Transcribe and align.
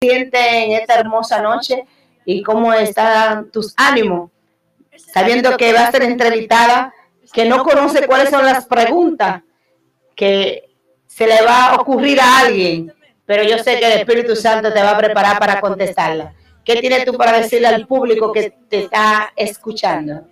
sientes 0.00 0.40
en 0.40 0.72
esta 0.72 0.94
hermosa 0.94 1.42
noche 1.42 1.84
y 2.24 2.42
cómo 2.42 2.72
están 2.72 3.50
tus 3.50 3.74
ánimos, 3.76 4.30
sabiendo 5.12 5.56
que 5.56 5.72
va 5.72 5.88
a 5.88 5.90
ser 5.90 6.02
entrevistada, 6.02 6.94
que 7.32 7.46
no 7.46 7.64
conoce 7.64 8.06
cuáles 8.06 8.30
son 8.30 8.44
las 8.44 8.66
preguntas 8.66 9.42
que 10.14 10.70
se 11.06 11.26
le 11.26 11.42
va 11.42 11.70
a 11.70 11.76
ocurrir 11.76 12.20
a 12.20 12.40
alguien, 12.40 12.94
pero 13.26 13.42
yo 13.42 13.58
sé 13.58 13.80
que 13.80 13.92
el 13.92 13.98
Espíritu 14.00 14.36
Santo 14.36 14.72
te 14.72 14.82
va 14.82 14.92
a 14.92 14.98
preparar 14.98 15.38
para 15.38 15.60
contestarla. 15.60 16.32
¿Qué 16.64 16.76
tienes 16.76 17.04
tú 17.04 17.14
para 17.14 17.38
decirle 17.38 17.66
al 17.66 17.86
público 17.86 18.30
que 18.30 18.54
te 18.68 18.84
está 18.84 19.32
escuchando? 19.34 20.22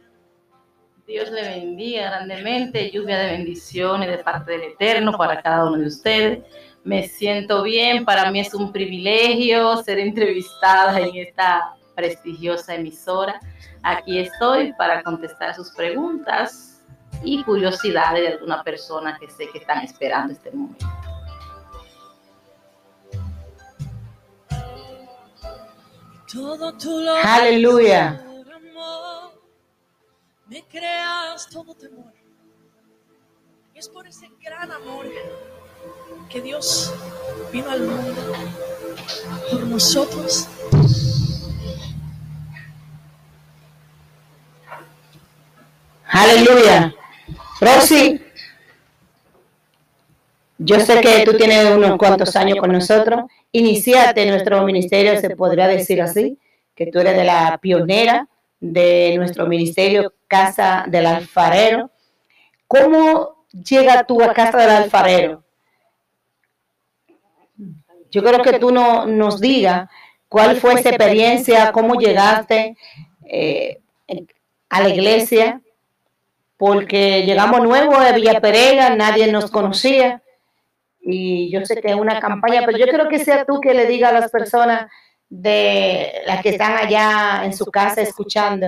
Dios 1.06 1.30
le 1.30 1.42
bendiga 1.42 2.10
grandemente, 2.10 2.90
lluvia 2.90 3.18
de 3.18 3.32
bendiciones 3.32 4.08
de 4.08 4.18
parte 4.18 4.52
del 4.52 4.62
Eterno 4.62 5.16
para 5.16 5.42
cada 5.42 5.66
uno 5.66 5.78
de 5.78 5.86
ustedes 5.86 6.38
me 6.86 7.08
siento 7.08 7.64
bien, 7.64 8.04
para 8.04 8.30
mí 8.30 8.38
es 8.38 8.54
un 8.54 8.70
privilegio 8.70 9.76
ser 9.82 9.98
entrevistada 9.98 11.00
en 11.00 11.16
esta 11.16 11.74
prestigiosa 11.96 12.76
emisora. 12.76 13.40
Aquí 13.82 14.20
estoy 14.20 14.72
para 14.74 15.02
contestar 15.02 15.52
sus 15.56 15.72
preguntas 15.72 16.84
y 17.24 17.42
curiosidades 17.42 18.20
de 18.20 18.28
alguna 18.34 18.62
persona 18.62 19.18
que 19.18 19.28
sé 19.28 19.48
que 19.50 19.58
están 19.58 19.84
esperando 19.84 20.32
este 20.32 20.52
momento. 20.52 20.86
Aleluya. 27.24 28.24
Me 30.46 30.62
creas 30.68 31.48
todo 31.50 31.74
temor. 31.74 32.12
Es 33.74 33.88
por 33.88 34.06
ese 34.06 34.30
gran 34.40 34.70
amor 34.70 35.06
que 36.28 36.40
Dios 36.40 36.92
vino 37.52 37.70
al 37.70 37.82
mundo 37.82 38.22
por 39.50 39.66
nosotros. 39.66 40.48
Aleluya. 46.08 46.94
Rosy, 47.60 48.20
yo 50.58 50.80
sé 50.80 51.00
que 51.00 51.24
tú 51.24 51.36
tienes 51.36 51.70
unos 51.70 51.96
cuantos 51.98 52.34
años 52.36 52.58
con 52.58 52.72
nosotros. 52.72 53.24
Iniciaste 53.52 54.26
nuestro 54.26 54.62
ministerio, 54.64 55.20
se 55.20 55.36
podría 55.36 55.66
decir 55.68 56.00
así, 56.02 56.38
que 56.74 56.86
tú 56.86 56.98
eres 56.98 57.16
de 57.16 57.24
la 57.24 57.58
pionera 57.58 58.28
de 58.60 59.14
nuestro 59.16 59.46
ministerio 59.46 60.14
Casa 60.28 60.84
del 60.88 61.06
Alfarero. 61.06 61.90
¿Cómo 62.66 63.46
llega 63.52 64.04
tú 64.04 64.22
a 64.22 64.32
Casa 64.32 64.58
del 64.58 64.70
Alfarero? 64.70 65.45
Yo 68.16 68.22
creo 68.22 68.40
que 68.40 68.58
tú 68.58 68.70
no, 68.70 69.04
nos 69.04 69.42
digas 69.42 69.90
cuál 70.26 70.56
fue 70.56 70.72
esa 70.72 70.88
experiencia, 70.88 71.70
cómo 71.70 71.96
llegaste 71.96 72.74
eh, 73.26 73.78
a 74.70 74.80
la 74.80 74.88
iglesia, 74.88 75.60
porque 76.56 77.26
llegamos 77.26 77.60
nuevos 77.60 78.02
de 78.02 78.12
Villa 78.14 78.40
Pereira, 78.40 78.96
nadie 78.96 79.30
nos 79.30 79.50
conocía. 79.50 80.22
y 81.02 81.50
yo 81.50 81.62
sé 81.66 81.78
que 81.82 81.90
es 81.90 81.94
una 81.94 82.18
campaña, 82.18 82.62
pero 82.64 82.78
yo 82.78 82.86
creo 82.86 83.06
que 83.06 83.18
sea 83.18 83.44
tú 83.44 83.60
que 83.60 83.74
le 83.74 83.84
diga 83.84 84.08
a 84.08 84.12
las 84.12 84.30
personas 84.30 84.90
de 85.28 86.22
las 86.24 86.40
que 86.40 86.48
están 86.48 86.78
allá 86.78 87.42
en 87.44 87.54
su 87.54 87.66
casa 87.66 88.00
escuchando, 88.00 88.66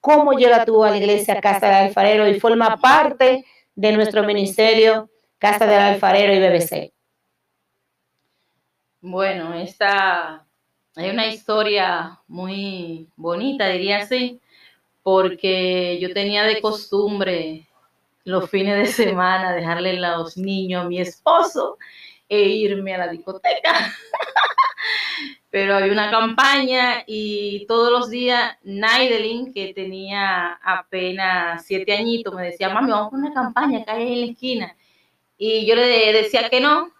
cómo 0.00 0.32
llega 0.32 0.64
tú 0.64 0.82
a 0.84 0.90
la 0.90 0.96
iglesia 0.96 1.38
Casa 1.38 1.66
del 1.66 1.88
Alfarero 1.88 2.26
y 2.26 2.40
forma 2.40 2.78
parte 2.78 3.44
de 3.74 3.92
nuestro 3.92 4.22
ministerio 4.24 5.10
Casa 5.38 5.66
del 5.66 5.80
Alfarero 5.80 6.32
y 6.32 6.38
BBC. 6.38 6.95
Bueno, 9.08 9.54
esta 9.54 10.44
hay 10.96 11.10
una 11.10 11.28
historia 11.28 12.18
muy 12.26 13.08
bonita, 13.14 13.68
diría 13.68 13.98
así, 13.98 14.40
porque 15.04 15.96
yo 16.00 16.12
tenía 16.12 16.42
de 16.42 16.60
costumbre 16.60 17.68
los 18.24 18.50
fines 18.50 18.76
de 18.76 18.86
semana 18.86 19.52
dejarle 19.52 19.92
los 20.00 20.36
niños 20.36 20.84
a 20.84 20.88
mi 20.88 21.00
esposo 21.00 21.78
e 22.28 22.48
irme 22.48 22.96
a 22.96 22.98
la 22.98 23.08
discoteca. 23.08 23.94
Pero 25.50 25.76
hay 25.76 25.90
una 25.90 26.10
campaña 26.10 27.04
y 27.06 27.64
todos 27.68 27.92
los 27.92 28.10
días 28.10 28.56
Naidelin, 28.64 29.54
que 29.54 29.72
tenía 29.72 30.54
apenas 30.54 31.64
siete 31.64 31.96
añitos, 31.96 32.34
me 32.34 32.46
decía, 32.46 32.70
mami, 32.70 32.90
vamos 32.90 33.12
a 33.12 33.16
una 33.16 33.32
campaña 33.32 33.84
que 33.84 33.90
hay 33.92 34.12
en 34.14 34.20
la 34.22 34.32
esquina. 34.32 34.76
Y 35.38 35.64
yo 35.64 35.76
le 35.76 36.12
decía 36.12 36.50
que 36.50 36.60
no, 36.60 36.90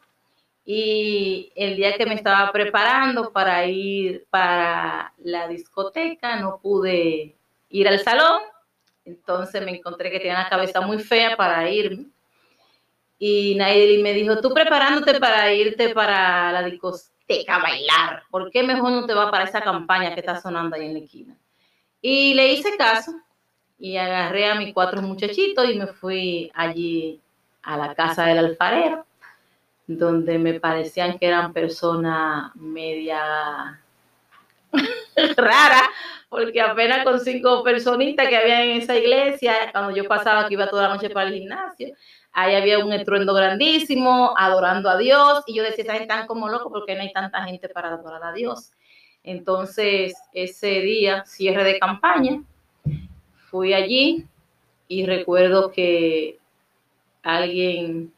y 0.69 1.53
el 1.55 1.77
día 1.77 1.97
que 1.97 2.07
me 2.07 2.17
estaba 2.17 2.51
preparando 2.51 3.33
para 3.33 3.65
ir 3.67 4.27
para 4.31 5.13
la 5.19 5.47
discoteca, 5.47 6.41
no 6.41 6.59
pude 6.61 7.37
ir 7.69 7.89
al 7.89 8.01
salón. 8.01 8.41
Entonces 9.05 9.65
me 9.65 9.77
encontré 9.77 10.11
que 10.11 10.19
tenía 10.19 10.43
la 10.43 10.49
cabeza 10.49 10.81
muy 10.81 10.99
fea 10.99 11.37
para 11.37 11.71
irme. 11.71 12.07
Y 13.17 13.55
Nayeli 13.55 14.03
me 14.03 14.13
dijo, 14.13 14.41
tú 14.41 14.53
preparándote 14.53 15.21
para 15.21 15.55
irte 15.55 15.95
para 15.95 16.51
la 16.51 16.65
discoteca 16.65 17.55
a 17.55 17.63
bailar, 17.63 18.25
¿por 18.29 18.51
qué 18.51 18.65
mejor 18.65 18.91
no 18.91 19.07
te 19.07 19.15
vas 19.15 19.31
para 19.31 19.45
esa 19.45 19.61
campaña 19.61 20.15
que 20.15 20.21
está 20.21 20.41
sonando 20.41 20.75
ahí 20.75 20.87
en 20.87 20.95
la 20.95 20.99
esquina? 20.99 21.37
Y 22.03 22.35
le 22.35 22.53
hice 22.53 22.77
caso 22.77 23.13
y 23.79 23.97
agarré 23.97 24.51
a 24.51 24.57
mis 24.57 24.75
cuatro 24.75 25.01
muchachitos 25.01 25.71
y 25.71 25.79
me 25.79 25.87
fui 25.87 26.51
allí 26.55 27.21
a 27.63 27.77
la 27.77 27.95
casa 27.95 28.27
del 28.27 28.39
alfarero 28.39 29.06
donde 29.87 30.39
me 30.39 30.59
parecían 30.61 31.19
que 31.19 31.27
eran 31.27 31.53
personas 31.53 32.55
media 32.57 33.81
rara, 35.37 35.83
porque 36.29 36.61
apenas 36.61 37.05
con 37.05 37.21
cinco 37.21 37.63
personitas 37.63 38.29
que 38.29 38.37
había 38.37 38.65
en 38.65 38.83
esa 38.83 38.97
iglesia, 38.97 39.55
cuando 39.73 39.95
yo 39.95 40.05
pasaba 40.09 40.49
que 40.49 40.55
iba 40.55 40.69
toda 40.69 40.89
la 40.89 40.95
noche 40.95 41.11
para 41.11 41.29
el 41.29 41.35
gimnasio, 41.35 41.95
ahí 42.33 42.55
había 42.55 42.85
un 42.85 42.93
estruendo 42.93 43.33
grandísimo, 43.33 44.35
adorando 44.37 44.91
a 44.91 44.99
Dios, 44.99 45.45
y 45.47 45.55
yo 45.55 45.63
decía, 45.63 45.85
esa 45.85 45.93
gente 45.93 46.13
están 46.13 46.27
como 46.27 46.49
locos 46.49 46.73
porque 46.73 46.95
no 46.95 47.03
hay 47.03 47.13
tanta 47.13 47.45
gente 47.45 47.69
para 47.69 47.89
adorar 47.89 48.25
a 48.25 48.33
Dios. 48.33 48.73
Entonces, 49.23 50.15
ese 50.33 50.81
día, 50.83 51.25
cierre 51.25 51.65
de 51.65 51.79
campaña, 51.79 52.43
fui 53.51 53.73
allí 53.73 54.27
y 54.89 55.07
recuerdo 55.07 55.71
que 55.71 56.39
alguien 57.23 58.13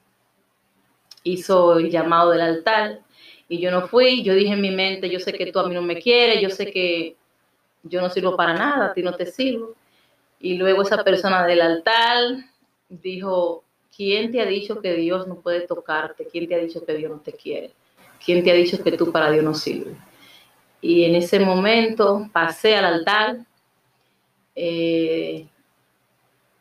hizo 1.33 1.79
el 1.79 1.91
llamado 1.91 2.31
del 2.31 2.41
altar 2.41 3.01
y 3.49 3.59
yo 3.59 3.71
no 3.71 3.89
fui, 3.89 4.23
yo 4.23 4.35
dije 4.35 4.53
en 4.53 4.61
mi 4.61 4.71
mente, 4.71 5.09
yo 5.09 5.21
sé 5.21 5.33
que 5.33 5.51
tú 5.51 5.59
a 5.59 5.69
mí 5.69 5.75
no 5.75 5.83
me 5.83 6.01
quieres, 6.01 6.41
yo 6.41 6.51
sé 6.51 6.71
que 6.71 7.17
yo 7.83 8.01
no 8.01 8.11
sirvo 8.11 8.37
para 8.37 8.53
nada, 8.55 8.87
a 8.87 8.93
ti 8.93 9.03
no 9.03 9.15
te 9.15 9.27
sirvo. 9.27 9.75
Y 10.41 10.55
luego 10.55 10.83
esa 10.83 11.03
persona 11.03 11.47
del 11.47 11.63
altar 11.63 12.45
dijo, 12.89 13.65
¿quién 13.97 14.31
te 14.31 14.41
ha 14.41 14.47
dicho 14.47 14.81
que 14.81 14.95
Dios 14.95 15.27
no 15.27 15.37
puede 15.37 15.63
tocarte? 15.63 16.29
¿Quién 16.31 16.47
te 16.47 16.55
ha 16.55 16.59
dicho 16.59 16.85
que 16.85 16.95
Dios 16.95 17.11
no 17.11 17.21
te 17.21 17.33
quiere? 17.33 17.73
¿Quién 18.25 18.45
te 18.45 18.51
ha 18.51 18.55
dicho 18.55 18.83
que 18.83 18.93
tú 18.93 19.11
para 19.11 19.31
Dios 19.31 19.45
no 19.45 19.55
sirves? 19.55 19.97
Y 20.81 21.05
en 21.05 21.17
ese 21.17 21.41
momento 21.41 22.29
pasé 22.33 22.77
al 22.77 22.85
altar 22.85 23.39
eh, 24.55 25.47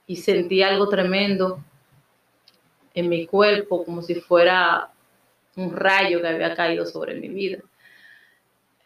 y 0.07 0.15
sentí 0.15 0.63
algo 0.63 0.87
tremendo 0.87 1.59
en 2.97 3.09
mi 3.09 3.27
cuerpo 3.27 3.85
como 3.85 4.01
si 4.01 4.15
fuera 4.15 4.89
un 5.55 5.71
rayo 5.71 6.19
que 6.19 6.27
había 6.27 6.55
caído 6.55 6.83
sobre 6.83 7.13
mi 7.13 7.27
vida. 7.27 7.59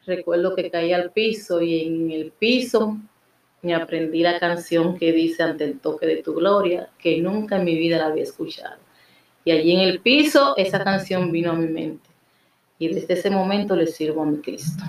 Recuerdo 0.05 0.53
que 0.53 0.69
caí 0.69 0.91
al 0.91 1.11
piso 1.11 1.61
y 1.61 1.87
en 1.87 2.11
el 2.11 2.31
piso 2.31 2.97
me 3.61 3.73
aprendí 3.73 4.21
la 4.21 4.37
canción 4.37 4.97
que 4.97 5.13
dice 5.13 5.43
ante 5.43 5.63
el 5.63 5.79
toque 5.79 6.05
de 6.05 6.17
tu 6.17 6.33
gloria, 6.33 6.89
que 6.99 7.21
nunca 7.21 7.55
en 7.55 7.63
mi 7.63 7.77
vida 7.77 7.99
la 7.99 8.07
había 8.07 8.23
escuchado. 8.23 8.75
Y 9.45 9.51
allí 9.51 9.71
en 9.71 9.79
el 9.79 10.01
piso 10.01 10.55
esa 10.57 10.83
canción 10.83 11.31
vino 11.31 11.51
a 11.51 11.55
mi 11.55 11.67
mente. 11.67 12.09
Y 12.79 12.89
desde 12.89 13.13
ese 13.13 13.29
momento 13.29 13.77
le 13.77 13.87
sirvo 13.87 14.23
a 14.23 14.25
mi 14.25 14.39
Cristo. 14.39 14.83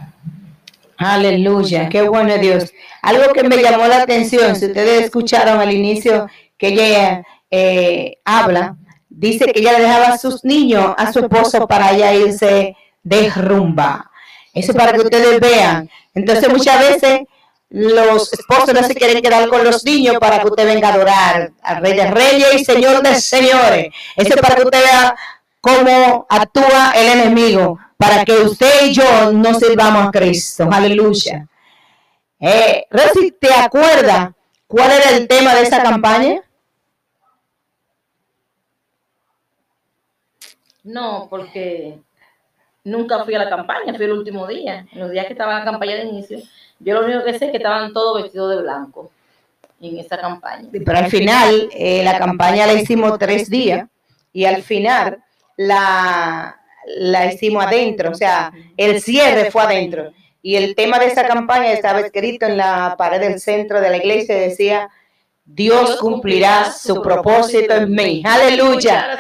Aleluya, 0.96 1.88
qué 1.88 2.02
bueno 2.02 2.36
Dios. 2.38 2.72
Algo 3.02 3.32
que 3.32 3.44
me 3.44 3.62
llamó 3.62 3.86
la 3.86 4.02
atención, 4.02 4.56
si 4.56 4.66
ustedes 4.66 5.04
escucharon 5.04 5.60
al 5.60 5.72
inicio 5.72 6.26
que 6.58 6.68
ella 6.68 7.24
eh, 7.50 8.16
habla, 8.24 8.76
dice 9.14 9.46
que 9.46 9.60
ella 9.60 9.78
dejaba 9.78 10.06
a 10.06 10.18
sus 10.18 10.44
niños 10.44 10.94
a 10.96 11.12
su 11.12 11.20
esposo 11.20 11.66
para 11.66 11.92
ella 11.92 12.14
irse 12.14 12.76
de 13.02 13.30
rumba. 13.30 14.10
Eso 14.54 14.72
es 14.72 14.78
para 14.78 14.92
que 14.92 15.00
ustedes 15.00 15.40
vean. 15.40 15.88
Entonces 16.14 16.48
muchas 16.48 16.78
veces 16.80 17.20
los 17.70 18.32
esposos 18.32 18.74
no 18.74 18.82
se 18.82 18.94
quieren 18.94 19.22
quedar 19.22 19.48
con 19.48 19.64
los 19.64 19.84
niños 19.84 20.16
para 20.20 20.40
que 20.40 20.48
usted 20.48 20.66
venga 20.66 20.88
a 20.88 20.94
adorar 20.94 21.52
al 21.62 21.82
Rey 21.82 21.94
de 21.94 22.10
Reyes 22.10 22.60
y 22.60 22.64
Señor 22.64 23.02
de 23.02 23.14
Señores. 23.20 23.94
Eso 24.16 24.34
es 24.34 24.40
para 24.40 24.56
que 24.56 24.62
usted 24.62 24.82
vea 24.82 25.14
cómo 25.60 26.26
actúa 26.28 26.92
el 26.96 27.20
enemigo, 27.20 27.78
para 27.96 28.24
que 28.24 28.32
usted 28.32 28.86
y 28.86 28.92
yo 28.92 29.32
no 29.32 29.54
sirvamos 29.54 30.08
a 30.08 30.10
Cristo. 30.10 30.68
Aleluya. 30.70 31.46
Eh, 32.40 32.84
Rosy, 32.90 33.32
¿te 33.40 33.54
acuerdas 33.54 34.30
cuál 34.66 34.90
era 34.90 35.10
el 35.10 35.26
tema 35.28 35.54
de 35.54 35.62
esa 35.62 35.82
campaña? 35.82 36.42
No, 40.84 41.28
porque 41.30 41.98
nunca 42.84 43.24
fui 43.24 43.34
a 43.34 43.38
la 43.38 43.48
campaña, 43.48 43.94
fui 43.94 44.04
el 44.04 44.12
último 44.12 44.46
día, 44.46 44.86
en 44.92 45.00
los 45.00 45.10
días 45.10 45.26
que 45.26 45.32
estaba 45.32 45.58
la 45.58 45.64
campaña 45.64 45.96
de 45.96 46.04
inicio. 46.04 46.38
Yo 46.80 46.94
lo 46.94 47.06
único 47.06 47.24
que 47.24 47.38
sé 47.38 47.46
es 47.46 47.50
que 47.50 47.58
estaban 47.58 47.92
todos 47.92 48.22
vestidos 48.22 48.56
de 48.56 48.62
blanco 48.62 49.10
en 49.80 49.98
esa 49.98 50.18
campaña. 50.18 50.68
Pero 50.72 50.98
al 50.98 51.10
final, 51.10 51.68
eh, 51.72 52.02
la 52.04 52.18
campaña 52.18 52.66
la 52.66 52.74
hicimos 52.74 53.18
tres 53.18 53.48
días 53.48 53.88
y 54.32 54.44
al 54.44 54.62
final 54.62 55.22
la, 55.56 56.60
la 56.86 57.32
hicimos 57.32 57.64
adentro, 57.64 58.10
o 58.10 58.14
sea, 58.14 58.52
el 58.76 59.00
cierre 59.00 59.50
fue 59.50 59.62
adentro. 59.62 60.12
Y 60.44 60.56
el 60.56 60.74
tema 60.74 60.98
de 60.98 61.06
esa 61.06 61.26
campaña 61.26 61.72
estaba 61.72 62.00
escrito 62.00 62.46
en 62.46 62.56
la 62.56 62.96
pared 62.98 63.20
del 63.20 63.38
centro 63.38 63.80
de 63.80 63.90
la 63.90 63.96
iglesia, 63.98 64.34
decía, 64.34 64.90
Dios 65.44 65.96
cumplirá 65.96 66.72
su 66.72 67.00
propósito 67.00 67.74
en 67.74 67.92
mí. 67.92 68.22
Aleluya. 68.26 69.18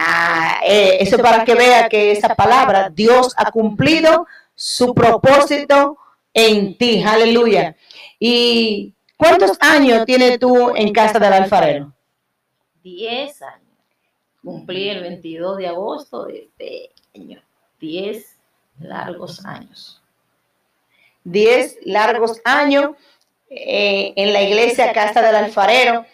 Ah, 0.00 0.58
ah, 0.60 0.60
eh, 0.64 0.98
eso 1.00 1.18
para 1.18 1.44
que 1.44 1.56
vea 1.56 1.88
que 1.88 2.12
esa 2.12 2.36
palabra, 2.36 2.88
Dios 2.88 3.34
ha 3.36 3.50
cumplido 3.50 4.28
su 4.54 4.94
propósito 4.94 5.98
en 6.32 6.78
ti. 6.78 7.02
Aleluya. 7.02 7.74
¿Y 8.20 8.94
cuántos 9.16 9.56
años 9.60 10.04
tienes 10.06 10.38
tú 10.38 10.72
en 10.76 10.92
casa 10.92 11.18
del 11.18 11.32
alfarero? 11.32 11.92
Diez 12.80 13.42
años. 13.42 13.64
Cumplí 14.40 14.88
el 14.88 15.02
22 15.02 15.58
de 15.58 15.66
agosto 15.66 16.26
de 16.26 16.44
este 16.44 16.90
año. 17.16 17.42
Diez 17.80 18.36
largos 18.78 19.44
años. 19.44 20.00
Diez 21.24 21.76
largos 21.82 22.40
años 22.44 22.92
eh, 23.50 24.12
en 24.14 24.32
la 24.32 24.42
iglesia 24.42 24.92
Casa 24.92 25.22
del 25.22 25.34
Alfarero. 25.34 26.06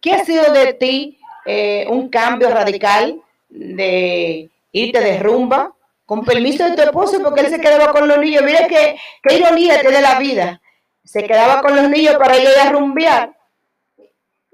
¿Qué 0.00 0.12
ha 0.12 0.24
sido 0.26 0.52
de 0.52 0.74
ti 0.74 1.18
eh, 1.46 1.86
un 1.88 2.10
cambio 2.10 2.50
radical 2.50 3.22
de 3.50 4.50
irte 4.72 5.00
de 5.00 5.18
rumba? 5.18 5.74
Con 6.06 6.24
permiso 6.24 6.64
de 6.64 6.74
tu 6.74 6.82
esposo, 6.82 7.22
porque 7.22 7.42
él 7.42 7.50
se 7.50 7.60
quedaba 7.60 7.92
con 7.92 8.08
los 8.08 8.18
niños. 8.18 8.42
Mira 8.44 8.66
qué, 8.66 8.96
qué 9.22 9.38
ironía 9.38 9.80
tiene 9.80 10.00
la 10.00 10.18
vida. 10.18 10.60
Se 11.04 11.22
quedaba 11.22 11.60
con 11.62 11.76
los 11.76 11.88
niños 11.88 12.16
para 12.16 12.36
ir 12.38 12.48
a 12.48 12.70
rumbear. 12.70 13.36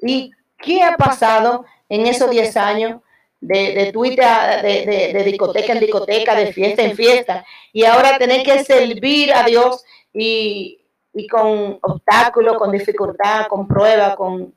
¿Y 0.02 0.32
qué 0.58 0.82
ha 0.82 0.96
pasado 0.96 1.64
en 1.88 2.06
esos 2.06 2.30
10 2.30 2.56
años 2.56 3.00
de, 3.40 3.56
de, 3.74 3.92
de, 3.92 5.12
de, 5.12 5.24
discoteca 5.24 5.72
en 5.72 5.80
discoteca, 5.80 6.34
de 6.34 6.52
fiesta 6.52 6.82
en 6.82 6.96
fiesta, 6.96 7.46
y 7.72 7.84
ahora 7.84 8.18
tener 8.18 8.42
que 8.42 8.64
servir 8.64 9.32
a 9.32 9.44
Dios 9.44 9.84
y, 10.12 10.80
y 11.12 11.26
con 11.26 11.78
obstáculos, 11.82 12.58
con 12.58 12.72
dificultad, 12.72 13.46
con 13.48 13.66
pruebas, 13.66 14.16
con 14.16 14.54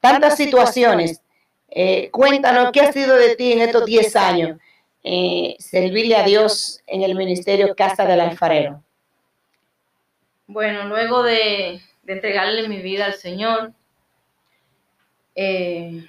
tantas 0.00 0.36
situaciones. 0.36 1.22
Eh, 1.78 2.08
cuéntanos 2.10 2.72
qué 2.72 2.80
ha 2.80 2.90
sido 2.90 3.16
de 3.16 3.36
ti 3.36 3.52
en 3.52 3.60
estos 3.60 3.84
10 3.84 4.16
años, 4.16 4.58
eh, 5.04 5.56
servirle 5.58 6.16
a 6.16 6.22
Dios 6.22 6.80
en 6.86 7.02
el 7.02 7.14
ministerio 7.14 7.76
Casa 7.76 8.06
del 8.06 8.18
Alfarero. 8.18 8.82
Bueno, 10.46 10.84
luego 10.84 11.22
de, 11.22 11.82
entregarle 12.06 12.66
mi 12.66 12.80
vida 12.80 13.04
al 13.04 13.12
Señor, 13.12 13.72
eh, 15.34 16.02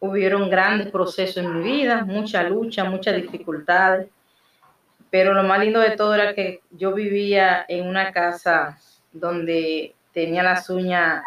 hubieron 0.00 0.50
grandes 0.50 0.90
procesos 0.90 1.36
en 1.36 1.60
mi 1.60 1.62
vida, 1.62 2.04
mucha 2.04 2.42
lucha, 2.42 2.82
muchas 2.82 3.14
dificultades, 3.14 4.08
pero 5.10 5.32
lo 5.32 5.44
más 5.44 5.60
lindo 5.60 5.78
de 5.78 5.92
todo 5.92 6.16
era 6.16 6.34
que 6.34 6.60
yo 6.72 6.92
vivía 6.92 7.64
en 7.68 7.86
una 7.86 8.10
casa 8.10 8.80
donde 9.12 9.94
tenía 10.12 10.42
las 10.42 10.68
uñas 10.70 11.22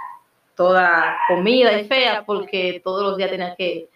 toda 0.57 1.15
comida 1.29 1.79
y 1.79 1.85
fea 1.85 2.25
porque 2.25 2.81
todos 2.83 3.03
los 3.03 3.17
días 3.17 3.29
tenía 3.29 3.55
que 3.55 3.89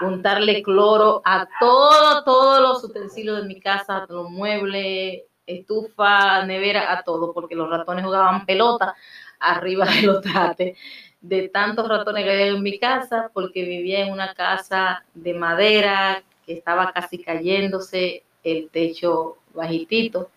untarle 0.00 0.62
cloro 0.62 1.22
a 1.24 1.46
todo, 1.60 2.24
todos 2.24 2.60
los 2.60 2.82
utensilios 2.82 3.42
de 3.42 3.46
mi 3.46 3.60
casa, 3.60 4.06
los 4.08 4.28
muebles, 4.30 5.22
estufa, 5.46 6.44
nevera, 6.44 6.92
a 6.92 7.04
todo, 7.04 7.32
porque 7.32 7.54
los 7.54 7.70
ratones 7.70 8.04
jugaban 8.04 8.44
pelota 8.44 8.96
arriba 9.38 9.84
de 9.86 10.02
los 10.02 10.20
trates 10.22 10.76
de 11.20 11.48
tantos 11.48 11.88
ratones 11.88 12.24
que 12.24 12.30
había 12.30 12.46
en 12.46 12.62
mi 12.62 12.78
casa, 12.78 13.30
porque 13.32 13.64
vivía 13.64 14.06
en 14.06 14.12
una 14.12 14.34
casa 14.34 15.04
de 15.14 15.34
madera 15.34 16.22
que 16.44 16.52
estaba 16.52 16.92
casi 16.92 17.18
cayéndose, 17.18 18.22
el 18.44 18.70
techo 18.70 19.38
bajitito. 19.52 20.30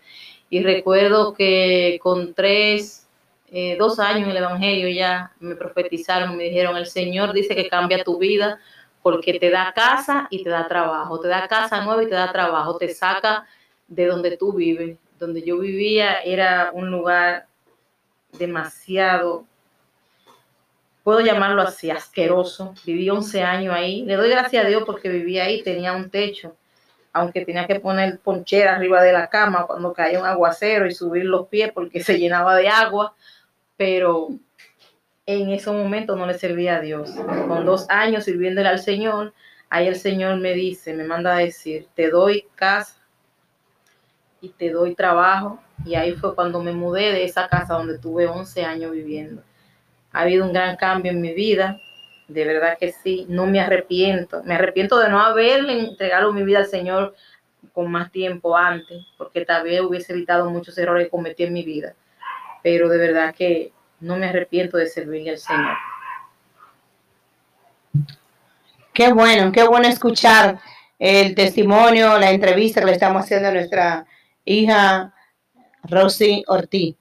Y 0.48 0.62
recuerdo 0.62 1.32
que 1.32 2.00
con 2.02 2.34
tres, 2.34 3.08
eh, 3.50 3.76
dos 3.78 3.98
años 3.98 4.24
en 4.24 4.30
el 4.30 4.36
Evangelio 4.36 4.88
ya 4.88 5.32
me 5.40 5.56
profetizaron, 5.56 6.36
me 6.36 6.44
dijeron, 6.44 6.76
el 6.76 6.86
Señor 6.86 7.32
dice 7.32 7.54
que 7.54 7.68
cambia 7.68 8.04
tu 8.04 8.18
vida 8.18 8.58
porque 9.02 9.38
te 9.38 9.50
da 9.50 9.72
casa 9.74 10.28
y 10.30 10.44
te 10.44 10.50
da 10.50 10.68
trabajo, 10.68 11.20
te 11.20 11.28
da 11.28 11.48
casa 11.48 11.82
nueva 11.82 12.02
y 12.02 12.08
te 12.08 12.14
da 12.14 12.32
trabajo, 12.32 12.76
te 12.76 12.92
saca 12.94 13.46
de 13.88 14.06
donde 14.06 14.36
tú 14.36 14.52
vives. 14.52 14.98
Donde 15.18 15.42
yo 15.42 15.58
vivía 15.58 16.20
era 16.20 16.70
un 16.72 16.90
lugar 16.90 17.46
demasiado 18.38 19.44
puedo 21.02 21.20
llamarlo 21.20 21.62
así, 21.62 21.90
asqueroso. 21.90 22.74
Viví 22.84 23.08
11 23.10 23.42
años 23.42 23.74
ahí. 23.74 24.04
Le 24.04 24.16
doy 24.16 24.30
gracias 24.30 24.64
a 24.64 24.68
Dios 24.68 24.82
porque 24.86 25.08
vivía 25.08 25.44
ahí, 25.44 25.62
tenía 25.62 25.92
un 25.92 26.10
techo, 26.10 26.56
aunque 27.12 27.44
tenía 27.44 27.66
que 27.66 27.80
poner 27.80 28.18
ponchera 28.20 28.76
arriba 28.76 29.02
de 29.02 29.12
la 29.12 29.28
cama 29.28 29.66
cuando 29.66 29.92
caía 29.92 30.20
un 30.20 30.26
aguacero 30.26 30.86
y 30.86 30.92
subir 30.94 31.24
los 31.24 31.48
pies 31.48 31.72
porque 31.72 32.02
se 32.02 32.18
llenaba 32.18 32.54
de 32.56 32.68
agua, 32.68 33.14
pero 33.80 34.28
en 35.24 35.48
ese 35.52 35.70
momento 35.70 36.14
no 36.14 36.26
le 36.26 36.34
servía 36.34 36.76
a 36.76 36.80
Dios. 36.80 37.12
Con 37.48 37.64
dos 37.64 37.86
años 37.88 38.24
sirviéndole 38.24 38.68
al 38.68 38.78
Señor, 38.78 39.32
ahí 39.70 39.86
el 39.86 39.96
Señor 39.96 40.36
me 40.36 40.52
dice, 40.52 40.92
me 40.92 41.04
manda 41.04 41.34
a 41.34 41.38
decir, 41.38 41.86
te 41.94 42.10
doy 42.10 42.44
casa 42.56 43.00
y 44.42 44.50
te 44.50 44.68
doy 44.68 44.94
trabajo. 44.94 45.58
Y 45.86 45.94
ahí 45.94 46.12
fue 46.12 46.34
cuando 46.34 46.62
me 46.62 46.72
mudé 46.72 47.12
de 47.12 47.24
esa 47.24 47.48
casa 47.48 47.72
donde 47.72 47.96
tuve 47.96 48.26
11 48.26 48.64
años 48.64 48.92
viviendo 48.92 49.42
ha 50.12 50.22
habido 50.22 50.44
un 50.44 50.52
gran 50.52 50.76
cambio 50.76 51.12
en 51.12 51.20
mi 51.20 51.32
vida, 51.32 51.80
de 52.28 52.44
verdad 52.44 52.76
que 52.78 52.92
sí, 52.92 53.26
no 53.28 53.46
me 53.46 53.60
arrepiento, 53.60 54.42
me 54.44 54.54
arrepiento 54.54 54.98
de 54.98 55.08
no 55.08 55.20
haberle 55.20 55.78
entregado 55.78 56.32
mi 56.32 56.42
vida 56.42 56.58
al 56.58 56.66
Señor 56.66 57.14
con 57.72 57.90
más 57.90 58.10
tiempo 58.10 58.56
antes, 58.56 59.04
porque 59.16 59.44
tal 59.44 59.64
vez 59.64 59.80
hubiese 59.80 60.12
evitado 60.12 60.50
muchos 60.50 60.76
errores 60.78 61.04
que 61.04 61.10
cometí 61.10 61.44
en 61.44 61.52
mi 61.52 61.62
vida, 61.62 61.94
pero 62.62 62.88
de 62.88 62.98
verdad 62.98 63.34
que 63.34 63.72
no 64.00 64.16
me 64.16 64.26
arrepiento 64.26 64.76
de 64.76 64.86
servirle 64.86 65.30
al 65.30 65.38
Señor. 65.38 65.76
Qué 68.92 69.12
bueno, 69.12 69.52
qué 69.52 69.62
bueno 69.62 69.88
escuchar 69.88 70.58
el 70.98 71.34
testimonio, 71.34 72.18
la 72.18 72.30
entrevista 72.30 72.80
que 72.80 72.86
le 72.86 72.92
estamos 72.92 73.22
haciendo 73.22 73.48
a 73.48 73.52
nuestra 73.52 74.06
hija 74.44 75.14
Rosy 75.84 76.44
Ortiz. 76.46 76.96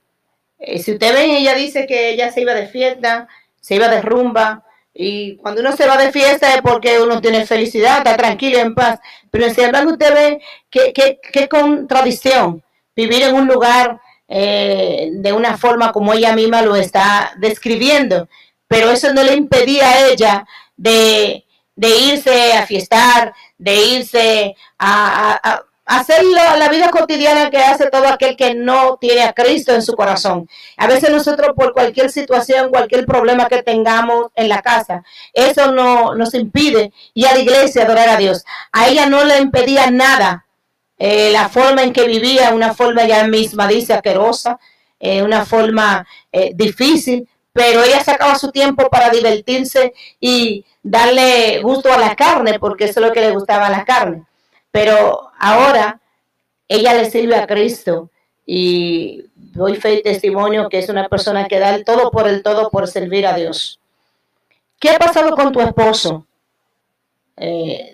Eh, 0.59 0.79
si 0.79 0.93
usted 0.93 1.13
ve, 1.13 1.37
ella 1.37 1.53
dice 1.55 1.85
que 1.87 2.09
ella 2.09 2.31
se 2.31 2.41
iba 2.41 2.53
de 2.53 2.67
fiesta, 2.67 3.27
se 3.59 3.75
iba 3.75 3.87
de 3.87 4.01
rumba, 4.01 4.63
y 4.93 5.37
cuando 5.37 5.61
uno 5.61 5.71
se 5.75 5.87
va 5.87 5.97
de 5.97 6.11
fiesta 6.11 6.53
es 6.53 6.61
porque 6.61 6.99
uno 6.99 7.21
tiene 7.21 7.45
felicidad, 7.45 7.99
está 7.99 8.17
tranquilo, 8.17 8.59
en 8.59 8.75
paz. 8.75 8.99
Pero 9.31 9.49
si 9.49 9.61
embargo 9.61 9.91
usted 9.91 10.13
ve 10.13 10.41
qué, 10.69 10.91
qué, 10.93 11.19
qué 11.31 11.47
contradicción 11.47 12.61
vivir 12.95 13.23
en 13.23 13.35
un 13.35 13.47
lugar 13.47 14.01
eh, 14.29 15.09
de 15.11 15.33
una 15.33 15.57
forma 15.57 15.91
como 15.91 16.13
ella 16.13 16.33
misma 16.33 16.61
lo 16.61 16.75
está 16.75 17.33
describiendo. 17.37 18.29
Pero 18.67 18.91
eso 18.91 19.11
no 19.13 19.23
le 19.23 19.33
impedía 19.33 19.89
a 19.89 20.07
ella 20.07 20.45
de, 20.77 21.45
de 21.75 21.89
irse 21.97 22.53
a 22.53 22.65
fiestar, 22.67 23.33
de 23.57 23.75
irse 23.75 24.55
a, 24.77 25.63
hacer 25.89 26.23
la, 26.23 26.69
vida 26.69 26.91
cotidiana 26.91 27.49
que 27.49 27.57
hace 27.57 27.89
todo 27.89 28.07
aquel 28.07 28.37
que 28.37 28.53
no 28.53 28.97
tiene 29.01 29.23
a 29.23 29.33
Cristo 29.33 29.73
en 29.73 29.81
su 29.81 29.95
corazón. 29.95 30.47
A 30.77 30.85
veces 30.85 31.09
nosotros 31.09 31.53
por 31.55 31.73
cualquier 31.73 32.11
situación, 32.11 32.69
cualquier 32.69 33.07
problema 33.07 33.47
que 33.47 33.63
tengamos 33.63 34.27
en 34.35 34.49
la 34.49 34.61
casa, 34.61 35.03
eso 35.33 35.71
no 35.71 36.13
nos 36.13 36.35
impide 36.35 36.93
ir 37.15 37.27
a 37.27 37.33
la 37.33 37.39
iglesia 37.39 37.81
a 37.81 37.85
adorar 37.85 38.09
a 38.09 38.17
Dios. 38.17 38.45
A 38.71 38.87
ella 38.87 39.07
no 39.07 39.23
le 39.23 39.39
impedía 39.39 39.89
nada 39.89 40.45
eh, 40.99 41.31
la 41.31 41.49
forma 41.49 41.83
en 41.83 41.93
que 41.93 42.05
vivía, 42.05 42.53
una 42.53 42.73
forma 42.73 43.07
ya 43.07 43.25
misma 43.25 43.67
dice 43.67 43.93
asquerosa, 43.93 44.59
eh, 44.99 45.23
una 45.23 45.45
forma 45.45 46.05
eh, 46.31 46.51
difícil, 46.53 47.27
pero 47.51 47.83
ella 47.83 48.03
sacaba 48.03 48.35
su 48.35 48.51
tiempo 48.51 48.89
para 48.89 49.09
divertirse 49.09 49.93
y 50.19 50.65
darle 50.83 51.61
gusto 51.61 51.91
a 51.91 51.97
la 51.97 52.15
carne, 52.15 52.59
porque 52.59 52.85
eso 52.85 52.99
es 52.99 53.07
lo 53.07 53.13
que 53.13 53.21
le 53.21 53.31
gustaba 53.31 53.67
a 53.67 53.71
la 53.71 53.85
carne 53.85 54.25
pero 54.71 55.31
ahora 55.39 55.99
ella 56.67 56.93
le 56.93 57.09
sirve 57.09 57.35
a 57.35 57.47
Cristo 57.47 58.09
y 58.45 59.25
doy 59.35 59.75
fe 59.75 59.95
y 59.95 60.03
testimonio 60.03 60.69
que 60.69 60.79
es 60.79 60.89
una 60.89 61.07
persona 61.07 61.47
que 61.47 61.59
da 61.59 61.75
el 61.75 61.83
todo 61.83 62.11
por 62.11 62.27
el 62.27 62.43
todo 62.43 62.69
por 62.69 62.87
servir 62.87 63.25
a 63.25 63.35
Dios. 63.35 63.79
¿Qué 64.79 64.91
ha 64.91 64.99
pasado 64.99 65.31
con 65.31 65.51
tu 65.51 65.59
esposo 65.61 66.25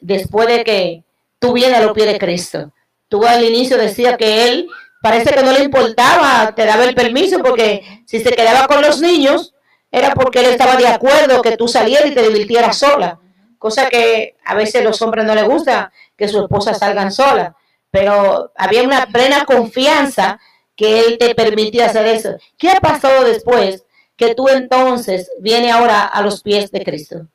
después 0.01 0.47
de 0.47 0.63
que 0.63 1.03
tú 1.39 1.53
vienes 1.53 1.77
a 1.77 1.83
los 1.83 1.93
pies 1.93 2.07
de 2.07 2.19
Cristo? 2.19 2.71
Tú 3.07 3.25
al 3.25 3.43
inicio 3.43 3.77
decías 3.77 4.17
que 4.17 4.47
él 4.47 4.67
parece 5.01 5.33
que 5.33 5.43
no 5.43 5.51
le 5.51 5.63
importaba, 5.63 6.53
te 6.55 6.65
daba 6.65 6.83
el 6.85 6.95
permiso 6.95 7.39
porque 7.39 8.03
si 8.05 8.19
se 8.19 8.31
quedaba 8.31 8.67
con 8.67 8.81
los 8.81 9.00
niños 9.00 9.53
era 9.91 10.13
porque 10.13 10.39
él 10.39 10.47
estaba 10.47 10.75
de 10.75 10.88
acuerdo 10.88 11.41
que 11.41 11.55
tú 11.57 11.67
salieras 11.67 12.07
y 12.07 12.15
te 12.15 12.24
divirtieras 12.24 12.77
sola 12.77 13.19
cosa 13.65 13.89
que 13.89 14.35
a 14.45 14.53
veces 14.53 14.83
los 14.83 15.01
hombres 15.01 15.25
no 15.25 15.33
les 15.33 15.45
gusta 15.45 15.91
que 16.15 16.27
su 16.27 16.39
esposa 16.39 16.75
salgan 16.75 17.12
sola. 17.12 17.55
pero 17.89 18.51
había 18.55 18.83
una 18.83 19.07
plena 19.07 19.45
confianza 19.45 20.39
que 20.75 21.00
Él 21.00 21.17
te 21.17 21.33
permitía 21.33 21.85
hacer 21.85 22.05
eso. 22.07 22.35
¿Qué 22.57 22.69
ha 22.69 22.81
pasado 22.81 23.24
después 23.24 23.85
que 24.17 24.35
tú 24.35 24.50
entonces 24.50 25.31
vienes 25.39 25.71
ahora 25.71 26.03
a 26.03 26.21
los 26.21 26.43
pies 26.43 26.69
de 26.71 26.83
Cristo? 26.83 27.25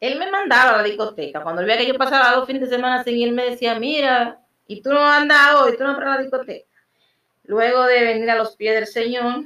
Él 0.00 0.18
me 0.18 0.30
mandaba 0.30 0.70
a 0.70 0.76
la 0.78 0.82
discoteca. 0.82 1.42
Cuando 1.42 1.62
veía 1.62 1.76
que 1.76 1.86
yo 1.86 1.98
pasaba 1.98 2.34
dos 2.34 2.46
fines 2.46 2.62
de 2.62 2.68
semana 2.68 3.04
sin 3.04 3.22
él 3.22 3.32
me 3.32 3.50
decía, 3.50 3.78
mira, 3.78 4.40
y 4.66 4.80
tú 4.80 4.90
no 4.90 5.04
andas 5.04 5.56
hoy, 5.56 5.76
tú 5.76 5.84
no 5.84 5.94
vas 5.94 6.02
a 6.02 6.16
la 6.16 6.22
discoteca. 6.22 6.66
Luego 7.44 7.84
de 7.84 8.04
venir 8.04 8.30
a 8.30 8.36
los 8.36 8.56
pies 8.56 8.74
del 8.74 8.86
Señor, 8.86 9.44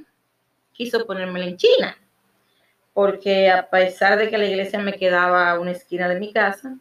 quiso 0.72 1.06
ponerme 1.06 1.42
en 1.48 1.56
China, 1.56 1.96
porque 2.92 3.50
a 3.50 3.68
pesar 3.68 4.18
de 4.18 4.30
que 4.30 4.38
la 4.38 4.46
iglesia 4.46 4.78
me 4.78 4.94
quedaba 4.94 5.50
a 5.50 5.58
una 5.58 5.72
esquina 5.72 6.08
de 6.08 6.20
mi 6.20 6.32
casa, 6.32 6.76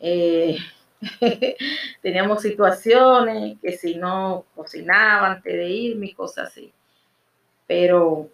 eh, 0.00 0.56
teníamos 2.02 2.42
situaciones 2.42 3.58
que 3.60 3.72
si 3.72 3.94
no 3.96 4.46
cocinaba 4.54 5.32
antes 5.32 5.52
de 5.52 5.68
irme, 5.68 6.14
cosas 6.14 6.48
así. 6.48 6.72
Pero 7.66 8.28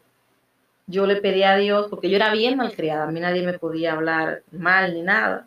yo 0.89 1.07
le 1.07 1.17
pedí 1.17 1.43
a 1.43 1.57
Dios, 1.57 1.87
porque 1.89 2.09
yo 2.09 2.17
era 2.17 2.33
bien 2.33 2.57
malcriada, 2.57 3.05
a 3.05 3.11
mí 3.11 3.21
nadie 3.21 3.43
me 3.43 3.59
podía 3.59 3.93
hablar 3.93 4.43
mal 4.51 4.95
ni 4.95 5.03
nada, 5.03 5.47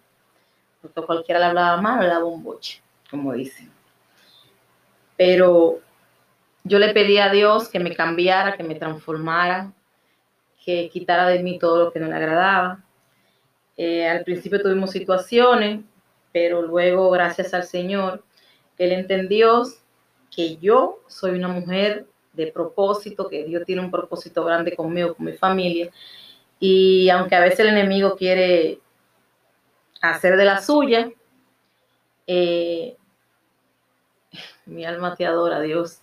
porque 0.82 1.02
cualquiera 1.02 1.40
le 1.40 1.48
hablaba 1.48 1.82
mal, 1.82 2.00
le 2.00 2.08
daba 2.08 2.26
un 2.26 2.44
boche, 2.44 2.82
como 3.10 3.34
dicen. 3.34 3.72
Pero 5.18 5.80
yo 6.64 6.78
le 6.78 6.94
pedí 6.94 7.18
a 7.18 7.30
Dios 7.30 7.70
que 7.70 7.80
me 7.80 7.96
cambiara, 7.96 8.56
que 8.56 8.64
me 8.64 8.76
transformara, 8.76 9.74
que 10.64 10.90
quitara 10.90 11.28
de 11.28 11.42
mí 11.42 11.58
todo 11.58 11.86
lo 11.86 11.92
que 11.92 12.00
no 12.00 12.08
le 12.08 12.16
agradaba. 12.16 12.84
Eh, 13.78 14.08
al 14.08 14.24
principio 14.24 14.62
tuvimos 14.62 14.92
situaciones, 14.92 15.82
pero 16.32 16.62
luego, 16.62 17.10
gracias 17.10 17.56
al 17.56 17.64
Señor, 17.64 18.24
Él 18.78 18.92
entendió 18.92 19.64
que 20.30 20.58
yo 20.58 21.00
soy 21.08 21.32
una 21.32 21.48
mujer 21.48 22.06
de 22.34 22.52
propósito, 22.52 23.28
que 23.28 23.44
Dios 23.44 23.64
tiene 23.66 23.82
un 23.82 23.92
propósito 23.92 24.44
grande 24.44 24.76
conmigo, 24.76 25.16
con 25.16 25.26
mi 25.26 25.34
familia. 25.34 25.90
Y 26.60 27.10
aunque 27.10 27.36
a 27.36 27.42
veces 27.42 27.62
el 27.62 27.70
enemigo 27.70 28.16
quiere 28.16 28.80
hacer 30.02 30.38
de 30.38 30.46
la 30.46 30.62
suya, 30.62 31.12
eh, 32.28 32.96
mi 34.66 34.86
alma 34.86 35.16
te 35.16 35.26
adora, 35.26 35.62
Dios. 35.62 36.02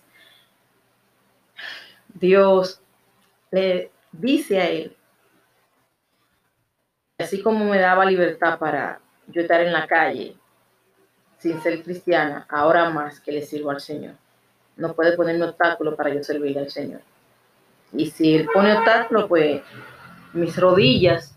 Dios 2.13 2.81
le 3.51 3.91
dice 4.11 4.59
a 4.59 4.69
él, 4.69 4.95
así 7.17 7.41
como 7.41 7.65
me 7.65 7.79
daba 7.79 8.05
libertad 8.05 8.59
para 8.59 8.99
yo 9.27 9.41
estar 9.41 9.61
en 9.61 9.73
la 9.73 9.87
calle 9.87 10.35
sin 11.37 11.61
ser 11.61 11.83
cristiana, 11.83 12.45
ahora 12.49 12.89
más 12.89 13.19
que 13.19 13.31
le 13.31 13.41
sirvo 13.41 13.71
al 13.71 13.79
Señor. 13.79 14.15
No 14.79 14.93
puede 14.93 15.15
ponerme 15.15 15.45
obstáculo 15.45 15.95
para 15.95 16.13
yo 16.13 16.23
servir 16.23 16.57
al 16.57 16.71
Señor. 16.71 17.01
Y 17.93 18.09
si 18.09 18.35
Él 18.35 18.47
pone 18.53 18.73
obstáculo, 18.73 19.27
pues 19.27 19.61
mis 20.33 20.55
rodillas 20.55 21.35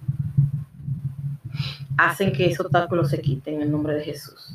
hacen 1.99 2.33
que 2.33 2.47
esos 2.47 2.67
obstáculos 2.67 3.11
se 3.11 3.21
quiten 3.21 3.55
en 3.55 3.63
el 3.63 3.71
nombre 3.71 3.95
de 3.95 4.05
Jesús. 4.05 4.55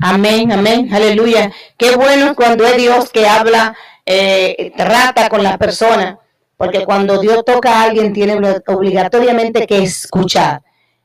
Amén, 0.00 0.50
amén, 0.52 0.88
aleluya. 0.94 1.52
Qué 1.76 1.94
bueno 1.96 2.34
cuando 2.34 2.64
es 2.64 2.76
Dios 2.76 3.10
que 3.10 3.26
habla, 3.26 3.76
eh, 4.06 4.72
trata 4.76 5.28
con 5.28 5.42
la 5.42 5.58
persona, 5.58 6.18
porque 6.56 6.84
cuando 6.84 7.20
Dios 7.20 7.44
toca 7.44 7.80
a 7.80 7.82
alguien 7.84 8.12
tiene 8.12 8.38
obligatoriamente 8.66 9.66
que 9.66 9.82
escuchar. 9.82 10.62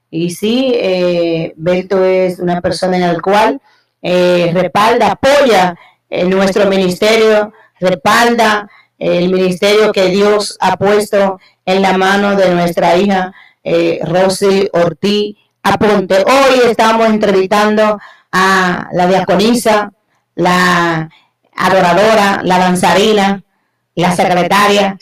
Y 0.09 0.29
sí, 0.29 0.71
eh, 0.75 1.53
Berto 1.57 2.05
es 2.05 2.39
una 2.39 2.61
persona 2.61 2.95
en 2.95 3.13
la 3.13 3.19
cual 3.19 3.59
eh, 4.07 4.51
respalda, 4.53 5.13
apoya 5.13 5.75
en 6.09 6.29
nuestro 6.29 6.67
ministerio, 6.67 7.51
respalda 7.79 8.69
el 8.99 9.29
ministerio 9.29 9.91
que 9.91 10.09
Dios 10.09 10.57
ha 10.61 10.77
puesto 10.77 11.39
en 11.65 11.81
la 11.81 11.97
mano 11.97 12.35
de 12.35 12.53
nuestra 12.53 12.95
hija 12.95 13.33
eh, 13.63 13.99
Rosy 14.03 14.69
Ortiz 14.73 15.35
Aponte. 15.63 16.23
Hoy 16.23 16.69
estamos 16.69 17.07
entrevistando 17.07 17.99
a 18.31 18.89
la 18.93 19.07
diaconisa, 19.07 19.91
la 20.35 21.09
adoradora, 21.57 22.41
la 22.43 22.59
danzarina, 22.59 23.43
la 23.95 24.15
secretaria 24.15 24.97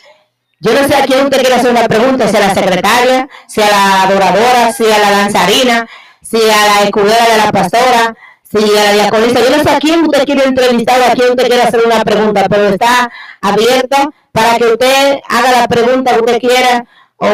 yo 0.64 0.72
no 0.72 0.88
sé 0.88 0.96
a 0.96 1.04
quién 1.04 1.26
usted 1.26 1.42
quiere 1.42 1.56
hacer 1.56 1.72
una 1.72 1.86
pregunta, 1.90 2.26
si 2.30 2.38
a 2.38 2.40
la 2.40 2.54
secretaria, 2.54 3.28
si 3.50 3.62
a 3.62 3.70
la 3.70 4.04
adoradora, 4.04 4.72
si 4.72 4.90
a 4.90 4.98
la 4.98 5.12
danzarina, 5.12 5.86
si 6.22 6.38
a 6.38 6.68
la 6.68 6.84
escudera 6.86 7.28
de 7.30 7.38
la 7.38 7.52
pastora, 7.52 8.16
a 8.60 8.84
la 8.84 8.94
diaconisa. 8.94 9.40
Yo 9.40 9.58
no 9.58 9.64
sé 9.64 9.70
a 9.70 9.80
quién 9.80 10.02
usted 10.02 10.26
quiere 10.26 10.44
entrevistar 10.46 11.00
o 11.02 11.12
a 11.12 11.16
quién 11.16 11.30
usted 11.30 11.48
quiere 11.48 11.64
hacer 11.64 11.82
una 11.86 12.04
pregunta, 12.04 12.46
pero 12.50 12.68
está 12.70 13.12
abierto 13.42 13.98
para 14.32 14.58
que 14.58 14.66
usted 14.66 15.20
haga 15.28 15.52
la 15.52 15.68
pregunta 15.68 16.14
que 16.14 16.20
usted 16.20 16.40
quiera 16.40 16.86
o, 17.18 17.26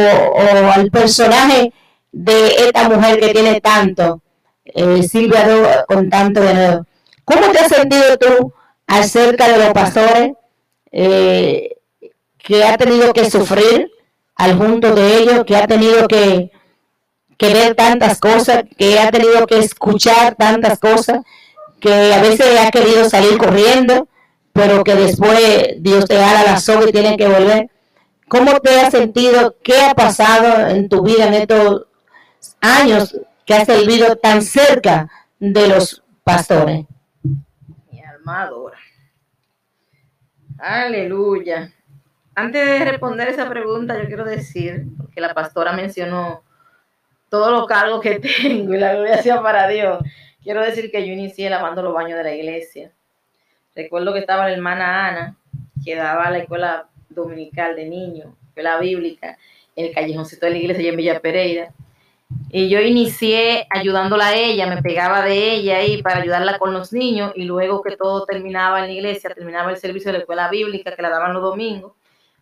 al 0.73 0.91
personaje 0.91 1.73
de 2.11 2.47
esta 2.47 2.89
mujer 2.89 3.19
que 3.19 3.29
tiene 3.29 3.61
tanto, 3.61 4.21
eh, 4.65 5.03
Silvia 5.03 5.85
con 5.87 6.09
tanto 6.09 6.41
de 6.41 6.53
nuevo. 6.53 6.85
¿Cómo 7.25 7.51
te 7.51 7.59
has 7.59 7.67
sentido 7.67 8.17
tú 8.17 8.53
acerca 8.87 9.47
de 9.47 9.57
los 9.57 9.73
pastores? 9.73 10.33
Eh, 10.91 11.75
que 12.37 12.63
ha 12.63 12.77
tenido 12.77 13.13
que 13.13 13.29
sufrir 13.29 13.91
al 14.35 14.57
junto 14.57 14.95
de 14.95 15.17
ellos, 15.17 15.43
que 15.45 15.55
ha 15.55 15.67
tenido 15.67 16.07
que, 16.07 16.51
que 17.39 17.53
ver 17.53 17.73
tantas 17.73 18.19
cosas, 18.19 18.65
que 18.77 18.99
ha 18.99 19.09
tenido 19.11 19.47
que 19.47 19.59
escuchar 19.59 20.35
tantas 20.35 20.77
cosas, 20.77 21.21
que 21.79 22.13
a 22.13 22.21
veces 22.21 22.59
ha 22.59 22.69
querido 22.69 23.09
salir 23.09 23.37
corriendo, 23.37 24.09
pero 24.51 24.83
que 24.83 24.93
después 24.93 25.69
Dios 25.77 26.03
te 26.05 26.15
da 26.15 26.43
la 26.43 26.59
soga 26.59 26.89
y 26.89 26.91
tiene 26.91 27.15
que 27.15 27.29
volver. 27.29 27.69
¿Cómo 28.27 28.59
te 28.59 28.81
has 28.81 28.91
sentido? 28.91 29.55
¿Qué 29.63 29.81
ha 29.81 29.93
pasado 29.93 30.67
en 30.67 30.89
tu 30.89 31.01
vida 31.01 31.27
en 31.27 31.35
estos 31.35 31.85
años 32.59 33.17
que 33.45 33.53
has 33.53 33.67
vivido 33.67 34.17
tan 34.17 34.41
cerca 34.41 35.09
de 35.39 35.69
los 35.69 36.03
pastores? 36.25 36.85
Mi 37.89 38.01
alma 38.01 38.49
Aleluya. 40.57 41.71
Antes 42.35 42.65
de 42.65 42.83
responder 42.83 43.29
esa 43.29 43.47
pregunta, 43.47 43.97
yo 43.97 44.07
quiero 44.07 44.25
decir, 44.25 44.87
que 45.13 45.21
la 45.21 45.33
pastora 45.33 45.71
mencionó 45.71 46.43
todos 47.29 47.51
los 47.51 47.67
cargos 47.67 48.01
que 48.01 48.19
tengo 48.41 48.73
y 48.73 48.77
la 48.77 48.93
gloria 48.93 49.21
sea 49.21 49.41
para 49.41 49.67
Dios. 49.67 49.99
Quiero 50.43 50.61
decir 50.61 50.91
que 50.91 51.05
yo 51.05 51.13
inicié 51.13 51.49
lavando 51.49 51.81
los 51.81 51.93
baños 51.93 52.17
de 52.17 52.23
la 52.23 52.35
iglesia. 52.35 52.91
Recuerdo 53.75 54.13
que 54.13 54.19
estaba 54.19 54.47
la 54.47 54.53
hermana 54.53 55.07
Ana, 55.07 55.37
que 55.83 55.95
daba 55.95 56.29
la 56.31 56.39
escuela 56.39 56.89
dominical 57.09 57.75
de 57.75 57.85
niños, 57.85 58.33
escuela 58.47 58.79
bíblica, 58.79 59.37
en 59.75 59.87
el 59.87 59.93
callejoncito 59.93 60.45
de 60.45 60.51
la 60.51 60.57
iglesia 60.57 60.81
allá 60.81 60.89
en 60.89 60.97
Villa 60.97 61.19
Pereira. 61.19 61.73
Y 62.51 62.69
yo 62.69 62.79
inicié 62.79 63.67
ayudándola 63.69 64.27
a 64.27 64.35
ella, 64.35 64.67
me 64.67 64.81
pegaba 64.81 65.23
de 65.23 65.53
ella 65.53 65.77
ahí 65.77 66.01
para 66.01 66.21
ayudarla 66.21 66.59
con 66.59 66.73
los 66.73 66.93
niños 66.93 67.31
y 67.35 67.43
luego 67.43 67.81
que 67.81 67.97
todo 67.97 68.25
terminaba 68.25 68.79
en 68.79 68.85
la 68.85 68.91
iglesia, 68.91 69.31
terminaba 69.31 69.71
el 69.71 69.77
servicio 69.77 70.11
de 70.11 70.19
la 70.19 70.21
escuela 70.21 70.49
bíblica 70.49 70.95
que 70.95 71.01
la 71.01 71.09
daban 71.09 71.33
los 71.33 71.41
domingos, 71.41 71.93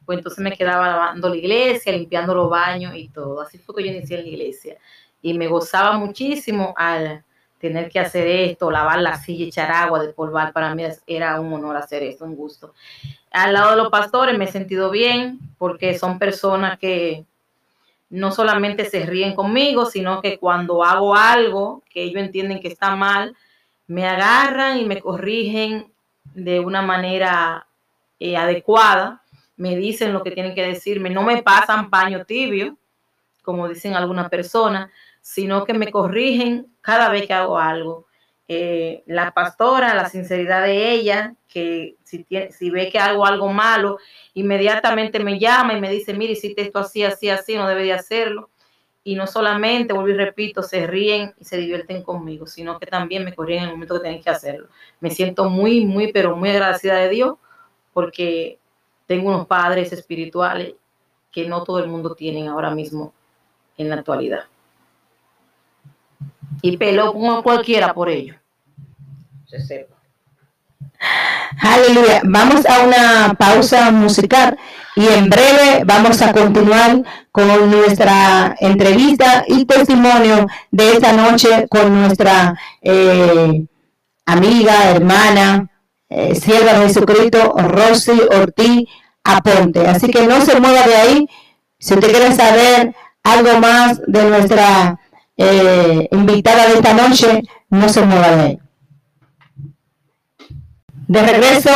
pues 0.08 0.20
entonces 0.20 0.42
me 0.42 0.54
quedaba 0.54 0.88
lavando 0.88 1.28
la 1.28 1.36
iglesia, 1.36 1.92
limpiando 1.92 2.34
los 2.34 2.50
baños 2.50 2.96
y 2.96 3.10
todo. 3.10 3.42
Así 3.42 3.58
fue 3.58 3.76
que 3.76 3.84
yo 3.84 3.92
inicié 3.92 4.18
en 4.18 4.24
la 4.24 4.30
iglesia. 4.30 4.78
Y 5.22 5.34
me 5.34 5.48
gozaba 5.48 5.98
muchísimo 5.98 6.74
al 6.78 7.26
tener 7.60 7.90
que 7.90 8.00
hacer 8.00 8.26
esto, 8.26 8.72
lavar 8.72 9.02
la 9.02 9.18
silla, 9.18 9.46
echar 9.46 9.70
agua, 9.70 10.00
de 10.00 10.14
polvar. 10.14 10.54
Para 10.54 10.74
mí 10.74 10.86
era 11.06 11.42
un 11.42 11.52
honor 11.52 11.76
hacer 11.76 12.04
esto, 12.04 12.24
un 12.24 12.38
gusto. 12.38 12.74
Al 13.32 13.52
lado 13.52 13.72
de 13.72 13.76
los 13.76 13.90
pastores 13.90 14.38
me 14.38 14.46
he 14.46 14.52
sentido 14.52 14.92
bien 14.92 15.40
porque 15.58 16.00
son 16.00 16.18
personas 16.20 16.80
que 16.80 17.26
no 18.10 18.32
solamente 18.32 18.90
se 18.90 19.06
ríen 19.06 19.36
conmigo, 19.36 19.88
sino 19.88 20.22
que 20.22 20.40
cuando 20.40 20.86
hago 20.86 21.18
algo 21.18 21.84
que 21.90 22.04
ellos 22.04 22.24
entienden 22.24 22.62
que 22.62 22.70
está 22.70 22.96
mal, 22.96 23.36
me 23.88 24.08
agarran 24.08 24.78
y 24.78 24.86
me 24.86 25.02
corrigen 25.02 25.92
de 26.34 26.62
una 26.62 26.82
manera 26.82 27.68
eh, 28.22 28.38
adecuada 28.38 29.22
me 29.58 29.76
dicen 29.76 30.14
lo 30.14 30.24
que 30.24 30.32
tienen 30.32 30.56
que 30.56 30.66
decirme, 30.66 31.10
no 31.10 31.24
me 31.24 31.44
pasan 31.44 31.90
paño 31.90 32.26
tibio, 32.26 32.78
como 33.42 33.68
dicen 33.68 33.96
algunas 33.96 34.30
personas, 34.30 34.90
sino 35.22 35.66
que 35.66 35.74
me 35.74 35.92
corrigen 35.92 36.68
cada 36.82 37.10
vez 37.10 37.28
que 37.28 37.34
hago 37.34 37.58
algo. 37.58 38.08
Eh, 38.48 39.04
la 39.08 39.32
pastora, 39.34 39.94
la 39.94 40.08
sinceridad 40.08 40.64
de 40.64 40.92
ella, 40.92 41.36
que 41.48 41.98
si, 42.04 42.26
si 42.52 42.70
ve 42.70 42.90
que 42.90 43.00
hago 43.00 43.26
algo 43.26 43.52
malo, 43.52 43.98
inmediatamente 44.36 45.20
me 45.20 45.38
llama 45.38 45.74
y 45.74 45.82
me 45.82 45.90
dice, 45.90 46.14
mire, 46.14 46.34
hiciste 46.34 46.62
esto 46.62 46.80
así, 46.80 47.04
así, 47.04 47.30
así, 47.30 47.56
no 47.56 47.68
debe 47.68 47.84
de 47.84 47.94
hacerlo. 47.94 48.50
Y 49.04 49.16
no 49.16 49.28
solamente, 49.28 49.94
vuelvo 49.94 50.10
y 50.10 50.14
repito, 50.14 50.62
se 50.62 50.86
ríen 50.86 51.34
y 51.40 51.46
se 51.46 51.58
divierten 51.58 52.04
conmigo, 52.04 52.46
sino 52.46 52.80
que 52.80 52.86
también 52.86 53.26
me 53.26 53.34
corrigen 53.34 53.64
en 53.64 53.70
el 53.70 53.76
momento 53.76 53.96
que 53.96 54.02
tienen 54.02 54.22
que 54.22 54.30
hacerlo. 54.30 54.68
Me 55.00 55.10
siento 55.10 55.50
muy, 55.50 55.86
muy, 55.86 56.12
pero 56.12 56.36
muy 56.36 56.50
agradecida 56.50 56.96
de 56.96 57.10
Dios 57.10 57.36
porque 57.94 58.60
tengo 59.08 59.30
unos 59.30 59.48
padres 59.48 59.92
espirituales 59.92 60.74
que 61.32 61.48
no 61.48 61.64
todo 61.64 61.80
el 61.80 61.88
mundo 61.88 62.14
tiene 62.14 62.48
ahora 62.48 62.72
mismo 62.72 63.14
en 63.78 63.90
la 63.90 63.96
actualidad. 63.96 64.44
y 66.62 66.76
peló 66.78 67.14
como 67.14 67.44
cualquiera 67.44 67.94
por 67.94 68.10
ello. 68.10 68.36
Se 69.46 69.62
sepa. 69.62 69.96
Aleluya. 71.62 72.22
Vamos 72.24 72.66
a 72.66 72.82
una 72.82 73.36
pausa 73.38 73.92
musical 73.92 74.58
y 74.96 75.08
en 75.08 75.30
breve 75.30 75.84
vamos 75.86 76.22
a 76.24 76.34
continuar 76.34 77.04
con 77.32 77.70
nuestra 77.70 78.56
entrevista 78.60 79.44
y 79.48 79.66
testimonio 79.66 80.48
de 80.72 80.94
esta 80.94 81.14
noche 81.14 81.68
con 81.70 81.94
nuestra 82.02 82.58
eh, 82.82 83.64
amiga, 84.26 84.90
hermana, 84.90 85.70
eh, 86.10 86.36
sierva 86.36 86.74
de 86.74 86.88
Jesucristo, 86.88 87.54
Rosy 87.58 88.20
Ortiz 88.32 88.88
Aponte. 89.24 89.88
Así 89.88 90.10
que 90.10 90.26
no 90.26 90.42
se 90.42 90.60
mueva 90.60 90.88
de 90.88 90.96
ahí. 90.96 91.30
Si 91.78 91.94
usted 91.94 92.12
quiere 92.12 92.34
saber 92.34 92.96
algo 93.24 93.60
más 93.60 94.02
de 94.08 94.24
nuestra 94.30 95.00
eh, 95.36 96.08
invitada 96.12 96.68
de 96.68 96.74
esta 96.76 96.94
noche, 96.94 97.44
no 97.70 97.90
se 97.90 98.02
mueva 98.06 98.30
de 98.30 98.42
ahí. 98.42 98.60
De 101.08 101.22
regreso 101.22 101.72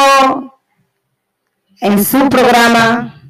en 1.80 2.04
su 2.04 2.30
programa, 2.30 3.22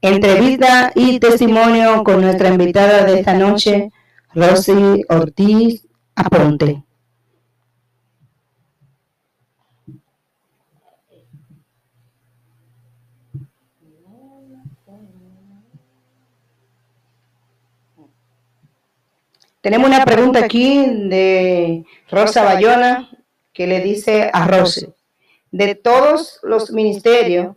entrevista 0.00 0.92
y 0.94 1.18
testimonio 1.18 2.04
con 2.04 2.20
nuestra 2.20 2.48
invitada 2.48 3.04
de 3.04 3.20
esta 3.20 3.34
noche, 3.34 3.90
Rosy 4.34 5.04
Ortiz 5.08 5.86
Aponte. 6.14 6.87
Tenemos 19.60 19.88
una 19.88 20.04
pregunta 20.04 20.44
aquí 20.44 20.84
de 20.86 21.84
Rosa 22.10 22.44
Bayona 22.44 23.10
que 23.52 23.66
le 23.66 23.80
dice 23.80 24.30
a 24.32 24.46
Rose, 24.46 24.92
de 25.50 25.74
todos 25.74 26.38
los 26.44 26.70
ministerios 26.70 27.56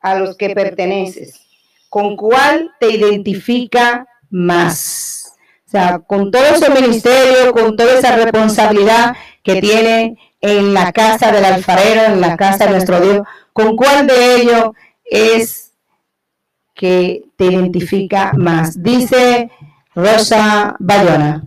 a 0.00 0.18
los 0.18 0.36
que 0.36 0.50
perteneces, 0.50 1.40
¿con 1.88 2.16
cuál 2.16 2.70
te 2.78 2.90
identifica 2.90 4.06
más? 4.28 5.32
O 5.66 5.70
sea, 5.70 6.00
con 6.00 6.30
todo 6.30 6.44
ese 6.44 6.70
ministerio, 6.70 7.52
con 7.52 7.76
toda 7.76 7.98
esa 7.98 8.14
responsabilidad 8.16 9.16
que 9.42 9.60
tiene 9.60 10.18
en 10.42 10.74
la 10.74 10.92
casa 10.92 11.32
del 11.32 11.46
alfarero, 11.46 12.12
en 12.12 12.20
la 12.20 12.36
casa 12.36 12.66
de 12.66 12.72
nuestro 12.72 13.00
Dios, 13.00 13.26
¿con 13.54 13.74
cuál 13.74 14.06
de 14.06 14.36
ellos 14.36 14.70
es 15.04 15.72
que 16.74 17.22
te 17.36 17.46
identifica 17.46 18.32
más? 18.36 18.82
Dice 18.82 19.50
Rosa 20.00 20.76
Bayona 20.78 21.42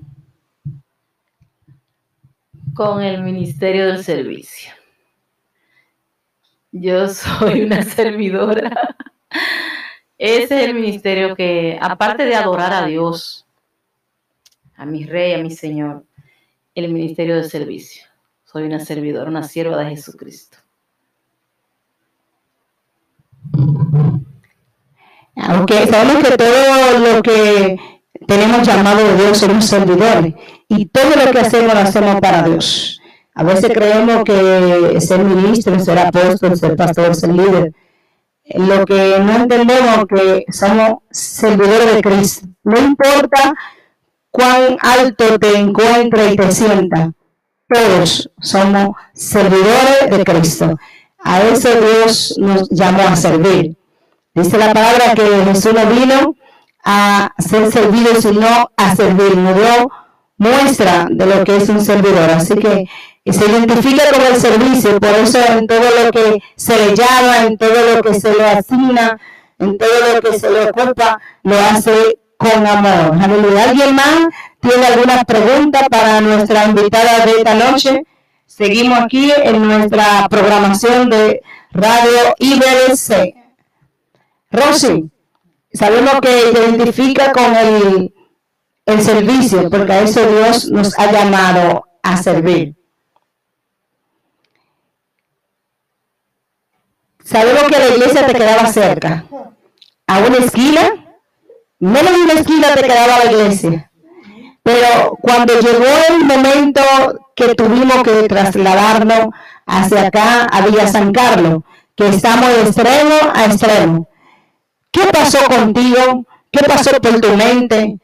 con 2.73 3.01
el 3.01 3.23
Ministerio 3.23 3.87
del 3.87 4.03
Servicio. 4.03 4.73
Yo 6.73 7.07
soy 7.07 7.61
una 7.61 7.81
servidora. 7.81 8.93
Ese 10.17 10.43
es 10.43 10.67
el 10.67 10.73
ministerio 10.73 11.33
que, 11.33 11.79
aparte 11.81 12.25
de 12.25 12.35
adorar 12.35 12.73
a 12.73 12.85
Dios, 12.87 13.47
a 14.75 14.85
mi 14.85 15.05
rey, 15.05 15.31
a 15.31 15.37
mi 15.37 15.51
Señor, 15.51 16.03
el 16.75 16.91
ministerio 16.91 17.35
del 17.37 17.49
servicio. 17.49 18.03
Soy 18.43 18.63
una 18.63 18.81
servidora, 18.83 19.29
una 19.29 19.43
sierva 19.43 19.77
de 19.77 19.91
Jesucristo. 19.91 20.57
Aunque 25.37 25.87
sabemos 25.87 26.27
que 26.27 26.35
todo 26.35 26.99
lo 26.99 27.21
que 27.23 28.00
tenemos 28.27 28.67
llamado 28.67 29.03
de 29.03 29.15
Dios 29.15 29.37
somos 29.37 29.65
servidores 29.65 30.33
y 30.67 30.85
todo 30.85 31.11
lo 31.25 31.31
que 31.31 31.39
hacemos 31.39 31.73
lo 31.73 31.79
hacemos 31.79 32.21
para 32.21 32.43
Dios. 32.43 33.01
A 33.33 33.43
veces 33.43 33.71
creemos 33.73 34.23
que 34.23 34.99
ser 34.99 35.19
ministro, 35.19 35.79
ser 35.79 35.99
apóstol, 35.99 36.57
ser 36.57 36.75
pastor, 36.75 37.15
ser 37.15 37.29
líder. 37.29 37.73
Lo 38.55 38.85
que 38.85 39.19
no 39.19 39.35
entendemos 39.35 40.05
que 40.07 40.45
somos 40.51 40.99
servidores 41.09 41.95
de 41.95 42.01
Cristo. 42.01 42.47
No 42.63 42.77
importa 42.79 43.53
cuán 44.29 44.77
alto 44.81 45.39
te 45.39 45.57
encuentres 45.57 46.33
y 46.33 46.35
te 46.35 46.51
sientas, 46.51 47.09
todos 47.67 48.29
somos 48.39 48.95
servidores 49.13 50.09
de 50.09 50.23
Cristo. 50.23 50.77
A 51.19 51.41
eso 51.41 51.69
Dios 51.69 52.35
nos 52.37 52.69
llamó 52.69 53.03
a 53.03 53.15
servir. 53.15 53.77
Dice 54.33 54.57
la 54.57 54.73
palabra 54.73 55.13
que 55.13 55.23
Jesús 55.45 55.73
no 55.73 55.85
vino 55.87 56.35
a 56.83 57.31
ser 57.37 57.71
servido, 57.71 58.21
sino 58.21 58.71
a 58.75 58.95
servir. 58.95 59.37
Nos 59.37 59.87
muestra 60.37 61.07
de 61.09 61.25
lo 61.25 61.43
que 61.43 61.57
es 61.57 61.69
un 61.69 61.83
servidor. 61.83 62.29
Así 62.31 62.55
que 62.55 62.85
se 63.25 63.45
identifica 63.45 64.03
con 64.11 64.21
el 64.21 64.35
servicio, 64.35 64.99
por 64.99 65.11
eso 65.11 65.39
en 65.49 65.67
todo 65.67 65.83
lo 66.03 66.11
que 66.11 66.41
se 66.55 66.77
le 66.77 66.95
llama, 66.95 67.43
en 67.45 67.57
todo 67.57 67.95
lo 67.95 68.01
que 68.01 68.19
se 68.19 68.33
le 68.33 68.43
asigna, 68.43 69.19
en 69.59 69.77
todo 69.77 70.15
lo 70.15 70.21
que 70.21 70.39
se 70.39 70.49
le 70.49 70.69
ocupa, 70.69 71.19
lo 71.43 71.55
hace 71.59 72.17
con 72.37 72.65
amor. 72.65 73.15
¿Alguien 73.59 73.95
más 73.95 74.27
tiene 74.59 74.87
alguna 74.87 75.23
pregunta 75.23 75.87
para 75.89 76.19
nuestra 76.21 76.65
invitada 76.65 77.25
de 77.25 77.31
esta 77.31 77.53
noche? 77.53 78.03
Seguimos 78.47 78.99
aquí 78.99 79.31
en 79.43 79.67
nuestra 79.67 80.27
programación 80.27 81.09
de 81.09 81.41
Radio 81.71 82.35
IBC. 82.39 83.35
Rosy. 84.51 85.11
Sabemos 85.73 86.19
que 86.21 86.51
identifica 86.51 87.31
con 87.31 87.55
el, 87.55 88.13
el 88.85 89.01
servicio, 89.01 89.69
porque 89.69 89.93
a 89.93 90.01
eso 90.01 90.25
Dios 90.25 90.69
nos 90.69 90.97
ha 90.99 91.11
llamado 91.11 91.85
a 92.03 92.17
servir. 92.21 92.75
Sabemos 97.23 97.63
que 97.63 97.79
la 97.79 97.87
iglesia 97.87 98.25
te 98.25 98.33
quedaba 98.33 98.67
cerca. 98.67 99.25
A 100.07 100.19
una 100.19 100.37
esquina, 100.37 101.15
menos 101.79 102.11
de 102.11 102.23
una 102.23 102.33
esquina 102.33 102.73
te 102.75 102.83
quedaba 102.83 103.23
la 103.23 103.31
iglesia. 103.31 103.91
Pero 104.63 105.17
cuando 105.21 105.53
llegó 105.59 105.85
el 106.09 106.25
momento 106.25 106.81
que 107.35 107.55
tuvimos 107.55 108.03
que 108.03 108.27
trasladarnos 108.27 109.29
hacia 109.65 110.07
acá, 110.07 110.45
a 110.45 110.61
Villa 110.61 110.87
San 110.87 111.13
Carlos, 111.13 111.63
que 111.95 112.09
estamos 112.09 112.47
de 112.47 112.61
extremo 112.63 113.15
a 113.33 113.45
extremo, 113.45 114.07
¿Qué 114.91 115.01
pasó 115.11 115.39
contigo? 115.45 116.25
¿Qué 116.51 116.63
pasó 116.65 116.91
por 116.99 117.19
tu 117.21 117.29
mente? 117.35 117.97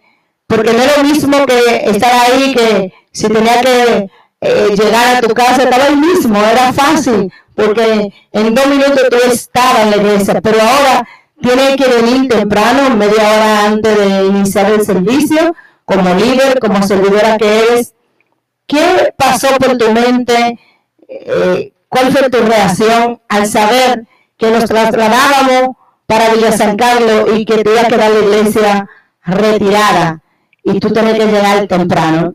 Porque 0.47 0.71
no 0.71 0.83
es 0.83 0.97
lo 0.97 1.03
mismo 1.03 1.45
que 1.45 1.89
estar 1.89 2.11
ahí, 2.13 2.53
que 2.53 2.93
si 3.11 3.27
tenía 3.27 3.59
que 3.61 4.09
eh, 4.39 4.75
llegar 4.77 5.17
a 5.17 5.21
tu 5.21 5.33
casa, 5.33 5.63
estaba 5.63 5.85
ahí 5.85 5.95
mismo, 5.95 6.41
era 6.41 6.71
fácil, 6.71 7.31
porque 7.55 8.13
en 8.31 8.55
dos 8.55 8.67
minutos 8.67 9.01
tú 9.09 9.17
estabas 9.29 9.83
en 9.83 9.91
la 9.91 9.97
iglesia, 9.97 10.39
pero 10.41 10.61
ahora 10.61 11.07
tienes 11.41 11.75
que 11.75 11.87
venir 11.87 12.29
temprano, 12.29 12.95
media 12.95 13.31
hora 13.31 13.65
antes 13.65 13.97
de 13.97 14.25
iniciar 14.25 14.71
el 14.71 14.85
servicio, 14.85 15.53
como 15.83 16.13
líder, 16.15 16.59
como 16.59 16.81
servidora 16.83 17.37
que 17.37 17.59
eres. 17.59 17.93
¿Qué 18.65 19.13
pasó 19.17 19.49
por 19.57 19.77
tu 19.77 19.91
mente? 19.91 20.59
Eh, 21.07 21.73
¿Cuál 21.89 22.11
fue 22.11 22.29
tu 22.29 22.39
reacción 22.39 23.21
al 23.27 23.47
saber 23.47 24.05
que 24.37 24.51
nos 24.51 24.65
trasladábamos 24.65 25.75
para 26.07 26.33
Villa 26.33 26.53
San 26.53 26.77
Carlos 26.77 27.37
y 27.37 27.45
que 27.45 27.63
te 27.63 27.69
iba 27.69 27.81
a 27.81 27.87
quedar 27.87 28.09
la 28.09 28.19
iglesia 28.19 28.89
retirada 29.23 30.23
y 30.63 30.79
tú 30.79 30.89
tenés 30.91 31.15
que 31.15 31.25
llegar 31.25 31.67
temprano. 31.67 32.33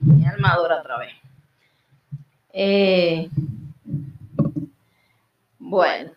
Mi 0.00 0.26
armadura 0.26 0.80
otra 0.80 0.98
vez. 0.98 1.12
Eh, 2.54 3.28
bueno, 5.58 6.12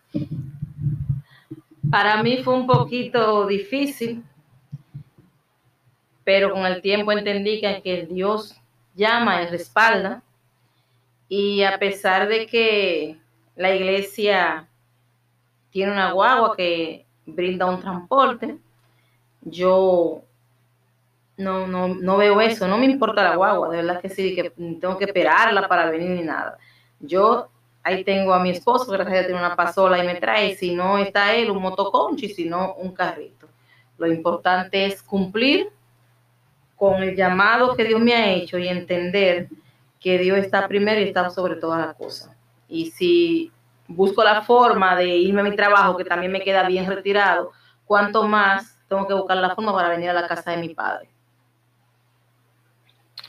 para 1.91 2.23
mí 2.23 2.38
fue 2.43 2.53
un 2.53 2.65
poquito 2.65 3.45
difícil, 3.45 4.23
pero 6.23 6.53
con 6.53 6.65
el 6.65 6.82
tiempo 6.82 7.12
entendí 7.12 7.60
que, 7.60 7.82
que 7.82 8.06
Dios 8.06 8.56
llama 8.95 9.41
y 9.41 9.47
respalda. 9.47 10.23
Y 11.27 11.63
a 11.63 11.77
pesar 11.77 12.30
de 12.30 12.47
que 12.47 13.17
la 13.58 13.75
iglesia 13.75 14.67
tiene 15.78 15.92
una 15.92 16.12
guagua 16.12 16.56
que 16.56 17.06
brinda 17.24 17.68
un 17.68 17.80
transporte. 17.80 18.58
Yo 19.42 20.24
no, 21.38 21.68
no, 21.68 21.90
no 21.90 22.18
veo 22.18 22.42
eso, 22.42 22.68
no 22.68 22.80
me 22.80 22.88
importa 22.88 23.22
la 23.22 23.36
guagua, 23.36 23.70
de 23.70 23.78
verdad 23.78 24.02
que 24.02 24.10
sí, 24.10 24.34
que 24.34 24.50
tengo 24.50 24.98
que 24.98 25.06
esperarla 25.06 25.68
para 25.68 25.92
venir 25.92 26.10
ni 26.10 26.24
nada. 26.24 26.58
Yo 27.00 27.50
ahí 27.84 28.04
tengo 28.04 28.34
a 28.34 28.40
mi 28.42 28.50
esposo, 28.50 28.92
gracias 28.92 29.08
a 29.08 29.18
Dios 29.18 29.26
tiene 29.28 29.40
una 29.40 29.56
pasola 29.56 30.04
y 30.04 30.08
me 30.08 30.16
trae, 30.16 30.56
si 30.56 30.74
no 30.74 30.98
está 30.98 31.36
él, 31.36 31.52
un 31.52 31.62
motoconchi, 31.62 32.30
si 32.30 32.46
no, 32.46 32.74
un 32.74 32.92
carrito. 32.96 33.48
Lo 34.00 34.08
importante 34.08 34.84
es 34.84 35.04
cumplir 35.04 35.70
con 36.76 37.04
el 37.04 37.16
llamado 37.16 37.76
que 37.76 37.84
Dios 37.84 38.02
me 38.02 38.16
ha 38.16 38.32
hecho 38.32 38.58
y 38.58 38.68
entender 38.68 39.48
que 40.00 40.18
Dios 40.18 40.40
está 40.40 40.68
primero 40.68 41.00
y 41.02 41.04
está 41.04 41.30
sobre 41.30 41.58
todas 41.58 41.86
las 41.86 41.96
cosas. 41.96 42.32
Y 42.68 42.90
si 42.90 43.52
busco 43.88 44.23
la 44.23 44.41
forma 44.41 44.95
de 44.95 45.17
irme 45.17 45.41
a 45.41 45.43
mi 45.43 45.56
trabajo, 45.56 45.97
que 45.97 46.06
también 46.06 46.32
me 46.32 46.41
queda 46.41 46.67
bien 46.67 46.86
retirado, 46.86 47.52
cuanto 47.86 48.23
más 48.28 48.78
tengo 48.88 49.08
que 49.08 49.13
buscar 49.13 49.38
la 49.38 49.56
forma 49.56 49.73
para 49.73 49.89
venir 49.89 50.10
a 50.10 50.13
la 50.13 50.28
casa 50.28 50.52
de 50.52 50.58
mi 50.58 50.69
padre. 50.73 51.10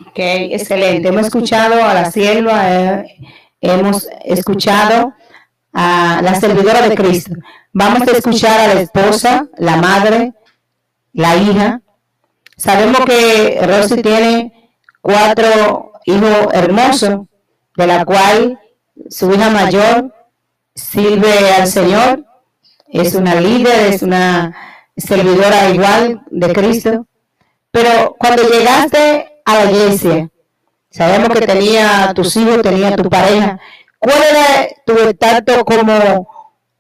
Ok, 0.07 0.17
excelente. 0.17 1.09
Hemos 1.09 1.27
escuchado 1.27 1.83
a 1.85 1.95
la 1.95 2.11
sierva, 2.11 2.71
eh, 2.71 3.17
hemos 3.61 4.09
escuchado 4.25 5.13
a 5.73 6.21
la 6.23 6.35
servidora 6.37 6.89
de 6.89 6.95
Cristo. 6.95 7.35
Vamos 7.73 8.07
a 8.07 8.13
escuchar 8.13 8.61
a 8.61 8.75
la 8.75 8.81
esposa, 8.81 9.47
la 9.57 9.77
madre, 9.77 10.33
la 11.13 11.37
hija. 11.37 11.81
Sabemos 12.57 13.01
que 13.05 13.61
Rosy 13.63 14.03
tiene 14.03 14.71
cuatro 15.01 15.93
hijos 16.05 16.49
hermosos, 16.53 17.27
de 17.77 17.87
la 17.87 18.05
cual 18.05 18.61
su 19.09 19.33
hija 19.33 19.51
mayor 19.51 20.13
sirve 20.79 21.51
al 21.51 21.67
Señor, 21.67 22.25
es 22.89 23.15
una 23.15 23.35
líder, 23.41 23.93
es 23.93 24.03
una 24.03 24.57
servidora 24.97 25.71
igual 25.71 26.23
de 26.31 26.53
Cristo. 26.53 27.07
Pero 27.71 28.17
cuando 28.19 28.43
llegaste 28.45 29.43
a 29.45 29.65
la 29.65 29.71
iglesia, 29.71 30.31
sabemos 30.91 31.29
que 31.31 31.47
tenía 31.47 32.13
tus 32.15 32.35
hijos, 32.37 32.63
tenía 32.63 32.97
tu 32.97 33.11
pareja. 33.11 33.59
¿Cuál 33.99 34.19
era 34.31 34.69
tu 34.87 34.95
estatus 34.99 35.65
como, 35.65 36.29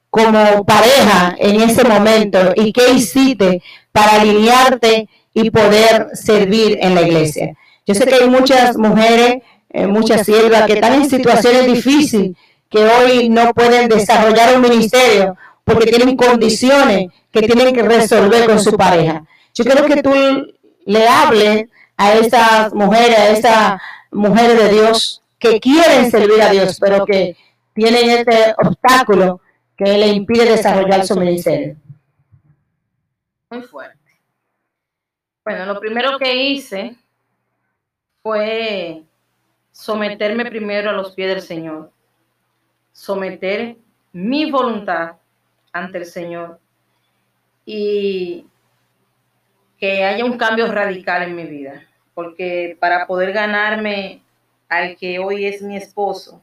como 0.08 0.64
pareja 0.64 1.34
en 1.38 1.61
ese 1.61 1.84
momento 1.84 2.52
y 2.54 2.72
qué 2.72 2.92
hiciste 2.92 3.62
para 3.92 4.20
alinearte 4.20 5.08
y 5.34 5.50
poder 5.50 6.08
servir 6.14 6.78
en 6.80 6.94
la 6.94 7.02
iglesia? 7.02 7.54
Yo 7.84 7.94
sé 7.94 8.06
que 8.06 8.14
hay 8.14 8.30
muchas 8.30 8.76
mujeres, 8.76 9.42
eh, 9.70 9.87
muchas 9.87 10.24
siervas 10.24 10.66
que 10.66 10.74
están 10.74 10.94
en 10.94 11.11
situaciones 11.11 11.66
difíciles, 11.66 12.37
que 12.68 12.85
hoy 12.85 13.28
no 13.28 13.52
pueden 13.54 13.88
desarrollar 13.88 14.57
un 14.57 14.62
ministerio 14.62 15.37
porque 15.64 15.87
tienen 15.87 16.16
condiciones 16.16 17.09
que 17.31 17.42
tienen 17.42 17.74
que 17.74 17.83
resolver 17.83 18.46
con 18.46 18.61
su 18.61 18.76
pareja. 18.76 19.24
Yo 19.54 19.64
quiero 19.64 19.87
que 19.87 20.02
tú 20.02 20.12
le 20.85 21.09
hables 21.09 21.66
a 21.96 22.14
estas 22.14 22.72
mujeres, 22.72 23.18
a 23.18 23.28
estas 23.31 23.81
mujeres 24.11 24.59
de 24.59 24.68
Dios 24.70 25.22
que 25.38 25.61
quieren 25.61 26.11
servir 26.11 26.40
a 26.42 26.50
Dios, 26.50 26.78
pero 26.81 27.04
que 27.04 27.37
tienen 27.74 28.11
este 28.11 28.54
obstáculo 28.57 29.40
que 29.76 29.96
le 29.96 30.09
impide 30.09 30.50
desarrollar 30.50 31.07
su 31.07 31.18
ministerio. 31.18 31.76
Muy 33.50 33.62
fuerte. 33.62 33.98
Bueno, 35.44 35.66
lo 35.66 35.81
primero 35.81 36.18
que 36.18 36.35
hice 36.35 36.96
fue 38.22 39.02
someterme 39.70 40.44
primero 40.46 40.90
a 40.90 40.92
los 40.92 41.12
pies 41.12 41.28
del 41.28 41.42
Señor, 41.42 41.92
someter 42.98 43.76
mi 44.12 44.50
voluntad 44.50 45.18
ante 45.72 45.98
el 45.98 46.04
Señor 46.04 46.58
y 47.64 48.44
que 49.78 50.04
haya 50.04 50.24
un 50.24 50.37
cambio 50.37 50.66
radical 50.72 51.22
en 51.22 51.37
mi 51.37 51.44
vida, 51.44 51.87
porque 52.14 52.76
para 52.80 53.06
poder 53.06 53.32
ganarme 53.32 54.20
al 54.68 54.96
que 54.96 55.20
hoy 55.20 55.46
es 55.46 55.62
mi 55.62 55.76
esposo, 55.76 56.42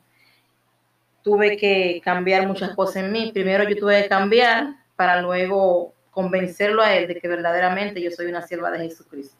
tuve 1.23 1.57
que 1.57 1.99
cambiar 2.01 2.47
muchas 2.47 2.73
cosas 2.73 3.03
en 3.03 3.11
mí. 3.11 3.31
Primero 3.33 3.67
yo 3.67 3.75
tuve 3.75 4.03
que 4.03 4.07
cambiar 4.07 4.75
para 4.95 5.21
luego 5.21 5.93
convencerlo 6.11 6.81
a 6.81 6.95
él 6.95 7.07
de 7.07 7.19
que 7.19 7.27
verdaderamente 7.27 8.01
yo 8.01 8.11
soy 8.11 8.27
una 8.27 8.41
sierva 8.43 8.71
de 8.71 8.87
Jesucristo. 8.87 9.35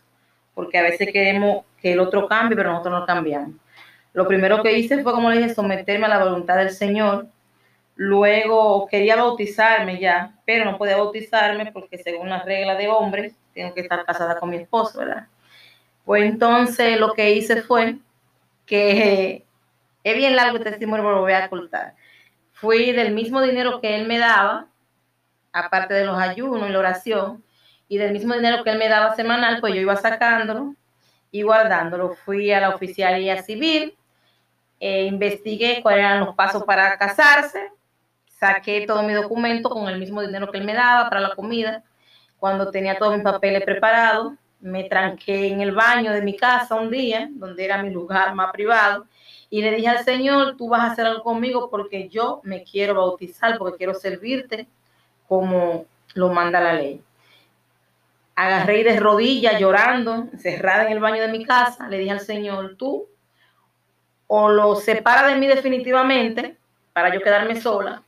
Porque 0.53 0.77
a 0.79 0.83
veces 0.83 1.07
queremos 1.13 1.63
que 1.81 1.93
el 1.93 1.99
otro 2.01 2.27
cambie, 2.27 2.57
pero 2.57 2.71
nosotros 2.71 2.99
no 2.99 3.05
cambiamos. 3.05 3.55
Lo 4.15 4.25
primero 4.25 4.63
que 4.63 4.77
hice 4.77 5.03
fue, 5.03 5.11
como 5.11 5.29
le 5.29 5.39
dije, 5.39 5.53
someterme 5.53 6.05
a 6.05 6.09
la 6.09 6.23
voluntad 6.23 6.55
del 6.55 6.71
Señor. 6.71 7.27
Luego 7.95 8.87
quería 8.87 9.17
bautizarme 9.17 9.99
ya, 9.99 10.39
pero 10.45 10.63
no 10.63 10.77
podía 10.77 10.95
bautizarme 10.95 11.69
porque 11.73 11.97
según 11.97 12.29
las 12.29 12.45
reglas 12.45 12.77
de 12.77 12.87
hombres, 12.87 13.35
tengo 13.53 13.73
que 13.73 13.81
estar 13.81 14.05
casada 14.05 14.39
con 14.39 14.51
mi 14.51 14.55
esposo, 14.55 14.99
¿verdad? 14.99 15.27
Pues 16.05 16.23
entonces 16.23 16.97
lo 16.97 17.11
que 17.13 17.33
hice 17.33 17.61
fue 17.61 17.97
que 18.65 19.45
es 20.05 20.15
bien 20.15 20.37
largo 20.37 20.59
este 20.59 20.69
testimonio, 20.69 21.03
pero 21.03 21.15
lo 21.17 21.21
voy 21.21 21.33
a 21.33 21.47
ocultar. 21.47 21.95
Fui 22.53 22.93
del 22.93 23.13
mismo 23.13 23.41
dinero 23.41 23.81
que 23.81 23.97
él 23.97 24.07
me 24.07 24.17
daba, 24.17 24.67
aparte 25.51 25.93
de 25.93 26.05
los 26.05 26.17
ayunos 26.17 26.69
y 26.69 26.71
la 26.71 26.79
oración, 26.79 27.43
y 27.89 27.97
del 27.97 28.13
mismo 28.13 28.33
dinero 28.33 28.63
que 28.63 28.69
él 28.69 28.77
me 28.77 28.87
daba 28.87 29.13
semanal, 29.13 29.59
pues 29.59 29.73
yo 29.73 29.81
iba 29.81 29.97
sacándolo 29.97 30.73
y 31.31 31.41
guardándolo. 31.41 32.15
Fui 32.15 32.53
a 32.53 32.61
la 32.61 32.69
oficialía 32.69 33.43
civil, 33.43 33.97
e 34.79 35.05
investigué 35.05 35.81
cuáles 35.81 35.99
eran 35.99 36.25
los 36.25 36.35
pasos 36.35 36.63
para 36.63 36.97
casarse, 36.97 37.71
saqué 38.27 38.85
todo 38.85 39.03
mi 39.03 39.13
documento 39.13 39.69
con 39.69 39.87
el 39.87 39.99
mismo 39.99 40.21
dinero 40.21 40.51
que 40.51 40.57
él 40.57 40.65
me 40.65 40.73
daba 40.73 41.09
para 41.09 41.21
la 41.21 41.35
comida. 41.35 41.83
Cuando 42.37 42.69
tenía 42.69 42.97
todos 42.97 43.13
mis 43.15 43.23
papeles 43.23 43.63
preparados, 43.63 44.33
me 44.59 44.83
tranqué 44.85 45.47
en 45.47 45.61
el 45.61 45.71
baño 45.71 46.11
de 46.11 46.21
mi 46.21 46.35
casa 46.35 46.75
un 46.75 46.89
día, 46.89 47.29
donde 47.31 47.63
era 47.63 47.81
mi 47.81 47.89
lugar 47.89 48.35
más 48.35 48.51
privado, 48.51 49.05
y 49.49 49.61
le 49.61 49.71
dije 49.71 49.87
al 49.87 50.03
Señor, 50.03 50.57
tú 50.57 50.69
vas 50.69 50.81
a 50.81 50.91
hacer 50.91 51.05
algo 51.05 51.23
conmigo 51.23 51.69
porque 51.69 52.09
yo 52.09 52.41
me 52.43 52.63
quiero 52.63 52.95
bautizar, 52.95 53.57
porque 53.57 53.77
quiero 53.77 53.93
servirte 53.93 54.67
como 55.27 55.85
lo 56.13 56.29
manda 56.29 56.59
la 56.59 56.73
ley. 56.73 57.01
Agarré 58.35 58.83
de 58.83 58.99
rodillas 58.99 59.59
llorando, 59.59 60.27
cerrada 60.37 60.85
en 60.85 60.91
el 60.91 60.99
baño 60.99 61.21
de 61.21 61.29
mi 61.29 61.45
casa, 61.45 61.87
le 61.87 61.99
dije 61.99 62.11
al 62.11 62.19
Señor, 62.19 62.75
tú 62.75 63.07
o 64.27 64.49
lo 64.49 64.75
separa 64.75 65.27
de 65.27 65.35
mí 65.35 65.47
definitivamente 65.47 66.57
para 66.93 67.13
yo 67.13 67.21
quedarme 67.21 67.59
sola, 67.59 68.03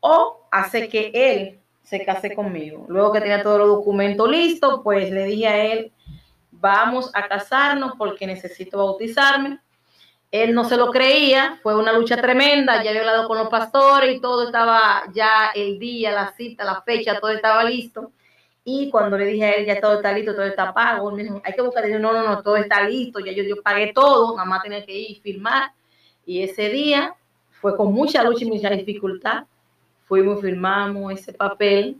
o 0.00 0.46
hace 0.50 0.88
que 0.88 1.10
Él 1.14 1.58
se 1.82 2.04
case 2.04 2.34
conmigo. 2.34 2.86
Luego 2.88 3.12
que 3.12 3.20
tenía 3.20 3.42
todos 3.42 3.58
los 3.58 3.68
documentos 3.68 4.28
listos, 4.28 4.80
pues 4.82 5.10
le 5.10 5.24
dije 5.26 5.46
a 5.46 5.64
él, 5.64 5.92
vamos 6.50 7.10
a 7.12 7.28
casarnos 7.28 7.92
porque 7.98 8.26
necesito 8.26 8.78
bautizarme. 8.78 9.58
Él 10.30 10.54
no 10.54 10.64
se 10.64 10.78
lo 10.78 10.90
creía, 10.90 11.58
fue 11.62 11.76
una 11.76 11.92
lucha 11.92 12.16
tremenda, 12.16 12.82
ya 12.82 12.90
había 12.90 13.02
hablado 13.02 13.28
con 13.28 13.36
los 13.36 13.48
pastores 13.48 14.16
y 14.16 14.20
todo 14.20 14.46
estaba 14.46 15.02
ya 15.12 15.50
el 15.54 15.78
día, 15.78 16.12
la 16.12 16.32
cita, 16.32 16.64
la 16.64 16.80
fecha, 16.80 17.20
todo 17.20 17.30
estaba 17.30 17.64
listo. 17.64 18.12
Y 18.64 18.90
cuando 18.90 19.18
le 19.18 19.26
dije 19.26 19.44
a 19.44 19.52
él, 19.52 19.66
ya 19.66 19.80
todo 19.80 19.94
está 19.94 20.12
listo, 20.12 20.34
todo 20.34 20.44
está 20.44 20.72
pago, 20.72 21.10
me 21.10 21.24
dijo, 21.24 21.42
hay 21.44 21.52
que 21.52 21.62
buscar, 21.62 21.88
no, 21.88 22.12
no, 22.12 22.22
no, 22.22 22.42
todo 22.42 22.56
está 22.56 22.86
listo, 22.86 23.18
ya 23.18 23.32
yo, 23.32 23.42
yo 23.42 23.60
pagué 23.60 23.92
todo, 23.92 24.36
nada 24.36 24.48
más 24.48 24.62
tenía 24.62 24.84
que 24.84 24.96
ir 24.96 25.10
y 25.10 25.20
firmar. 25.20 25.72
Y 26.24 26.42
ese 26.42 26.68
día 26.68 27.14
fue 27.50 27.76
con 27.76 27.92
mucha 27.92 28.22
lucha 28.22 28.44
y 28.44 28.48
mucha 28.48 28.70
dificultad, 28.70 29.44
fuimos, 30.04 30.40
firmamos 30.40 31.12
ese 31.12 31.32
papel 31.32 31.96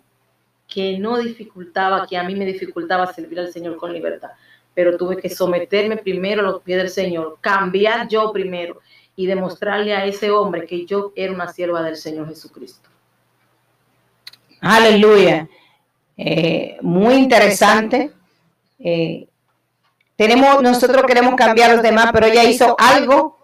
que 0.68 0.98
no 0.98 1.18
dificultaba, 1.18 2.07
que 2.07 2.16
a 2.16 2.22
mí 2.22 2.35
me 2.35 2.46
dificultaba 2.46 3.12
servir 3.12 3.40
al 3.40 3.53
Señor 3.53 3.77
con 3.77 3.92
libertad. 3.92 4.31
Pero 4.75 4.96
tuve 4.96 5.16
que 5.16 5.29
someterme 5.29 5.96
primero 5.96 6.40
a 6.40 6.44
los 6.44 6.62
pies 6.62 6.79
del 6.79 6.88
Señor, 6.88 7.38
cambiar 7.40 8.09
yo 8.09 8.33
primero 8.33 8.81
y 9.16 9.27
demostrarle 9.27 9.94
a 9.94 10.07
ese 10.07 10.31
hombre 10.31 10.66
que 10.66 10.87
yo 10.87 11.12
era 11.14 11.33
una 11.33 11.48
sierva 11.53 11.83
del 11.83 11.96
Señor 11.96 12.29
Jesucristo. 12.29 12.88
Aleluya. 14.61 15.48
Eh, 16.24 16.76
muy 16.82 17.14
interesante. 17.14 18.12
Eh, 18.78 19.26
tenemos, 20.14 20.62
nosotros 20.62 21.02
queremos 21.04 21.35
cambiar 21.35 21.70
a 21.70 21.74
los 21.74 21.82
demás, 21.82 22.11
pero 22.12 22.26
ella 22.26 22.44
hizo 22.44 22.76
algo 22.78 23.38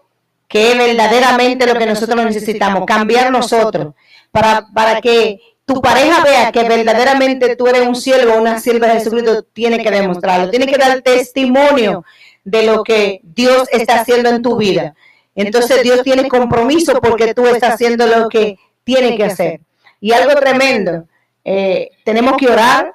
que 0.47 0.71
es 0.71 0.77
verdaderamente 0.77 1.67
lo 1.67 1.77
que 1.77 1.85
nosotros 1.85 2.23
necesitamos, 2.23 2.85
cambiar 2.85 3.31
nosotros 3.31 3.93
para, 4.31 4.65
para 4.73 5.01
que 5.01 5.39
tu 5.65 5.81
pareja 5.81 6.23
vea 6.23 6.51
que 6.53 6.63
verdaderamente 6.63 7.57
tú 7.57 7.67
eres 7.67 7.85
un 7.85 7.95
siervo 7.95 8.37
una 8.37 8.59
sierva 8.59 8.87
de 8.87 8.93
Jesucristo, 8.93 9.43
tiene 9.53 9.83
que 9.83 9.91
demostrarlo, 9.91 10.49
tiene 10.49 10.65
que 10.65 10.77
dar 10.77 11.01
testimonio 11.01 12.05
de 12.45 12.63
lo 12.63 12.83
que 12.83 13.19
Dios 13.23 13.67
está 13.71 14.01
haciendo 14.01 14.29
en 14.29 14.41
tu 14.41 14.55
vida. 14.55 14.95
Entonces 15.35 15.83
Dios 15.83 16.01
tiene 16.03 16.29
compromiso 16.29 16.99
porque 17.01 17.33
tú 17.33 17.45
estás 17.45 17.73
haciendo 17.73 18.07
lo 18.07 18.29
que 18.29 18.57
tiene 18.85 19.17
que 19.17 19.25
hacer. 19.25 19.61
Y 19.99 20.13
algo 20.13 20.33
tremendo, 20.39 21.05
eh, 21.51 21.89
tenemos 22.03 22.37
que 22.37 22.47
orar, 22.47 22.93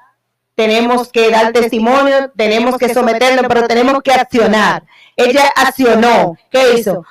tenemos 0.55 1.09
que 1.09 1.29
dar 1.29 1.51
testimonio, 1.51 2.31
tenemos 2.37 2.77
que 2.77 2.93
someternos, 2.93 3.45
pero 3.49 3.67
tenemos 3.67 4.01
que 4.01 4.13
accionar. 4.13 4.83
Ella 5.17 5.51
accionó. 5.53 6.37
¿Qué 6.49 6.75
hizo? 6.75 7.03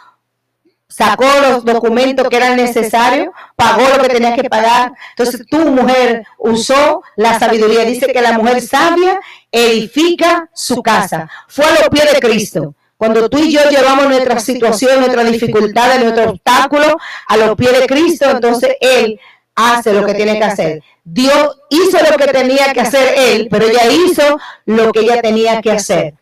sacó 0.88 1.26
los 1.42 1.64
documentos 1.64 2.28
que 2.28 2.36
eran 2.36 2.56
necesarios, 2.56 3.28
pagó 3.56 3.82
lo 3.96 4.02
que 4.04 4.08
tenía 4.10 4.36
que 4.36 4.48
pagar. 4.48 4.92
Entonces 5.10 5.44
tu 5.46 5.58
mujer 5.58 6.24
usó 6.38 7.02
la 7.16 7.38
sabiduría. 7.38 7.84
Dice 7.84 8.06
que 8.06 8.22
la 8.22 8.38
mujer 8.38 8.62
sabia 8.62 9.20
edifica 9.50 10.48
su 10.54 10.82
casa. 10.82 11.28
Fue 11.48 11.64
a 11.66 11.80
los 11.80 11.88
pies 11.90 12.10
de 12.10 12.20
Cristo. 12.20 12.74
Cuando 12.96 13.28
tú 13.28 13.38
y 13.38 13.52
yo 13.52 13.68
llevamos 13.68 14.06
nuestra 14.06 14.38
situación, 14.38 15.00
nuestra 15.00 15.24
dificultad, 15.24 15.98
nuestro 15.98 16.30
obstáculo 16.30 16.96
a 17.26 17.36
los 17.36 17.56
pies 17.56 17.80
de 17.80 17.86
Cristo, 17.86 18.30
entonces 18.30 18.76
Él 18.80 19.20
hace 19.54 19.92
lo 19.92 20.04
que 20.04 20.14
tiene 20.14 20.38
que 20.38 20.44
hacer. 20.44 20.82
Dios 21.04 21.60
hizo 21.70 21.98
lo 22.10 22.16
que 22.16 22.26
tenía 22.32 22.72
que 22.72 22.80
hacer 22.80 23.14
Él, 23.16 23.48
pero 23.50 23.66
ella 23.66 23.86
hizo 23.90 24.38
lo 24.66 24.92
que 24.92 25.00
ella 25.00 25.20
tenía 25.20 25.60
que 25.60 25.70
hacer. 25.70 26.14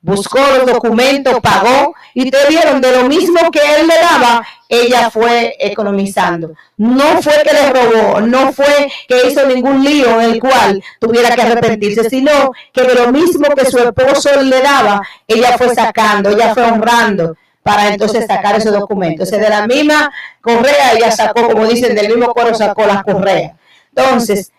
buscó 0.00 0.38
los 0.38 0.66
documentos, 0.66 1.40
pagó 1.40 1.94
y 2.12 2.30
te 2.30 2.46
vieron 2.48 2.80
de 2.82 2.92
lo 2.92 3.08
mismo 3.08 3.50
que 3.50 3.60
él 3.60 3.86
le 3.86 3.94
daba, 3.96 4.46
ella 4.68 5.08
fue 5.08 5.56
economizando. 5.58 6.52
No 6.76 7.22
fue 7.22 7.32
que 7.42 7.54
le 7.54 7.72
robó, 7.72 8.20
no 8.20 8.52
fue 8.52 8.92
que 9.08 9.28
hizo 9.28 9.46
ningún 9.46 9.82
lío 9.82 10.20
en 10.20 10.32
el 10.32 10.40
cual 10.40 10.82
tuviera 11.00 11.34
que 11.34 11.40
arrepentirse, 11.40 12.10
sino 12.10 12.52
que 12.70 12.82
de 12.82 12.94
lo 12.96 13.12
mismo 13.12 13.48
que 13.54 13.64
su 13.64 13.78
esposo 13.78 14.42
le 14.42 14.60
daba, 14.60 15.00
ella 15.26 15.56
fue 15.56 15.74
sacando, 15.74 16.28
ella 16.28 16.52
fue 16.52 16.64
honrando 16.64 17.34
para 17.64 17.88
entonces 17.88 18.26
sacar 18.26 18.54
esos 18.56 18.72
documentos. 18.72 19.32
O 19.32 19.36
de 19.36 19.48
la 19.48 19.66
misma 19.66 20.12
correa 20.42 20.92
ella 20.92 21.10
sacó, 21.10 21.48
como 21.48 21.66
dicen, 21.66 21.96
del 21.96 22.08
mismo 22.08 22.32
coro 22.34 22.54
sacó 22.54 22.86
las 22.86 23.02
correas. 23.02 23.54
Entonces, 23.88 24.52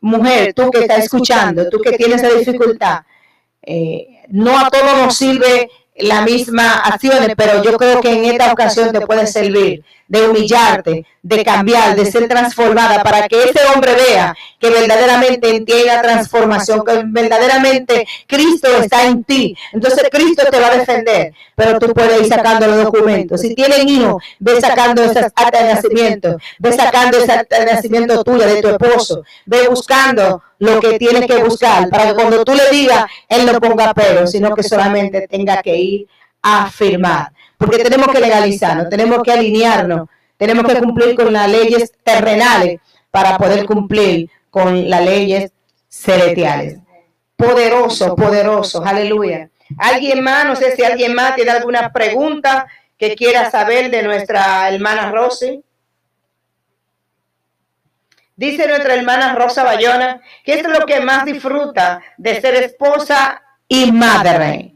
mujer, 0.00 0.52
tú 0.52 0.68
que 0.68 0.80
estás 0.80 1.04
escuchando, 1.04 1.70
tú 1.70 1.80
que 1.80 1.92
tienes 1.92 2.22
esa 2.22 2.36
dificultad, 2.36 3.02
eh, 3.62 4.24
no 4.28 4.58
a 4.58 4.68
todos 4.68 4.96
nos 4.98 5.16
sirve 5.16 5.70
la 5.94 6.22
misma 6.22 6.80
acciones, 6.80 7.34
pero 7.36 7.62
yo 7.62 7.76
creo 7.76 8.00
que 8.00 8.12
en 8.12 8.24
esta 8.24 8.52
ocasión 8.52 8.90
te 8.90 9.06
puede 9.06 9.28
servir 9.28 9.84
de 10.10 10.28
humillarte, 10.28 11.06
de 11.22 11.44
cambiar, 11.44 11.94
de 11.94 12.04
ser 12.04 12.26
transformada, 12.26 13.00
para 13.04 13.28
que 13.28 13.44
ese 13.44 13.60
hombre 13.72 13.94
vea 13.94 14.34
que 14.58 14.68
verdaderamente 14.68 15.60
tiene 15.60 15.84
la 15.84 16.02
transformación, 16.02 16.84
que 16.84 17.02
verdaderamente 17.04 18.08
Cristo 18.26 18.66
está 18.82 19.06
en 19.06 19.22
ti. 19.22 19.56
Entonces 19.72 20.08
Cristo 20.10 20.42
te 20.50 20.58
va 20.58 20.66
a 20.66 20.78
defender, 20.78 21.32
pero 21.54 21.78
tú 21.78 21.94
puedes 21.94 22.22
ir 22.22 22.26
sacando 22.26 22.66
los 22.66 22.86
documentos. 22.86 23.40
Si 23.40 23.54
tienen 23.54 23.88
hijos, 23.88 24.20
ve 24.40 24.60
sacando 24.60 25.04
esas 25.04 25.26
actas 25.26 25.62
de 25.62 25.74
nacimiento, 25.74 26.36
ve 26.58 26.72
sacando 26.72 27.16
esa 27.16 27.34
acta 27.40 27.60
de 27.60 27.72
nacimiento 27.72 28.24
tuya, 28.24 28.46
de 28.46 28.60
tu 28.60 28.68
esposo, 28.68 29.22
ve 29.46 29.68
buscando 29.68 30.42
lo 30.58 30.80
que 30.80 30.98
tienes 30.98 31.24
que 31.26 31.36
buscar, 31.36 31.88
para 31.88 32.08
que 32.08 32.14
cuando 32.14 32.44
tú 32.44 32.52
le 32.52 32.68
digas, 32.70 33.04
él 33.28 33.46
no 33.46 33.60
ponga 33.60 33.94
pero, 33.94 34.26
sino 34.26 34.56
que 34.56 34.64
solamente 34.64 35.28
tenga 35.28 35.62
que 35.62 35.76
ir 35.76 36.08
a 36.42 36.68
firmar 36.68 37.30
porque 37.60 37.84
tenemos 37.84 38.08
que 38.08 38.20
legalizarnos, 38.20 38.88
tenemos 38.88 39.22
que 39.22 39.32
alinearnos, 39.32 40.08
tenemos 40.38 40.64
que 40.64 40.80
cumplir 40.80 41.14
con 41.14 41.30
las 41.30 41.46
leyes 41.46 41.92
terrenales 42.02 42.80
para 43.10 43.36
poder 43.36 43.66
cumplir 43.66 44.30
con 44.48 44.88
las 44.88 45.04
leyes 45.04 45.52
celestiales. 45.86 46.78
Poderoso, 47.36 48.16
poderoso, 48.16 48.82
aleluya. 48.82 49.50
¿Alguien 49.76 50.24
más? 50.24 50.46
No 50.46 50.56
sé 50.56 50.74
si 50.74 50.82
alguien 50.82 51.12
más 51.14 51.34
tiene 51.34 51.50
alguna 51.50 51.92
pregunta 51.92 52.66
que 52.96 53.14
quiera 53.14 53.50
saber 53.50 53.90
de 53.90 54.04
nuestra 54.04 54.66
hermana 54.70 55.10
Rosy. 55.10 55.62
Dice 58.36 58.66
nuestra 58.68 58.94
hermana 58.94 59.34
Rosa 59.34 59.64
Bayona 59.64 60.22
que 60.44 60.54
es 60.54 60.66
lo 60.66 60.86
que 60.86 61.00
más 61.00 61.26
disfruta 61.26 62.00
de 62.16 62.40
ser 62.40 62.54
esposa 62.54 63.42
y 63.68 63.92
madre. 63.92 64.72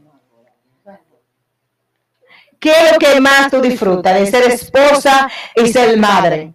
¿Qué 2.65 2.71
es 2.71 2.93
lo 2.93 2.97
que 2.97 3.21
más 3.21 3.51
tú 3.51 3.61
disfrutas 3.61 4.19
de 4.19 4.25
ser 4.25 4.51
esposa 4.51 5.29
y 5.55 5.67
ser 5.67 5.95
madre? 5.99 6.51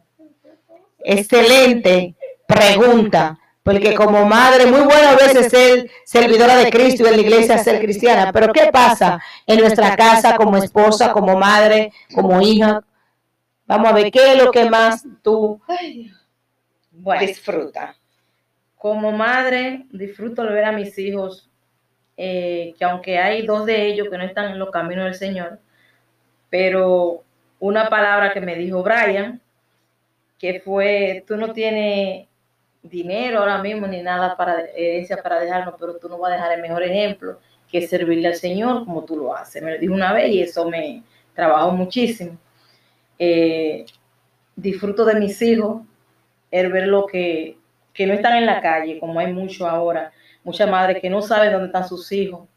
Excelente 0.98 2.16
pregunta, 2.48 3.38
porque 3.62 3.94
como 3.94 4.26
madre, 4.26 4.66
muy 4.66 4.80
buena 4.80 5.10
a 5.10 5.14
veces 5.14 5.48
ser 5.48 5.88
servidora 6.04 6.56
de 6.56 6.68
Cristo 6.68 7.04
y 7.04 7.06
en 7.06 7.12
la 7.12 7.22
iglesia 7.22 7.58
ser 7.58 7.80
cristiana, 7.80 8.32
pero 8.32 8.52
¿qué 8.52 8.70
pasa 8.72 9.22
en 9.46 9.60
nuestra 9.60 9.94
casa 9.94 10.34
como 10.34 10.56
esposa, 10.56 11.12
como 11.12 11.38
madre, 11.38 11.92
como 12.12 12.42
hija? 12.42 12.82
Vamos 13.64 13.92
a 13.92 13.94
ver, 13.94 14.10
¿qué 14.10 14.32
es 14.32 14.42
lo 14.42 14.50
que 14.50 14.68
más 14.68 15.06
tú 15.22 15.60
disfrutas? 17.20 18.00
Como 18.74 19.12
madre, 19.12 19.86
disfruto 19.92 20.42
de 20.42 20.52
ver 20.52 20.64
a 20.64 20.72
mis 20.72 20.98
hijos, 20.98 21.48
eh, 22.16 22.74
que 22.76 22.84
aunque 22.84 23.16
hay 23.20 23.46
dos 23.46 23.64
de 23.64 23.86
ellos 23.86 24.08
que 24.10 24.18
no 24.18 24.24
están 24.24 24.50
en 24.50 24.58
los 24.58 24.72
caminos 24.72 25.04
del 25.04 25.14
Señor, 25.14 25.60
pero 26.50 27.22
una 27.60 27.88
palabra 27.88 28.32
que 28.32 28.40
me 28.40 28.56
dijo 28.56 28.82
Brian, 28.82 29.40
que 30.38 30.60
fue, 30.60 31.24
tú 31.26 31.36
no 31.36 31.52
tienes 31.52 32.26
dinero 32.82 33.40
ahora 33.40 33.62
mismo 33.62 33.86
ni 33.86 34.02
nada 34.02 34.36
para 34.36 34.62
herencia 34.74 35.22
para 35.22 35.38
dejarnos, 35.38 35.74
pero 35.78 35.96
tú 35.98 36.08
no 36.08 36.18
vas 36.18 36.32
a 36.32 36.34
dejar 36.34 36.52
el 36.52 36.62
mejor 36.62 36.82
ejemplo 36.82 37.38
que 37.70 37.86
servirle 37.86 38.28
al 38.28 38.34
Señor 38.34 38.84
como 38.84 39.04
tú 39.04 39.16
lo 39.16 39.36
haces. 39.36 39.62
Me 39.62 39.72
lo 39.72 39.78
dijo 39.78 39.94
una 39.94 40.12
vez 40.12 40.30
y 40.32 40.42
eso 40.42 40.68
me 40.68 41.02
trabajó 41.34 41.70
muchísimo. 41.72 42.36
Eh, 43.18 43.84
disfruto 44.56 45.04
de 45.04 45.14
mis 45.14 45.40
hijos, 45.42 45.82
el 46.50 46.72
ver 46.72 46.88
lo 46.88 47.06
que, 47.06 47.58
que 47.92 48.06
no 48.06 48.14
están 48.14 48.38
en 48.38 48.46
la 48.46 48.60
calle, 48.60 48.98
como 48.98 49.20
hay 49.20 49.32
mucho 49.32 49.68
ahora, 49.68 50.10
muchas 50.42 50.68
madres 50.68 51.00
que 51.00 51.10
no 51.10 51.22
saben 51.22 51.52
dónde 51.52 51.66
están 51.66 51.86
sus 51.86 52.10
hijos. 52.10 52.48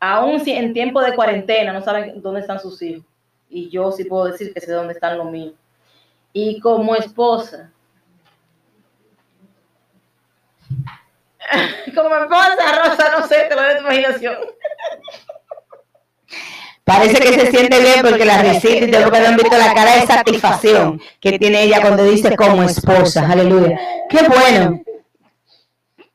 Aún 0.00 0.40
si 0.40 0.52
en 0.52 0.72
tiempo 0.72 1.00
de 1.02 1.14
cuarentena 1.14 1.72
no 1.72 1.82
saben 1.82 2.20
dónde 2.20 2.40
están 2.40 2.58
sus 2.58 2.80
hijos 2.82 3.04
y 3.52 3.68
yo 3.68 3.92
sí 3.92 4.04
puedo 4.04 4.24
decir 4.24 4.52
que 4.52 4.60
sé 4.60 4.72
dónde 4.72 4.94
están 4.94 5.18
los 5.18 5.30
míos. 5.30 5.52
Y 6.32 6.58
como 6.60 6.96
esposa, 6.96 7.70
como 11.94 12.16
esposa, 12.16 12.82
Rosa, 12.84 13.18
no 13.18 13.28
sé, 13.28 13.46
te 13.48 13.54
lo 13.54 13.62
de 13.62 13.74
tu 13.74 13.82
imaginación. 13.82 14.36
Parece 16.84 17.20
que 17.20 17.32
se 17.32 17.50
siente 17.50 17.78
bien 17.80 18.00
porque 18.02 18.24
la 18.24 18.42
recita 18.42 18.86
y 18.86 18.90
te 18.90 19.00
lo 19.00 19.14
han 19.14 19.36
visto 19.36 19.56
la 19.56 19.72
cara 19.72 19.96
de 19.96 20.06
satisfacción 20.06 21.00
que 21.20 21.38
tiene 21.38 21.62
ella 21.62 21.80
cuando 21.80 22.02
dice 22.02 22.34
como 22.34 22.62
esposa. 22.64 23.28
Aleluya. 23.30 23.78
Qué 24.08 24.26
bueno. 24.26 24.82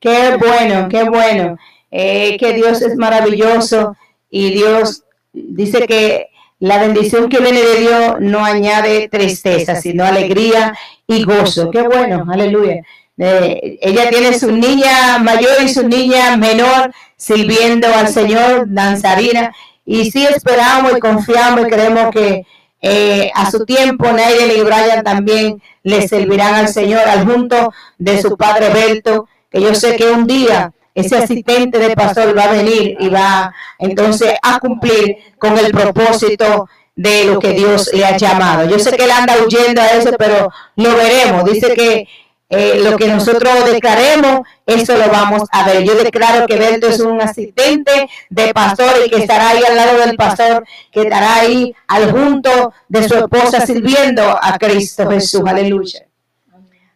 Qué 0.00 0.36
bueno, 0.36 0.88
qué 0.88 1.04
bueno. 1.04 1.56
Eh, 1.90 2.36
que 2.38 2.52
Dios 2.52 2.82
es 2.82 2.96
maravilloso 2.96 3.96
y 4.28 4.50
Dios 4.50 5.04
dice 5.32 5.86
que 5.86 6.28
la 6.60 6.78
bendición 6.78 7.28
que 7.28 7.38
viene 7.38 7.62
de 7.62 7.80
Dios 7.80 8.14
no 8.20 8.44
añade 8.44 9.08
tristeza, 9.08 9.76
sino 9.76 10.04
alegría 10.04 10.76
y 11.06 11.24
gozo. 11.24 11.70
Qué 11.70 11.82
bueno, 11.82 12.26
aleluya. 12.28 12.82
Eh, 13.16 13.78
ella 13.80 14.10
tiene 14.10 14.38
su 14.38 14.50
niña 14.52 15.18
mayor 15.18 15.62
y 15.64 15.68
su 15.68 15.86
niña 15.86 16.36
menor 16.36 16.92
sirviendo 17.16 17.88
al 17.92 18.08
Señor, 18.08 18.66
danzarina, 18.68 19.54
y 19.84 20.10
sí 20.10 20.24
esperamos 20.24 20.96
y 20.96 21.00
confiamos 21.00 21.66
y 21.66 21.70
creemos 21.70 22.10
que 22.12 22.46
eh, 22.80 23.30
a 23.34 23.50
su 23.50 23.64
tiempo 23.64 24.12
Naiden 24.12 24.56
y 24.56 24.60
Brian 24.62 25.02
también 25.02 25.60
le 25.82 26.06
servirán 26.06 26.54
al 26.54 26.68
Señor 26.68 27.08
al 27.08 27.26
junto 27.26 27.72
de 27.98 28.22
su 28.22 28.36
padre 28.36 28.68
Berto, 28.68 29.28
que 29.50 29.60
yo 29.60 29.74
sé 29.74 29.96
que 29.96 30.10
un 30.10 30.26
día 30.26 30.72
ese 31.00 31.16
asistente 31.16 31.78
de 31.78 31.94
pastor 31.94 32.36
va 32.36 32.44
a 32.44 32.52
venir 32.52 32.96
y 32.98 33.08
va 33.08 33.54
entonces 33.78 34.34
a 34.42 34.58
cumplir 34.58 35.16
con 35.38 35.56
el 35.58 35.72
propósito 35.72 36.68
de 36.94 37.26
lo 37.26 37.38
que 37.38 37.52
Dios 37.52 37.90
le 37.92 38.04
ha 38.04 38.16
llamado. 38.16 38.68
Yo 38.68 38.78
sé 38.78 38.96
que 38.96 39.04
él 39.04 39.10
anda 39.10 39.36
huyendo 39.44 39.80
a 39.80 39.86
eso, 39.92 40.10
pero 40.18 40.50
lo 40.76 40.96
veremos. 40.96 41.44
Dice 41.44 41.72
que 41.74 42.08
eh, 42.50 42.80
lo 42.82 42.96
que 42.96 43.06
nosotros 43.06 43.70
declaremos, 43.70 44.40
eso 44.66 44.96
lo 44.96 45.08
vamos 45.08 45.42
a 45.52 45.66
ver. 45.68 45.84
Yo 45.84 45.94
declaro 45.94 46.46
que 46.46 46.56
Berto 46.56 46.88
es 46.88 46.98
un 47.00 47.20
asistente 47.20 48.08
de 48.30 48.54
pastor 48.54 48.90
y 49.04 49.10
que 49.10 49.18
estará 49.18 49.50
ahí 49.50 49.62
al 49.68 49.76
lado 49.76 49.98
del 49.98 50.16
pastor, 50.16 50.64
que 50.90 51.02
estará 51.02 51.36
ahí 51.36 51.74
al 51.86 52.10
junto 52.10 52.72
de 52.88 53.06
su 53.06 53.14
esposa 53.14 53.64
sirviendo 53.64 54.22
a 54.22 54.58
Cristo 54.58 55.08
Jesús. 55.10 55.42
Aleluya. 55.46 56.06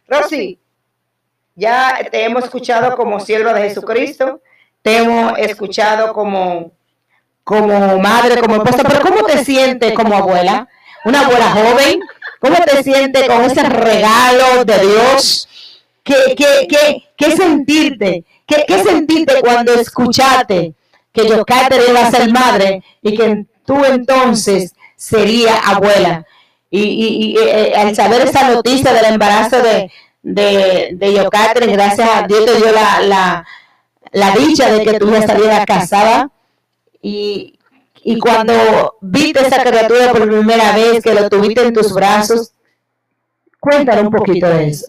Rosy, 0.07 0.59
ya 1.55 1.99
te 2.11 2.25
hemos 2.25 2.43
escuchado 2.45 2.95
como 2.95 3.19
sierva 3.19 3.53
de 3.53 3.69
Jesucristo, 3.69 4.41
te 4.81 4.97
hemos 4.97 5.37
escuchado 5.37 6.13
como, 6.13 6.71
como 7.43 7.99
madre, 7.99 8.39
como 8.39 8.55
esposa, 8.55 8.83
pero 8.83 9.01
¿cómo 9.01 9.23
te 9.25 9.43
sientes 9.45 9.93
como 9.93 10.15
abuela? 10.15 10.67
Una 11.05 11.21
abuela 11.21 11.51
joven, 11.51 11.99
¿cómo 12.39 12.55
te 12.65 12.83
sientes 12.83 13.27
con 13.27 13.43
ese 13.43 13.63
regalo 13.63 14.65
de 14.65 14.79
Dios? 14.79 15.47
¿Qué, 16.03 16.35
qué, 16.35 16.67
qué, 16.67 17.03
qué 17.15 17.35
sentirte? 17.35 18.25
¿Qué, 18.45 18.65
¿Qué 18.67 18.83
sentirte 18.83 19.39
cuando 19.41 19.73
escuchaste 19.73 20.73
que 21.13 21.27
yo 21.27 21.45
te 21.45 21.89
iba 21.89 22.07
a 22.07 22.11
ser 22.11 22.31
madre 22.31 22.83
y 23.01 23.15
que 23.15 23.45
tú 23.65 23.85
entonces 23.85 24.73
sería 24.95 25.59
abuela? 25.59 26.25
Y, 26.69 26.81
y, 26.81 27.07
y 27.07 27.37
eh, 27.37 27.73
al 27.75 27.95
saber 27.95 28.21
esa 28.21 28.49
noticia 28.49 28.91
del 28.93 29.05
embarazo 29.05 29.61
de, 29.61 29.91
de, 30.23 30.91
de 30.93 31.13
Yocatre, 31.13 31.67
gracias 31.67 32.09
a 32.09 32.25
Dios 32.25 32.45
te 32.45 32.55
dio 32.55 32.71
la, 32.71 33.01
la, 33.01 33.47
la 34.13 34.31
dicha 34.31 34.71
de 34.71 34.83
que 34.83 34.97
tú 34.97 35.11
ya 35.11 35.21
salieras 35.27 35.65
casada 35.65 36.31
y, 37.01 37.59
y 38.03 38.17
cuando 38.19 38.97
viste 39.01 39.45
esa 39.45 39.63
criatura 39.63 40.11
por 40.11 40.25
primera 40.27 40.73
vez, 40.73 41.03
que 41.03 41.13
lo 41.13 41.29
tuviste 41.29 41.61
en 41.61 41.73
tus 41.73 41.93
brazos, 41.93 42.53
cuéntale 43.59 44.01
un 44.01 44.11
poquito 44.11 44.47
de 44.47 44.69
eso. 44.69 44.87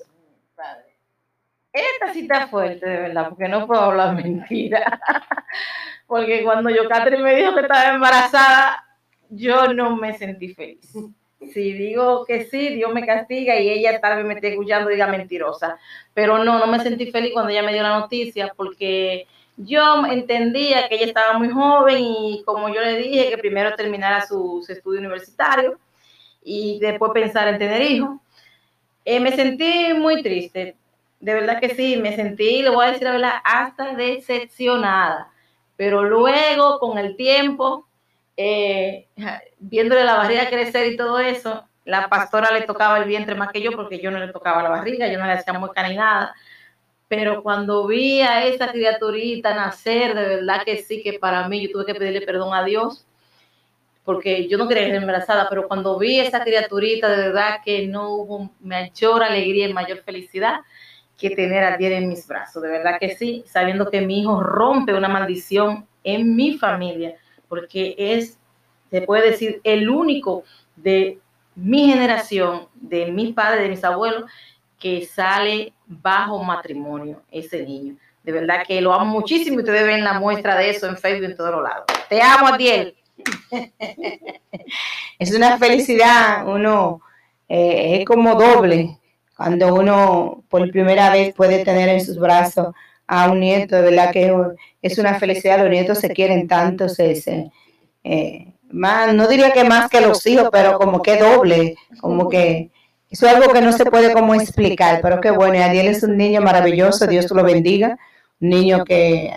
Esta 1.73 2.13
cita 2.13 2.47
fuerte, 2.47 2.87
de 2.89 2.97
verdad, 2.99 3.31
porque 3.31 3.49
no 3.49 3.67
puedo 3.67 3.81
hablar 3.81 4.15
mentira. 4.15 5.01
porque 6.07 6.45
cuando 6.45 6.71
yo 6.71 6.83
me 7.19 7.35
dijo 7.35 7.55
que 7.55 7.63
estaba 7.63 7.93
embarazada, 7.93 8.85
yo 9.29 9.75
no 9.75 9.97
me 9.97 10.17
sentí 10.17 10.55
feliz 10.55 10.95
si 11.53 11.73
digo 11.73 12.25
que 12.25 12.45
sí, 12.45 12.71
Dios 12.71 12.93
me 12.93 13.07
castiga 13.07 13.59
y 13.59 13.69
ella 13.71 14.01
tal 14.01 14.17
vez 14.17 14.27
me 14.27 14.35
esté 14.35 14.49
escuchando 14.49 14.91
y 14.91 14.95
diga 14.95 15.07
mentirosa. 15.07 15.79
Pero 16.13 16.43
no, 16.43 16.59
no 16.59 16.67
me 16.67 16.81
sentí 16.81 17.11
feliz 17.11 17.33
cuando 17.33 17.51
ella 17.51 17.63
me 17.63 17.73
dio 17.73 17.83
la 17.83 17.99
noticia 18.01 18.53
porque 18.57 19.27
yo 19.57 20.05
entendía 20.07 20.89
que 20.89 20.97
ella 20.97 21.07
estaba 21.07 21.39
muy 21.39 21.49
joven 21.49 21.99
y 22.01 22.43
como 22.45 22.69
yo 22.69 22.81
le 22.81 22.99
dije, 22.99 23.31
que 23.31 23.39
primero 23.39 23.75
terminara 23.77 24.27
sus 24.27 24.69
estudios 24.69 25.01
universitarios 25.01 25.75
y 26.43 26.79
después 26.81 27.13
pensar 27.13 27.49
en 27.49 27.59
tener 27.59 27.83
hijos. 27.83 28.19
Eh, 29.05 29.21
me 29.21 29.33
sentí 29.33 29.93
muy 29.95 30.23
triste, 30.23 30.77
de 31.21 31.35
verdad 31.35 31.61
que 31.61 31.75
sí, 31.75 31.97
me 31.97 32.17
sentí, 32.17 32.63
le 32.63 32.71
voy 32.71 32.87
a 32.87 32.91
decir 32.91 33.05
la 33.05 33.13
verdad, 33.13 33.35
hasta 33.45 33.95
decepcionada. 33.95 35.31
Pero 35.77 36.05
luego, 36.05 36.79
con 36.79 36.99
el 36.99 37.17
tiempo, 37.17 37.87
eh, 38.37 39.09
viéndole 39.59 40.05
la 40.05 40.17
barriga 40.17 40.49
crecer 40.49 40.93
y 40.93 40.97
todo 40.97 41.19
eso, 41.19 41.69
la 41.85 42.09
pastora 42.09 42.51
le 42.53 42.63
tocaba 42.63 42.99
el 42.99 43.05
vientre 43.05 43.35
más 43.35 43.53
que 43.53 43.61
yo 43.61 43.73
porque 43.73 44.01
yo 44.01 44.11
no 44.11 44.19
le 44.19 44.33
tocaba 44.33 44.63
la 44.63 44.71
barriga, 44.71 45.09
yo 45.09 45.19
no 45.19 45.27
le 45.27 45.33
hacía 45.33 45.53
mueca 45.53 45.87
ni 45.89 45.97
nada. 45.97 46.35
Pero 47.09 47.43
cuando 47.43 47.87
vi 47.87 48.23
a 48.23 48.47
esa 48.47 48.73
criaturita 48.73 49.55
nacer, 49.55 50.15
de 50.15 50.37
verdad 50.37 50.63
que 50.65 50.79
sí, 50.83 51.03
que 51.03 51.19
para 51.19 51.49
mí 51.49 51.67
yo 51.67 51.73
tuve 51.73 51.87
que 51.87 51.95
pedirle 51.95 52.23
perdón 52.23 52.55
a 52.55 52.65
Dios 52.65 53.07
porque 54.05 54.49
yo 54.49 54.59
no 54.59 54.69
quería 54.69 54.85
ser 54.85 54.97
embarazada, 54.97 55.49
pero 55.49 55.67
cuando 55.67 55.99
vi 55.99 56.21
esa 56.21 56.45
criaturita, 56.45 57.09
de 57.09 57.17
verdad 57.17 57.61
que 57.65 57.87
no 57.87 58.11
hubo 58.11 58.51
mayor 58.61 59.23
alegría 59.23 59.69
y 59.69 59.73
mayor 59.73 60.03
felicidad 60.03 60.61
que 61.17 61.31
tener 61.31 61.65
a 61.65 61.77
Dios 61.77 61.93
en 61.93 62.09
mis 62.09 62.27
brazos. 62.27 62.63
De 62.63 62.69
verdad 62.69 62.99
que 63.01 63.17
sí, 63.17 63.45
sabiendo 63.47 63.91
que 63.91 64.03
mi 64.03 64.21
hijo 64.21 64.43
rompe 64.43 64.93
una 64.93 65.09
maldición 65.09 65.87
en 66.03 66.37
mi 66.37 66.59
familia, 66.59 67.17
porque 67.55 67.95
es, 67.97 68.37
se 68.91 69.03
puede 69.03 69.31
decir, 69.31 69.61
el 69.63 69.89
único 69.89 70.43
de 70.75 71.21
mi 71.55 71.89
generación, 71.89 72.67
de 72.75 73.13
mis 73.13 73.33
padres, 73.33 73.63
de 73.63 73.69
mis 73.69 73.85
abuelos, 73.85 74.25
que 74.81 75.07
sale 75.07 75.73
bajo 75.87 76.43
matrimonio, 76.43 77.23
ese 77.31 77.63
niño. 77.63 77.97
De 78.25 78.33
verdad 78.33 78.65
que 78.67 78.81
lo 78.81 78.93
amo 78.93 79.21
muchísimo 79.21 79.59
y 79.59 79.61
ustedes 79.61 79.87
ven 79.87 80.03
la 80.03 80.19
muestra 80.19 80.57
de 80.57 80.71
eso 80.71 80.89
en 80.89 80.97
Facebook 80.97 81.31
en 81.31 81.37
todos 81.37 81.53
los 81.53 81.63
lados. 81.63 81.85
Te 82.09 82.21
amo, 82.21 82.49
Adiel. 82.49 82.97
es 85.21 85.33
una 85.33 85.57
felicidad, 85.59 86.45
uno 86.49 87.03
eh, 87.49 88.01
es 88.01 88.05
como 88.05 88.35
doble 88.35 88.99
cuando 89.37 89.75
uno 89.75 90.43
por 90.49 90.69
primera 90.73 91.11
vez 91.11 91.33
puede 91.35 91.65
tener 91.65 91.89
en 91.89 92.05
sus 92.05 92.19
brazos 92.19 92.75
a 93.07 93.31
un 93.31 93.41
nieto, 93.41 93.77
de 93.77 93.83
verdad 93.83 94.13
que 94.13 94.35
es 94.83 94.99
una 94.99 95.19
felicidad, 95.19 95.59
los 95.59 95.71
nietos 95.71 95.99
se 95.99 96.11
quieren 96.11 96.49
tanto, 96.49 96.89
se, 96.89 97.51
eh, 98.03 98.53
más, 98.71 99.15
no 99.15 99.29
diría 99.29 99.53
que 99.53 99.65
más 99.65 99.91
que 99.91 100.01
los 100.01 100.27
hijos, 100.27 100.49
pero 100.51 100.79
como 100.79 101.03
que 101.03 101.17
doble, 101.17 101.77
como 102.01 102.29
que 102.29 102.71
eso 103.11 103.27
es 103.27 103.35
algo 103.35 103.53
que 103.53 103.61
no 103.61 103.73
se 103.73 103.85
puede 103.85 104.13
como 104.13 104.35
explicar, 104.35 105.01
pero 105.03 105.21
qué 105.21 105.31
bueno, 105.31 105.63
Ariel 105.63 105.89
es 105.89 106.03
un 106.03 106.17
niño 106.17 106.41
maravilloso, 106.41 107.07
Dios 107.07 107.31
lo 107.31 107.45
bendiga, 107.45 107.99
un 108.41 108.49
niño 108.49 108.85
que 108.85 109.33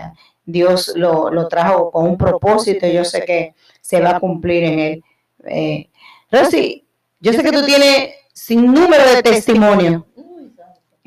Dios 0.46 0.94
lo, 0.96 1.30
lo 1.30 1.48
trajo 1.48 1.92
con 1.92 2.08
un 2.08 2.18
propósito, 2.18 2.88
yo 2.88 3.06
sé 3.06 3.24
que 3.26 3.54
se 3.82 4.02
va 4.02 4.16
a 4.16 4.20
cumplir 4.20 4.64
en 4.64 4.80
él. 4.80 5.04
Eh, 5.46 5.90
Rosy, 6.32 6.86
yo 7.20 7.34
sé 7.34 7.44
que 7.44 7.52
tú 7.52 7.64
tienes 7.66 8.16
sin 8.34 8.66
número 8.74 9.06
de 9.14 9.22
testimonios. 9.22 10.04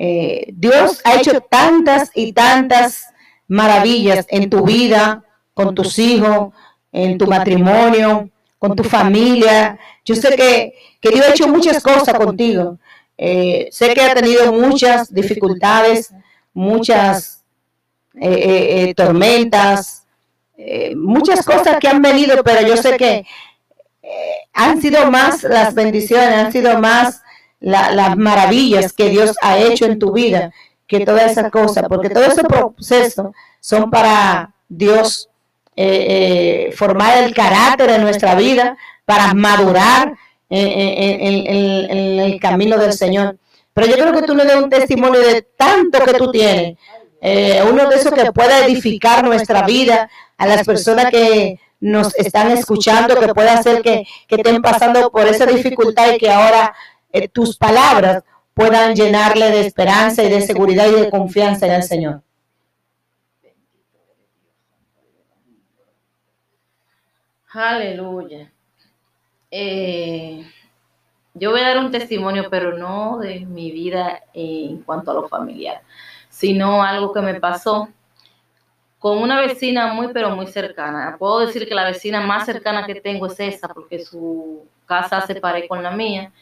Eh, 0.03 0.47
Dios 0.55 1.03
ha 1.05 1.17
hecho 1.17 1.43
tantas 1.43 2.11
y 2.15 2.33
tantas 2.33 3.05
maravillas 3.47 4.25
en 4.31 4.49
tu 4.49 4.65
vida, 4.65 5.23
con 5.53 5.75
tus 5.75 5.99
hijos, 5.99 6.55
en 6.91 7.19
tu 7.19 7.27
matrimonio, 7.27 8.31
con 8.59 8.75
tu 8.75 8.83
familia. 8.83 9.79
Yo 10.03 10.15
sé 10.17 10.35
que, 10.37 10.75
Dios 11.03 11.27
ha 11.27 11.31
hecho 11.33 11.49
muchas 11.49 11.83
cosas 11.83 12.15
contigo. 12.15 12.79
Eh, 13.19 13.69
sé 13.71 13.93
que 13.93 14.01
ha 14.01 14.15
tenido 14.15 14.51
muchas 14.55 15.13
dificultades, 15.13 16.15
muchas 16.55 17.45
tormentas, 18.97 20.07
muchas 20.97 21.45
cosas 21.45 21.77
que 21.79 21.89
han 21.89 22.01
venido, 22.01 22.43
pero 22.43 22.67
yo 22.67 22.77
sé 22.79 22.97
que 22.97 23.27
eh, 24.11 24.49
han 24.55 24.81
sido 24.81 25.11
más 25.11 25.43
las 25.43 25.75
bendiciones, 25.75 26.35
han 26.35 26.53
sido 26.53 26.79
más 26.79 27.23
las 27.61 28.17
maravillas 28.17 28.93
que 28.93 29.11
Dios 29.11 29.37
ha 29.43 29.59
hecho 29.59 29.85
en 29.85 29.99
tu 29.99 30.13
vida 30.13 30.53
que 30.87 31.05
todas 31.05 31.31
esas 31.31 31.51
cosas, 31.53 31.85
porque 31.89 32.11
todos 32.11 32.29
esos 32.29 32.45
procesos 32.45 33.29
son 33.61 33.91
para 33.91 34.53
Dios 34.69 35.29
eh, 35.77 36.73
formar 36.77 37.23
el 37.23 37.33
carácter 37.33 37.93
de 37.93 37.99
nuestra 38.01 38.35
vida, 38.35 38.77
para 39.05 39.33
madurar 39.35 40.15
en, 40.49 42.19
el 42.19 42.41
camino 42.41 42.77
del 42.77 42.93
Señor. 42.93 43.39
Pero 43.73 43.87
yo 43.87 43.95
creo 43.95 44.13
que 44.13 44.23
tú 44.23 44.35
le 44.35 44.45
das 44.45 44.63
un 44.63 44.69
testimonio 44.69 45.21
de 45.21 45.43
tanto 45.43 46.05
que 46.05 46.15
tú 46.15 46.33
tienes, 46.33 46.77
uno 47.71 47.89
de 47.89 47.95
esos 47.95 48.13
que 48.13 48.33
pueda 48.33 48.65
edificar 48.67 49.25
nuestra 49.25 49.65
vida, 49.65 50.11
a 50.41 50.47
las 50.47 50.67
personas 50.67 51.11
que 51.11 51.61
nos 51.81 52.15
están 52.17 52.51
escuchando, 52.51 53.21
que 53.21 53.35
puede 53.35 53.51
hacer 53.51 53.83
que, 53.83 54.07
estén 54.29 54.63
pasando 54.63 55.11
por 55.11 55.27
esa 55.29 55.47
dificultad 55.47 56.15
y 56.15 56.19
que 56.19 56.31
ahora 56.31 56.75
eh, 57.13 57.29
tus 57.29 57.57
palabras 57.57 58.25
puedan 58.55 58.95
llenarle 58.95 59.51
de 59.51 59.61
esperanza 59.67 60.23
y 60.23 60.31
de 60.31 60.43
seguridad 60.43 60.87
y 60.89 61.01
de 61.01 61.11
confianza 61.11 61.67
en 61.67 61.73
el 61.73 61.83
Señor. 61.83 62.23
Aleluya. 67.53 68.53
Eh, 69.51 70.45
yo 71.35 71.51
voy 71.51 71.61
a 71.61 71.69
dar 71.69 71.79
un 71.79 71.91
testimonio, 71.91 72.49
pero 72.51 72.77
no 72.77 73.19
de 73.19 73.41
mi 73.41 73.73
vida 73.73 74.23
en 74.33 74.83
cuanto 74.83 75.11
a 75.11 75.15
lo 75.15 75.29
familiar, 75.29 75.83
sino 76.29 76.83
algo 76.83 77.13
que 77.13 77.21
me 77.21 77.41
pasó 77.41 77.89
con 79.01 79.19
una 79.19 79.41
vecina 79.41 79.93
muy, 79.95 80.13
pero 80.13 80.37
muy 80.37 80.47
cercana. 80.47 81.17
Puedo 81.19 81.41
decir 81.41 81.67
que 81.67 81.75
la 81.75 81.87
vecina 81.87 82.21
más 82.21 82.47
cercana 82.47 82.87
que 82.87 83.01
tengo 83.01 83.27
es 83.27 83.41
esa, 83.41 83.69
porque 83.69 84.05
su 84.05 84.67
casa 84.87 85.21
se 85.23 85.37
paré 85.37 85.67
con 85.67 85.83
la 85.83 85.91
mía. 85.91 86.33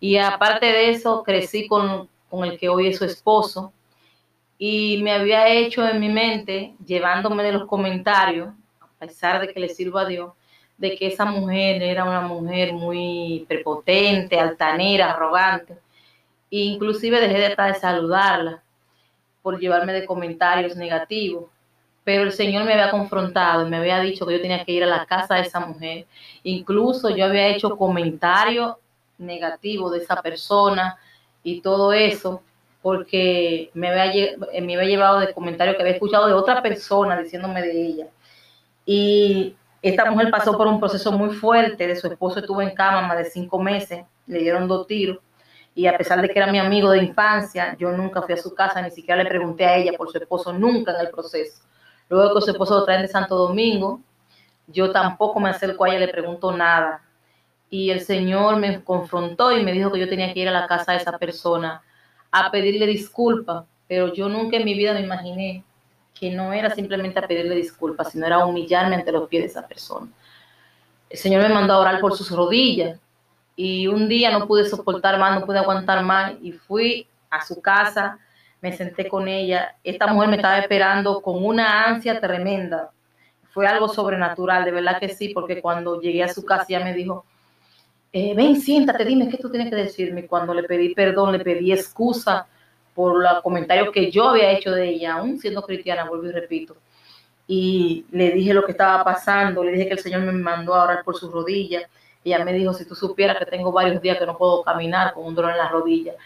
Y 0.00 0.16
aparte 0.16 0.66
de 0.66 0.90
eso, 0.90 1.22
crecí 1.22 1.66
con, 1.66 2.08
con 2.28 2.44
el 2.44 2.58
que 2.58 2.68
hoy 2.68 2.88
es 2.88 2.98
su 2.98 3.04
esposo. 3.04 3.72
Y 4.58 5.02
me 5.02 5.12
había 5.12 5.48
hecho 5.48 5.86
en 5.86 6.00
mi 6.00 6.08
mente, 6.08 6.74
llevándome 6.84 7.42
de 7.42 7.52
los 7.52 7.66
comentarios, 7.66 8.48
a 8.80 9.06
pesar 9.06 9.40
de 9.40 9.52
que 9.52 9.60
le 9.60 9.68
sirvo 9.68 9.98
a 9.98 10.06
Dios, 10.06 10.32
de 10.76 10.96
que 10.96 11.08
esa 11.08 11.24
mujer 11.24 11.82
era 11.82 12.04
una 12.04 12.20
mujer 12.20 12.72
muy 12.72 13.44
prepotente, 13.48 14.38
altanera, 14.38 15.12
arrogante. 15.12 15.74
E 16.50 16.58
inclusive 16.58 17.20
dejé 17.20 17.38
de 17.38 17.74
saludarla 17.74 18.62
por 19.42 19.58
llevarme 19.58 19.92
de 19.92 20.06
comentarios 20.06 20.76
negativos 20.76 21.44
pero 22.08 22.22
el 22.22 22.32
Señor 22.32 22.64
me 22.64 22.72
había 22.72 22.90
confrontado 22.90 23.68
me 23.68 23.76
había 23.76 24.00
dicho 24.00 24.24
que 24.24 24.32
yo 24.32 24.40
tenía 24.40 24.64
que 24.64 24.72
ir 24.72 24.82
a 24.82 24.86
la 24.86 25.04
casa 25.04 25.34
de 25.34 25.42
esa 25.42 25.60
mujer. 25.60 26.06
Incluso 26.42 27.14
yo 27.14 27.26
había 27.26 27.48
hecho 27.48 27.76
comentarios 27.76 28.76
negativos 29.18 29.92
de 29.92 29.98
esa 29.98 30.20
persona 30.22 30.96
y 31.42 31.60
todo 31.60 31.92
eso, 31.92 32.42
porque 32.82 33.70
me 33.74 33.88
había, 33.88 34.36
me 34.38 34.76
había 34.76 34.88
llevado 34.88 35.20
de 35.20 35.32
comentarios 35.32 35.76
que 35.76 35.82
había 35.82 35.94
escuchado 35.94 36.26
de 36.26 36.32
otra 36.32 36.62
persona 36.62 37.20
diciéndome 37.20 37.62
de 37.62 37.86
ella. 37.86 38.06
Y 38.86 39.56
esta 39.82 40.10
mujer 40.10 40.30
pasó 40.30 40.56
por 40.56 40.66
un 40.66 40.80
proceso 40.80 41.12
muy 41.12 41.34
fuerte, 41.34 41.86
de 41.86 41.96
su 41.96 42.06
esposo 42.06 42.40
estuvo 42.40 42.62
en 42.62 42.74
cama 42.74 43.02
más 43.02 43.18
de 43.18 43.24
cinco 43.26 43.58
meses, 43.58 44.04
le 44.26 44.38
dieron 44.40 44.66
dos 44.66 44.86
tiros, 44.86 45.18
y 45.74 45.86
a 45.86 45.96
pesar 45.96 46.20
de 46.20 46.28
que 46.28 46.38
era 46.38 46.50
mi 46.50 46.58
amigo 46.58 46.90
de 46.90 47.04
infancia, 47.04 47.76
yo 47.78 47.92
nunca 47.92 48.22
fui 48.22 48.34
a 48.34 48.36
su 48.36 48.54
casa, 48.54 48.82
ni 48.82 48.90
siquiera 48.90 49.22
le 49.22 49.28
pregunté 49.28 49.64
a 49.64 49.76
ella 49.76 49.92
por 49.96 50.10
su 50.10 50.18
esposo, 50.18 50.52
nunca 50.52 50.92
en 50.92 51.06
el 51.06 51.10
proceso. 51.10 51.62
Luego 52.08 52.34
que 52.34 52.40
su 52.40 52.50
esposo 52.50 52.78
lo 52.78 52.84
traen 52.84 53.02
de 53.02 53.08
Santo 53.08 53.36
Domingo, 53.36 54.00
yo 54.66 54.90
tampoco 54.90 55.38
me 55.38 55.50
acerco 55.50 55.84
a 55.84 55.90
ella, 55.90 56.00
le 56.00 56.08
pregunto 56.08 56.50
nada. 56.50 57.02
Y 57.70 57.90
el 57.90 58.00
Señor 58.00 58.56
me 58.56 58.82
confrontó 58.82 59.52
y 59.56 59.62
me 59.62 59.72
dijo 59.72 59.92
que 59.92 60.00
yo 60.00 60.08
tenía 60.08 60.32
que 60.32 60.40
ir 60.40 60.48
a 60.48 60.52
la 60.52 60.66
casa 60.66 60.92
de 60.92 60.98
esa 60.98 61.18
persona 61.18 61.82
a 62.30 62.50
pedirle 62.50 62.86
disculpas, 62.86 63.64
pero 63.86 64.12
yo 64.12 64.28
nunca 64.28 64.56
en 64.56 64.64
mi 64.64 64.74
vida 64.74 64.94
me 64.94 65.00
imaginé 65.00 65.64
que 66.14 66.30
no 66.30 66.52
era 66.52 66.74
simplemente 66.74 67.18
a 67.18 67.26
pedirle 67.26 67.54
disculpas, 67.54 68.12
sino 68.12 68.26
era 68.26 68.44
humillarme 68.44 68.96
ante 68.96 69.12
los 69.12 69.28
pies 69.28 69.42
de 69.42 69.48
esa 69.48 69.66
persona. 69.66 70.08
El 71.08 71.18
Señor 71.18 71.42
me 71.42 71.54
mandó 71.54 71.74
a 71.74 71.78
orar 71.78 72.00
por 72.00 72.16
sus 72.16 72.30
rodillas 72.30 72.98
y 73.56 73.86
un 73.86 74.08
día 74.08 74.30
no 74.30 74.46
pude 74.46 74.68
soportar 74.68 75.18
más, 75.18 75.38
no 75.38 75.46
pude 75.46 75.58
aguantar 75.58 76.02
más 76.02 76.34
y 76.42 76.52
fui 76.52 77.06
a 77.30 77.44
su 77.44 77.60
casa 77.60 78.18
me 78.60 78.76
senté 78.76 79.08
con 79.08 79.28
ella. 79.28 79.76
Esta 79.84 80.06
mujer 80.06 80.28
me 80.28 80.36
estaba 80.36 80.58
esperando 80.58 81.20
con 81.20 81.44
una 81.44 81.84
ansia 81.84 82.20
tremenda. 82.20 82.90
Fue 83.50 83.66
algo 83.66 83.88
sobrenatural, 83.88 84.64
de 84.64 84.70
verdad 84.70 85.00
que 85.00 85.08
sí, 85.08 85.30
porque 85.30 85.60
cuando 85.60 86.00
llegué 86.00 86.22
a 86.22 86.32
su 86.32 86.44
casa 86.44 86.66
ella 86.68 86.84
me 86.84 86.94
dijo, 86.94 87.24
eh, 88.12 88.34
ven, 88.34 88.60
siéntate, 88.60 89.04
dime 89.04 89.28
qué 89.28 89.36
tú 89.36 89.50
tienes 89.50 89.70
que 89.70 89.76
decirme. 89.76 90.26
Cuando 90.26 90.54
le 90.54 90.62
pedí 90.64 90.94
perdón, 90.94 91.32
le 91.32 91.40
pedí 91.40 91.72
excusa 91.72 92.46
por 92.94 93.22
los 93.22 93.42
comentarios 93.42 93.90
que 93.92 94.10
yo 94.10 94.30
había 94.30 94.50
hecho 94.50 94.72
de 94.72 94.88
ella, 94.88 95.14
aún 95.14 95.38
siendo 95.38 95.62
cristiana, 95.62 96.08
vuelvo 96.08 96.26
y 96.26 96.32
repito. 96.32 96.76
Y 97.46 98.06
le 98.10 98.30
dije 98.32 98.52
lo 98.52 98.64
que 98.64 98.72
estaba 98.72 99.04
pasando, 99.04 99.62
le 99.62 99.72
dije 99.72 99.86
que 99.86 99.94
el 99.94 100.00
Señor 100.00 100.22
me 100.22 100.32
mandó 100.32 100.74
a 100.74 100.84
orar 100.84 101.04
por 101.04 101.16
sus 101.16 101.30
rodillas. 101.32 101.84
Ella 102.24 102.44
me 102.44 102.52
dijo, 102.52 102.74
si 102.74 102.84
tú 102.84 102.94
supieras 102.94 103.38
que 103.38 103.46
tengo 103.46 103.72
varios 103.72 104.02
días 104.02 104.18
que 104.18 104.26
no 104.26 104.36
puedo 104.36 104.62
caminar 104.62 105.14
con 105.14 105.24
un 105.24 105.34
dolor 105.34 105.52
en 105.52 105.58
las 105.58 105.70
rodillas 105.70 106.16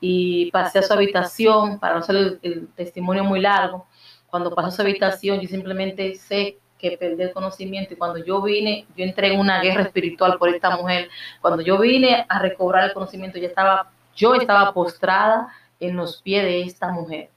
y 0.00 0.50
pasé 0.52 0.78
a 0.78 0.82
su 0.82 0.92
habitación, 0.92 1.78
para 1.78 1.94
no 1.94 2.00
hacer 2.00 2.38
el, 2.42 2.68
testimonio 2.76 3.24
muy 3.24 3.40
largo, 3.40 3.86
cuando 4.28 4.54
pasó 4.54 4.68
a 4.68 4.70
su 4.70 4.82
habitación 4.82 5.40
yo 5.40 5.48
simplemente 5.48 6.14
sé 6.14 6.58
que 6.80 6.96
perdí 6.96 7.22
el 7.22 7.32
conocimiento 7.32 7.94
y 7.94 7.96
cuando 7.96 8.18
yo 8.24 8.40
vine, 8.42 8.86
yo 8.96 9.04
entré 9.04 9.32
en 9.32 9.40
una 9.40 9.60
guerra 9.60 9.82
espiritual 9.82 10.38
por 10.38 10.48
esta 10.48 10.76
mujer. 10.76 11.08
Cuando 11.40 11.62
yo 11.62 11.78
vine 11.78 12.24
a 12.28 12.38
recobrar 12.38 12.84
el 12.84 12.92
conocimiento, 12.92 13.38
ya 13.38 13.48
estaba, 13.48 13.90
yo 14.14 14.34
estaba 14.34 14.72
postrada 14.72 15.48
en 15.78 15.96
los 15.96 16.22
pies 16.22 16.42
de 16.42 16.62
esta 16.62 16.90
mujer. 16.90 17.30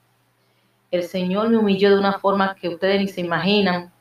El 0.91 1.04
Señor 1.04 1.50
me 1.50 1.58
humilló 1.58 1.89
de 1.89 2.00
una 2.00 2.20
forma 2.20 2.56
que 2.56 2.70
ustedes 2.70 3.02
ni 3.02 3.08
se 3.08 3.22
imaginan 3.22 3.91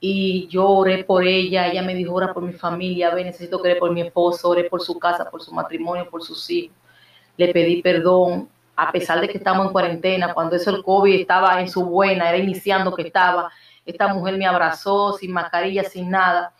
y 0.00 0.46
yo 0.48 0.68
oré 0.68 1.04
por 1.04 1.24
ella, 1.24 1.68
ella 1.68 1.82
me 1.82 1.94
dijo, 1.94 2.14
ora 2.14 2.34
por 2.34 2.42
mi 2.42 2.52
familia, 2.52 3.14
ve, 3.14 3.24
necesito 3.24 3.62
que 3.62 3.76
por 3.76 3.92
mi 3.92 4.02
esposo, 4.02 4.50
oré 4.50 4.64
por 4.64 4.82
su 4.82 4.98
casa, 4.98 5.30
por 5.30 5.42
su 5.42 5.52
matrimonio, 5.52 6.08
por 6.10 6.22
sus 6.22 6.48
hijos. 6.50 6.76
Le 7.36 7.52
pedí 7.52 7.82
perdón, 7.82 8.48
a 8.76 8.92
pesar 8.92 9.20
de 9.20 9.28
que 9.28 9.38
estamos 9.38 9.66
en 9.66 9.72
cuarentena, 9.72 10.34
cuando 10.34 10.56
eso 10.56 10.70
el 10.70 10.82
COVID 10.82 11.20
estaba 11.20 11.60
en 11.60 11.68
su 11.68 11.84
buena, 11.84 12.28
era 12.28 12.38
iniciando 12.38 12.94
que 12.94 13.02
estaba, 13.02 13.50
esta 13.86 14.12
mujer 14.12 14.36
me 14.36 14.46
abrazó 14.46 15.14
sin 15.14 15.32
mascarilla, 15.32 15.84
sin 15.84 16.10
nada, 16.10 16.52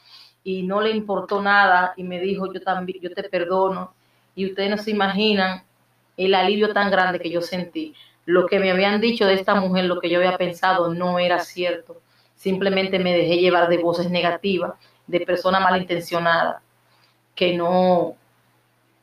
y 0.42 0.62
no 0.62 0.80
le 0.80 0.90
importó 0.90 1.42
nada, 1.42 1.92
y 1.96 2.04
me 2.04 2.20
dijo, 2.20 2.52
yo 2.52 2.62
también, 2.62 3.00
yo 3.02 3.12
te 3.12 3.24
perdono, 3.24 3.94
y 4.34 4.46
ustedes 4.46 4.70
no 4.70 4.78
se 4.78 4.92
imaginan 4.92 5.64
el 6.16 6.34
alivio 6.34 6.72
tan 6.72 6.90
grande 6.90 7.18
que 7.18 7.30
yo 7.30 7.42
sentí. 7.42 7.94
Lo 8.24 8.46
que 8.46 8.58
me 8.58 8.70
habían 8.70 9.00
dicho 9.00 9.26
de 9.26 9.34
esta 9.34 9.54
mujer, 9.54 9.84
lo 9.84 10.00
que 10.00 10.08
yo 10.08 10.18
había 10.18 10.38
pensado, 10.38 10.94
no 10.94 11.18
era 11.18 11.40
cierto 11.40 12.00
simplemente 12.36 12.98
me 12.98 13.14
dejé 13.16 13.38
llevar 13.38 13.68
de 13.68 13.78
voces 13.78 14.10
negativas, 14.10 14.74
de 15.06 15.20
personas 15.20 15.62
malintencionadas, 15.62 16.62
que 17.34 17.56
no, 17.56 18.16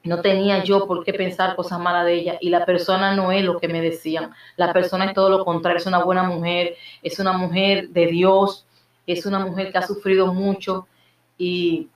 no 0.04 0.22
tenía 0.22 0.64
yo 0.64 0.86
por 0.86 1.04
qué 1.04 1.14
pensar 1.14 1.56
cosas 1.56 1.80
malas 1.80 2.06
de 2.06 2.14
ella 2.16 2.38
y 2.42 2.50
la 2.50 2.66
persona 2.66 3.16
no 3.16 3.32
es 3.32 3.44
lo 3.44 3.60
que 3.60 3.68
me 3.68 3.82
decían. 3.82 4.32
La 4.58 4.74
persona 4.74 5.06
es 5.06 5.14
todo 5.14 5.30
lo 5.30 5.46
contrario, 5.46 5.80
es 5.80 5.86
una 5.86 6.04
buena 6.04 6.24
mujer, 6.24 6.76
es 7.02 7.20
una 7.20 7.34
mujer 7.34 7.90
de 7.90 8.08
Dios, 8.08 8.66
es 9.08 9.26
una 9.26 9.40
mujer 9.40 9.72
que 9.72 9.78
ha 9.78 9.88
sufrido 9.88 10.34
mucho 10.34 10.88
y 11.38 11.90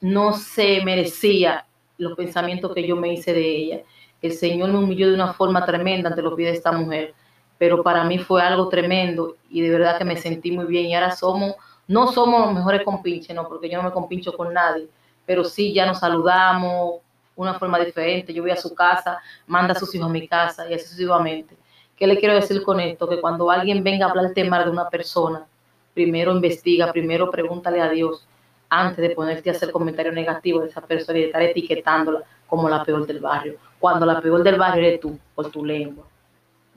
no 0.00 0.32
se 0.32 0.82
merecía 0.84 1.66
los 1.98 2.16
pensamientos 2.16 2.74
que 2.74 2.86
yo 2.86 2.96
me 2.96 3.12
hice 3.12 3.32
de 3.32 3.56
ella. 3.56 3.80
El 4.20 4.32
Señor 4.32 4.70
me 4.70 4.78
humilló 4.78 5.08
de 5.08 5.14
una 5.14 5.32
forma 5.32 5.64
tremenda 5.64 6.08
ante 6.08 6.22
los 6.22 6.34
pies 6.34 6.52
de 6.52 6.56
esta 6.56 6.72
mujer 6.72 7.14
pero 7.62 7.80
para 7.84 8.02
mí 8.02 8.18
fue 8.18 8.42
algo 8.42 8.68
tremendo 8.68 9.36
y 9.48 9.60
de 9.60 9.70
verdad 9.70 9.96
que 9.96 10.04
me 10.04 10.16
sentí 10.16 10.50
muy 10.50 10.64
bien 10.64 10.86
y 10.86 10.96
ahora 10.96 11.12
somos, 11.14 11.54
no 11.86 12.10
somos 12.10 12.46
los 12.46 12.54
mejores 12.54 12.82
compinches, 12.84 13.36
no, 13.36 13.46
porque 13.46 13.70
yo 13.70 13.78
no 13.78 13.84
me 13.84 13.92
compincho 13.92 14.32
con 14.32 14.52
nadie, 14.52 14.88
pero 15.24 15.44
sí 15.44 15.72
ya 15.72 15.86
nos 15.86 16.00
saludamos 16.00 16.94
una 17.42 17.58
forma 17.58 17.78
diferente, 17.78 18.32
yo 18.32 18.42
voy 18.42 18.50
a 18.50 18.56
su 18.56 18.74
casa, 18.74 19.18
manda 19.46 19.72
a 19.72 19.78
sus 19.78 19.94
hijos 19.94 20.08
a 20.08 20.12
mi 20.12 20.26
casa 20.26 20.68
y 20.70 20.74
así 20.74 20.84
sucesivamente. 20.84 21.56
¿Qué 21.96 22.06
le 22.06 22.18
quiero 22.18 22.34
decir 22.34 22.62
con 22.62 22.80
esto? 22.80 23.08
Que 23.08 23.20
cuando 23.20 23.50
alguien 23.50 23.84
venga 23.84 24.06
a 24.06 24.10
hablar 24.10 24.26
el 24.26 24.34
tema 24.34 24.64
de 24.64 24.70
una 24.70 24.88
persona, 24.88 25.46
primero 25.94 26.32
investiga, 26.32 26.90
primero 26.92 27.30
pregúntale 27.30 27.80
a 27.80 27.88
Dios 27.88 28.26
antes 28.68 29.06
de 29.06 29.14
ponerte 29.14 29.50
a 29.50 29.52
hacer 29.52 29.70
comentarios 29.70 30.14
negativos 30.14 30.62
de 30.64 30.70
esa 30.70 30.80
persona 30.80 31.18
y 31.18 31.22
de 31.22 31.26
estar 31.28 31.42
etiquetándola 31.42 32.22
como 32.46 32.68
la 32.68 32.82
peor 32.84 33.06
del 33.06 33.20
barrio, 33.20 33.56
cuando 33.78 34.06
la 34.06 34.20
peor 34.20 34.42
del 34.42 34.58
barrio 34.58 34.86
eres 34.86 35.00
tú 35.00 35.18
por 35.34 35.50
tu 35.50 35.64
lengua. 35.64 36.04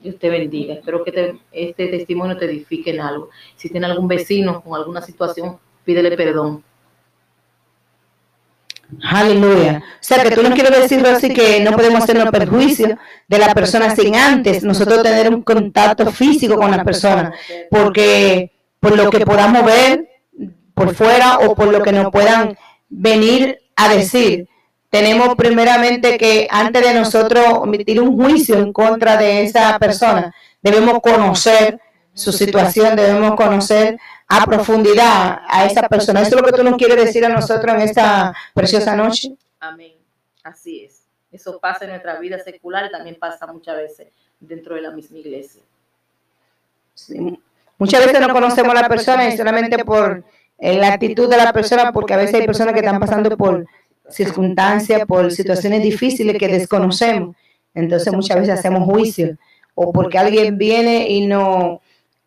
Dios 0.01 0.20
te 0.20 0.30
bendiga. 0.30 0.76
Espero 0.76 1.03
que 1.03 1.39
este 1.51 1.88
testimonio 1.88 2.38
te 2.38 2.45
edifique 2.45 2.91
en 2.91 3.01
algo. 3.01 3.30
Si 3.55 3.70
tiene 3.70 3.88
algún 3.88 4.07
vecino 4.07 4.61
con 4.61 4.76
alguna 4.76 5.01
situación, 5.01 5.57
pídele 5.84 6.16
perdón. 6.16 6.63
Aleluya. 9.03 9.83
O 9.83 9.97
sea, 9.99 10.23
que 10.23 10.31
tú 10.31 10.43
no 10.43 10.51
quieres 10.51 10.81
decir, 10.81 11.05
así 11.05 11.33
que 11.33 11.59
no 11.59 11.71
podemos 11.71 12.03
hacernos 12.03 12.29
perjuicio 12.29 12.97
de 13.27 13.38
la 13.39 13.53
persona 13.53 13.95
sin 13.95 14.15
antes 14.15 14.63
nosotros 14.63 15.01
tener 15.03 15.33
un 15.33 15.41
contacto 15.41 16.11
físico 16.11 16.55
con 16.55 16.71
la 16.71 16.83
persona, 16.83 17.33
porque 17.69 18.51
por 18.79 18.95
lo 18.95 19.09
que 19.09 19.25
podamos 19.25 19.65
ver 19.65 20.07
por 20.73 20.93
fuera 20.93 21.39
o 21.39 21.55
por 21.55 21.67
lo 21.67 21.81
que 21.81 21.91
nos 21.91 22.11
puedan 22.11 22.57
venir 22.89 23.59
a 23.75 23.89
decir, 23.93 24.47
tenemos 24.89 25.36
primeramente 25.36 26.17
que 26.17 26.47
antes 26.49 26.86
de 26.86 26.93
nosotros 26.93 27.43
emitir 27.63 27.99
un 27.99 28.15
juicio 28.15 28.57
en 28.59 28.71
contra 28.71 29.17
de 29.17 29.43
esa 29.43 29.77
persona, 29.79 30.33
debemos 30.61 30.99
conocer 31.01 31.79
su 32.13 32.31
situación, 32.31 32.95
debemos 32.95 33.36
conocer 33.36 33.97
a 34.28 34.45
profundidad 34.45 35.41
a 35.47 35.65
esa 35.65 35.88
persona. 35.88 36.21
¿Eso 36.21 36.36
es 36.36 36.41
lo 36.41 36.47
que 36.47 36.57
tú 36.57 36.63
nos 36.63 36.76
quieres 36.76 36.97
decir 36.97 37.26
a 37.26 37.30
nosotros 37.30 37.76
en 37.76 37.82
esta 37.82 38.34
preciosa 38.53 38.95
noche? 38.95 39.36
Amén. 39.59 39.93
Así 40.43 40.84
es. 40.84 41.03
Eso 41.32 41.59
pasa 41.59 41.86
en 41.86 41.91
nuestra 41.91 42.19
vida 42.19 42.39
secular 42.39 42.86
y 42.86 42.91
también 42.91 43.17
pasa 43.19 43.45
muchas 43.47 43.76
veces 43.76 44.07
dentro 44.39 44.76
de 44.76 44.82
la 44.82 44.91
misma 44.91 45.17
iglesia. 45.17 45.61
Muchas 47.78 48.05
veces 48.05 48.21
no 48.21 48.32
conocemos 48.32 48.73
a 48.73 48.82
la 48.82 48.88
persona 48.88 49.28
y 49.28 49.36
solamente 49.36 49.84
por 49.84 50.23
eh, 50.57 50.78
la 50.78 50.93
actitud 50.93 51.30
de 51.30 51.38
la 51.38 51.51
persona, 51.51 51.91
porque 51.91 52.13
a 52.13 52.17
veces 52.17 52.36
hay 52.36 52.45
personas 52.45 52.73
que 52.73 52.80
están 52.80 52.99
pasando 52.99 53.36
por 53.36 53.65
circunstancias, 54.09 55.05
por 55.05 55.32
situaciones 55.32 55.84
difíciles 55.84 56.38
que 56.38 56.47
desconocemos. 56.47 57.36
Entonces 57.73 58.13
muchas 58.13 58.39
veces 58.39 58.59
hacemos 58.59 58.84
juicio 58.86 59.38
o 59.73 59.91
porque 59.91 60.17
alguien 60.17 60.57
viene 60.57 61.09
y, 61.09 61.28
no, 61.28 61.82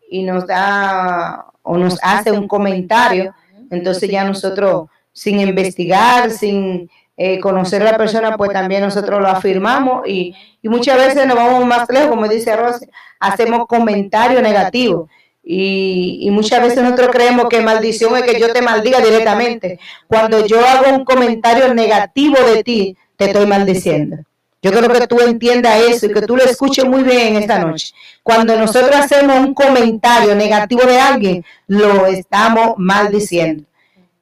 y 0.09 0.21
nos 0.23 0.45
da 0.45 1.48
o 1.69 1.77
nos 1.77 1.99
hace 2.01 2.31
un 2.31 2.47
comentario, 2.47 3.33
entonces 3.69 4.09
ya 4.09 4.23
nosotros 4.23 4.87
sin 5.13 5.39
investigar, 5.39 6.31
sin 6.31 6.89
eh, 7.15 7.39
conocer 7.39 7.81
a 7.83 7.91
la 7.91 7.97
persona, 7.97 8.35
pues 8.35 8.51
también 8.51 8.81
nosotros 8.81 9.21
lo 9.21 9.27
afirmamos 9.27 10.07
y, 10.07 10.33
y 10.61 10.69
muchas 10.69 10.97
veces 10.97 11.27
nos 11.27 11.35
vamos 11.35 11.65
más 11.65 11.87
lejos, 11.89 12.09
como 12.09 12.27
dice 12.27 12.55
Rosy, 12.55 12.87
hacemos 13.19 13.67
comentarios 13.67 14.41
negativos 14.41 15.09
y, 15.43 16.29
muchas 16.31 16.61
veces 16.61 16.83
nosotros 16.83 17.09
creemos 17.11 17.49
que 17.49 17.61
maldición 17.61 18.15
es 18.17 18.23
que 18.23 18.39
yo 18.39 18.53
te 18.53 18.61
maldiga 18.61 18.99
directamente. 18.99 19.79
Cuando 20.07 20.45
yo 20.45 20.59
hago 20.65 20.95
un 20.95 21.05
comentario 21.05 21.73
negativo 21.73 22.37
de 22.53 22.63
ti, 22.63 22.97
te 23.15 23.25
estoy 23.25 23.47
maldiciendo. 23.47 24.17
Yo 24.61 24.71
creo 24.71 24.89
que 24.89 25.07
tú 25.07 25.21
entiendas 25.21 25.81
eso 25.81 26.05
y 26.05 26.13
que 26.13 26.21
tú 26.21 26.35
lo 26.35 26.43
escuches 26.43 26.85
muy 26.85 27.03
bien 27.03 27.37
esta 27.37 27.59
noche. 27.59 27.93
Cuando 28.23 28.57
nosotros 28.57 28.93
hacemos 28.93 29.39
un 29.39 29.53
comentario 29.53 30.35
negativo 30.35 30.81
de 30.81 30.99
alguien, 30.99 31.45
lo 31.67 32.05
estamos 32.07 32.73
maldiciendo. 32.77 33.63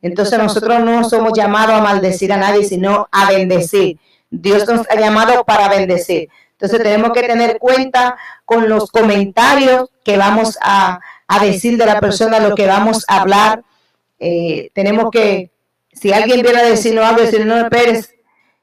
Entonces 0.01 0.38
nosotros 0.38 0.79
no 0.81 1.09
somos 1.09 1.33
llamados 1.35 1.75
a 1.75 1.81
maldecir 1.81 2.31
a 2.31 2.38
nadie, 2.38 2.63
sino 2.63 3.07
a 3.11 3.31
bendecir. 3.31 3.97
Dios 4.29 4.67
nos 4.67 4.88
ha 4.89 4.95
llamado 4.95 5.43
para 5.43 5.69
bendecir. 5.69 6.29
Entonces 6.51 6.81
tenemos 6.81 7.11
que 7.13 7.23
tener 7.23 7.57
cuenta 7.57 8.17
con 8.45 8.69
los 8.69 8.91
comentarios 8.91 9.89
que 10.03 10.17
vamos 10.17 10.57
a, 10.61 10.99
decir 11.41 11.77
de 11.77 11.85
la 11.85 11.99
persona 11.99 12.39
lo 12.39 12.55
que 12.55 12.67
vamos 12.67 13.05
a 13.07 13.21
hablar. 13.21 13.63
Eh, 14.19 14.69
tenemos 14.73 15.09
que, 15.11 15.51
si 15.91 16.13
alguien 16.13 16.41
viene 16.41 16.59
a 16.59 16.65
decirnos 16.65 17.05
algo, 17.05 17.21
decir, 17.21 17.45
no 17.45 17.57
esperes. 17.57 18.16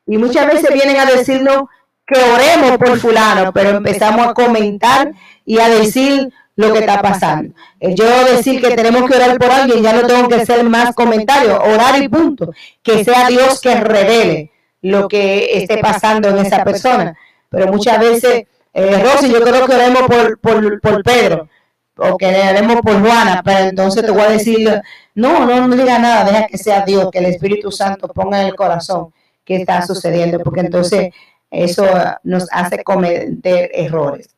Y 0.06 0.18
muchas 0.18 0.46
veces 0.46 0.72
vienen 0.72 0.98
a 0.98 1.06
decirnos 1.06 1.64
que 2.06 2.18
oremos 2.18 2.76
por 2.78 2.98
fulano, 2.98 3.52
pero 3.52 3.70
empezamos 3.70 4.26
a 4.26 4.34
comentar 4.34 5.12
y 5.44 5.58
a 5.58 5.68
decir 5.68 6.30
lo 6.56 6.72
que 6.72 6.80
está 6.80 7.00
pasando. 7.02 7.54
Yo 7.80 8.04
decir 8.26 8.60
que 8.60 8.76
tenemos 8.76 9.08
que 9.08 9.16
orar 9.16 9.38
por 9.38 9.50
alguien, 9.50 9.82
ya 9.82 9.92
no 9.92 10.06
tengo 10.06 10.28
que 10.28 10.36
hacer 10.36 10.62
más 10.64 10.94
comentarios, 10.94 11.58
orar 11.58 12.00
y 12.02 12.08
punto. 12.08 12.52
Que 12.82 13.04
sea 13.04 13.28
Dios 13.28 13.60
que 13.60 13.74
revele 13.74 14.50
lo 14.82 15.08
que 15.08 15.58
esté 15.58 15.78
pasando 15.78 16.28
en 16.28 16.38
esa 16.38 16.62
persona. 16.62 17.16
Pero 17.48 17.68
muchas 17.68 17.98
veces, 17.98 18.44
eh, 18.72 19.02
Rosy, 19.02 19.32
yo 19.32 19.40
creo 19.40 19.66
que 19.66 19.74
oremos 19.74 20.02
por, 20.02 20.38
por, 20.38 20.80
por 20.80 21.02
Pedro 21.02 21.48
o 21.96 22.16
que 22.16 22.26
haremos 22.26 22.80
por 22.82 23.00
Juana, 23.00 23.40
pero 23.44 23.68
entonces 23.68 24.04
te 24.04 24.10
voy 24.10 24.22
a 24.22 24.30
decir, 24.30 24.82
no, 25.14 25.46
no, 25.46 25.68
no 25.68 25.76
diga 25.76 25.98
nada, 25.98 26.24
deja 26.24 26.46
que 26.46 26.58
sea 26.58 26.84
Dios, 26.84 27.08
que 27.10 27.20
el 27.20 27.26
Espíritu 27.26 27.70
Santo 27.70 28.08
ponga 28.08 28.40
en 28.40 28.48
el 28.48 28.56
corazón 28.56 29.12
qué 29.44 29.56
está 29.56 29.82
sucediendo, 29.82 30.40
porque 30.40 30.60
entonces 30.60 31.12
eso 31.50 31.86
nos 32.22 32.46
hace 32.50 32.82
cometer 32.82 33.70
errores. 33.72 34.28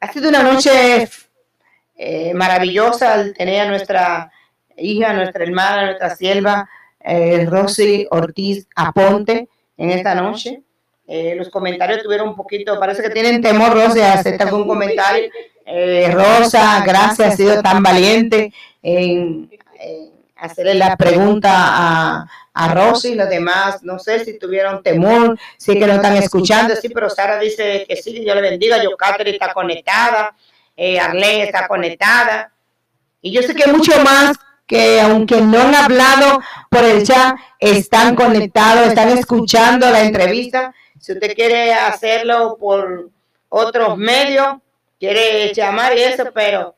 Ha 0.00 0.12
sido 0.12 0.28
una 0.28 0.42
noche 0.42 1.08
eh, 1.96 2.34
maravillosa 2.34 3.14
al 3.14 3.34
tener 3.34 3.62
a 3.62 3.68
nuestra 3.68 4.30
hija, 4.76 5.12
nuestra 5.12 5.44
hermana, 5.44 5.86
nuestra 5.86 6.14
sierva, 6.14 6.68
eh, 7.00 7.46
Rosy 7.46 8.06
Ortiz 8.10 8.66
Aponte 8.74 9.48
en 9.76 9.90
esta 9.90 10.14
noche. 10.14 10.62
Eh, 11.08 11.34
los 11.36 11.50
comentarios 11.50 12.02
tuvieron 12.02 12.30
un 12.30 12.36
poquito, 12.36 12.78
parece 12.80 13.02
que 13.02 13.10
tienen 13.10 13.40
temor, 13.40 13.72
Rosy, 13.72 14.00
a 14.00 14.14
hacer 14.14 14.42
algún 14.42 14.66
comentario. 14.66 15.30
Eh, 15.64 16.10
Rosa, 16.12 16.82
gracias, 16.86 17.34
ha 17.34 17.36
sido 17.36 17.62
tan 17.62 17.82
valiente 17.82 18.52
en, 18.82 19.50
hacerle 20.36 20.74
la 20.74 20.96
pregunta 20.96 21.50
a, 21.52 22.26
a 22.52 22.74
Rosy 22.74 23.12
y 23.12 23.14
los 23.14 23.28
demás. 23.28 23.82
No 23.82 23.98
sé 23.98 24.24
si 24.24 24.38
tuvieron 24.38 24.82
temor, 24.82 25.38
si 25.56 25.78
que 25.78 25.86
no 25.86 25.94
están 25.94 26.16
escuchando, 26.16 26.74
sí, 26.76 26.88
pero 26.88 27.10
Sara 27.10 27.38
dice 27.38 27.84
que 27.88 27.96
sí, 27.96 28.20
Dios 28.20 28.34
le 28.34 28.42
bendiga. 28.42 28.82
Yo, 28.82 28.96
Catherine 28.96 29.36
está 29.36 29.52
conectada, 29.52 30.34
eh, 30.76 30.98
Arlene 30.98 31.44
está 31.44 31.66
conectada. 31.66 32.52
Y 33.20 33.32
yo 33.32 33.42
sé 33.42 33.54
que 33.54 33.70
mucho 33.70 33.92
más 34.02 34.36
que 34.66 35.00
aunque 35.00 35.40
no 35.40 35.60
han 35.60 35.74
hablado 35.74 36.40
por 36.70 36.84
el 36.84 37.06
chat, 37.06 37.36
están 37.58 38.16
conectados, 38.16 38.88
están 38.88 39.10
escuchando 39.10 39.88
la 39.90 40.02
entrevista. 40.02 40.74
Si 41.00 41.12
usted 41.12 41.34
quiere 41.34 41.72
hacerlo 41.72 42.56
por 42.58 43.10
otros 43.48 43.96
medios, 43.96 44.56
quiere 44.98 45.52
llamar 45.54 45.96
y 45.96 46.02
eso, 46.02 46.24
pero 46.34 46.74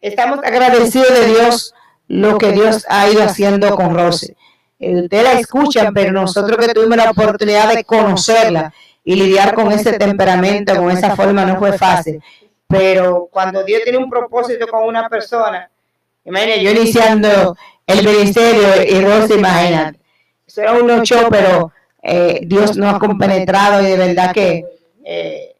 estamos 0.00 0.38
agradecidos 0.44 1.10
de 1.10 1.26
Dios 1.26 1.74
lo 2.08 2.38
que 2.38 2.52
Dios 2.52 2.84
ha 2.88 3.08
ido 3.08 3.22
haciendo 3.22 3.74
con 3.74 3.94
Rosy. 3.94 4.34
Eh, 4.78 5.02
ustedes 5.02 5.24
la 5.24 5.32
escuchan, 5.32 5.94
pero 5.94 6.12
nosotros 6.12 6.58
que 6.58 6.74
tuvimos 6.74 6.96
la 6.96 7.10
oportunidad 7.10 7.72
de 7.74 7.84
conocerla 7.84 8.72
y 9.04 9.14
lidiar 9.14 9.54
con 9.54 9.70
ese 9.72 9.98
temperamento, 9.98 10.76
con 10.76 10.90
esa 10.90 11.14
forma, 11.14 11.44
no 11.44 11.58
fue 11.58 11.76
fácil. 11.76 12.22
Pero 12.66 13.28
cuando 13.30 13.62
Dios 13.62 13.82
tiene 13.82 13.98
un 13.98 14.10
propósito 14.10 14.66
con 14.66 14.84
una 14.84 15.08
persona, 15.08 15.70
imagínate, 16.24 16.62
yo 16.62 16.70
iniciando 16.70 17.56
el 17.86 18.04
ministerio 18.04 18.82
y 18.88 19.04
Rosy, 19.04 19.34
imagínate, 19.34 20.00
eso 20.46 20.62
era 20.62 20.72
un 20.72 21.02
show, 21.02 21.28
pero 21.30 21.72
eh, 22.02 22.40
Dios 22.44 22.76
nos 22.76 22.94
ha 22.94 22.98
compenetrado 22.98 23.82
y 23.82 23.86
de 23.86 23.96
verdad 23.96 24.32
que 24.32 24.64
eh, 25.04 25.53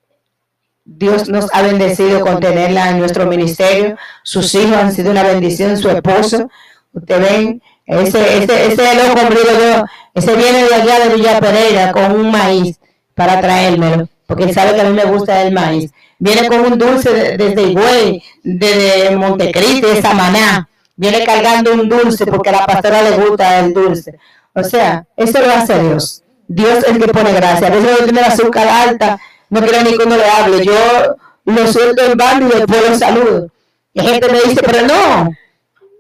Dios 0.85 1.28
nos 1.28 1.47
ha 1.55 1.62
bendecido 1.62 2.20
con 2.20 2.41
tenerla 2.41 2.91
en 2.91 2.99
nuestro 2.99 3.26
ministerio. 3.26 3.97
Sus 4.22 4.55
hijos 4.55 4.76
han 4.76 4.93
sido 4.93 5.11
una 5.11 5.22
bendición, 5.22 5.76
su 5.76 5.89
esposo. 5.89 6.49
Ustedes 6.93 7.20
ven, 7.20 7.62
ese, 7.87 8.39
ese, 8.39 8.66
ese 8.66 8.95
loco 8.95 9.20
yo, 9.30 9.85
ese 10.14 10.37
viene 10.37 10.64
de 10.64 10.74
allá 10.74 11.01
de 11.01 11.14
Villa 11.14 11.41
Pereira 11.41 11.93
con 11.93 12.12
un 12.12 12.30
maíz 12.30 12.78
para 13.14 13.41
traérmelo, 13.41 14.09
porque 14.26 14.53
sabe 14.53 14.74
que 14.74 14.80
a 14.82 14.85
mí 14.85 14.93
me 14.93 15.05
gusta 15.05 15.43
el 15.43 15.53
maíz. 15.53 15.91
Viene 16.18 16.49
con 16.49 16.61
un 16.61 16.78
dulce 16.78 17.37
desde 17.37 17.62
Higüey, 17.62 18.22
desde 18.43 19.16
Montecristi, 19.16 19.80
de 19.80 20.03
Samaná. 20.03 20.68
Viene 20.97 21.24
cargando 21.24 21.72
un 21.72 21.89
dulce 21.89 22.24
porque 22.26 22.51
a 22.51 22.53
la 22.53 22.66
pastora 22.66 23.03
le 23.03 23.16
gusta 23.16 23.59
el 23.61 23.74
dulce. 23.74 24.18
O 24.55 24.62
sea, 24.62 25.07
eso 25.16 25.41
lo 25.41 25.51
hace 25.51 25.78
Dios. 25.82 26.22
Dios 26.47 26.78
es 26.78 26.85
el 26.85 27.03
que 27.03 27.12
pone 27.12 27.32
gracia. 27.32 27.66
A 27.66 27.70
veces 27.70 28.07
tengo 28.07 28.20
azúcar 28.20 28.68
alta, 28.68 29.18
no 29.51 29.61
quiero 29.61 29.83
ni 29.83 29.97
cuando 29.97 30.17
le 30.17 30.25
hable. 30.25 30.65
Yo 30.65 31.17
lo 31.45 31.67
suelto 31.67 32.05
en 32.05 32.17
bando 32.17 32.47
y 32.49 32.59
después 32.59 32.91
lo 32.91 32.99
saludo. 32.99 33.49
Y 33.93 34.01
gente 34.01 34.29
me 34.29 34.41
dice, 34.41 34.61
pero 34.65 34.87
no, 34.87 35.31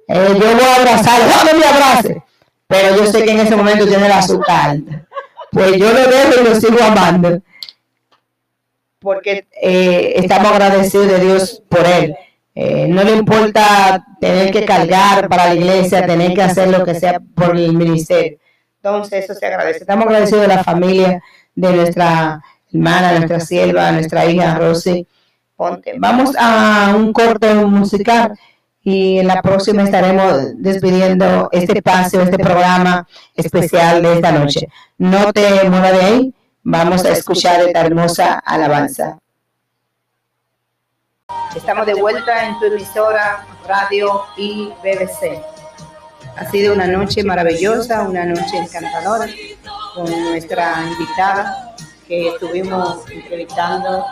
eh, 0.08 0.28
yo 0.28 0.54
voy 0.54 0.64
a 0.64 0.76
abrazar, 0.76 1.20
no, 1.20 1.58
me 1.58 1.64
abrace. 1.64 2.22
Pero 2.66 2.96
yo 2.96 3.06
sé 3.06 3.24
que 3.24 3.30
en 3.30 3.40
ese 3.40 3.56
momento 3.56 3.86
tiene 3.86 4.08
la 4.08 4.18
azúcar. 4.18 4.78
Pues 5.52 5.76
yo 5.76 5.92
lo 5.92 6.00
dejo 6.00 6.40
y 6.40 6.44
lo 6.44 6.54
sigo 6.56 6.82
amando. 6.82 7.40
Porque 8.98 9.46
eh, 9.62 10.14
estamos 10.16 10.50
agradecidos 10.50 11.08
de 11.08 11.20
Dios 11.20 11.62
por 11.68 11.86
él. 11.86 12.16
Eh, 12.54 12.86
no 12.88 13.02
le 13.04 13.12
importa 13.12 14.04
tener 14.20 14.50
que 14.50 14.64
cargar 14.64 15.28
para 15.28 15.46
la 15.46 15.54
iglesia, 15.54 16.06
tener 16.06 16.34
que 16.34 16.42
hacer 16.42 16.68
lo 16.68 16.84
que 16.84 16.94
sea 16.94 17.20
por 17.34 17.56
el 17.56 17.74
ministerio. 17.74 18.38
Entonces, 18.76 19.24
eso 19.24 19.34
se 19.34 19.46
agradece. 19.46 19.80
Estamos 19.80 20.06
agradecidos 20.06 20.42
de 20.42 20.48
la 20.48 20.64
familia, 20.64 21.22
de 21.54 21.72
nuestra 21.72 22.42
hermana, 22.74 23.12
nuestra 23.12 23.40
sierva, 23.40 23.92
nuestra 23.92 24.26
hija 24.26 24.58
Rosy. 24.58 25.06
Ponte. 25.56 25.94
Vamos 25.98 26.34
a 26.36 26.92
un 26.96 27.12
corte 27.12 27.54
musical 27.54 28.36
y 28.82 29.18
en 29.18 29.28
la 29.28 29.40
próxima 29.40 29.84
estaremos 29.84 30.52
despidiendo 30.56 31.48
este 31.52 31.78
espacio, 31.78 32.22
este 32.22 32.38
programa 32.38 33.06
especial 33.34 34.02
de 34.02 34.14
esta 34.14 34.32
noche. 34.32 34.68
No 34.98 35.32
te 35.32 35.68
muevas 35.70 35.92
de 35.92 36.00
ahí, 36.00 36.34
vamos 36.62 37.04
a 37.04 37.10
escuchar 37.10 37.60
esta 37.60 37.80
hermosa 37.80 38.40
alabanza. 38.44 39.18
Estamos 41.54 41.86
de 41.86 41.94
vuelta 41.94 42.46
en 42.46 42.58
tu 42.58 42.66
emisora 42.66 43.46
Radio 43.66 44.22
y 44.36 44.70
BBC. 44.82 45.40
Ha 46.36 46.50
sido 46.50 46.74
una 46.74 46.88
noche 46.88 47.22
maravillosa, 47.22 48.02
una 48.02 48.24
noche 48.24 48.58
encantadora 48.58 49.26
con 49.94 50.10
nuestra 50.10 50.82
invitada 50.82 51.73
que 52.06 52.28
estuvimos 52.28 53.08
entrevistando, 53.10 54.04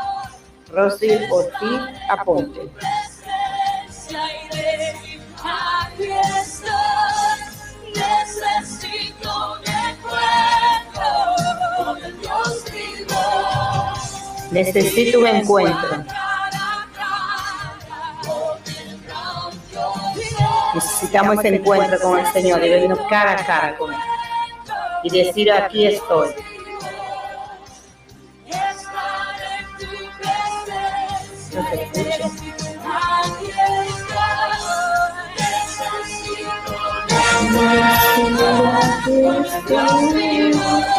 Rosy 0.71 1.11
Ortiz 1.31 1.81
Aponte. 2.09 2.71
Necesito 14.51 15.21
un 15.21 15.27
encuentro. 15.27 16.05
Necesitamos 20.75 21.39
ese 21.39 21.57
encuentro 21.57 21.99
con 22.01 22.19
el 22.19 22.27
Señor 22.33 22.65
y 22.65 22.69
vernos 22.69 22.99
cara 23.09 23.33
a 23.33 23.45
cara 23.45 23.77
con 23.77 23.93
Él. 23.93 24.01
Y 25.05 25.11
decir, 25.11 25.53
aquí 25.53 25.87
estoy. 25.87 26.35
Nothing, 37.53 38.35
nothing's 38.37 39.69
going 39.69 40.55
on. 40.57 40.92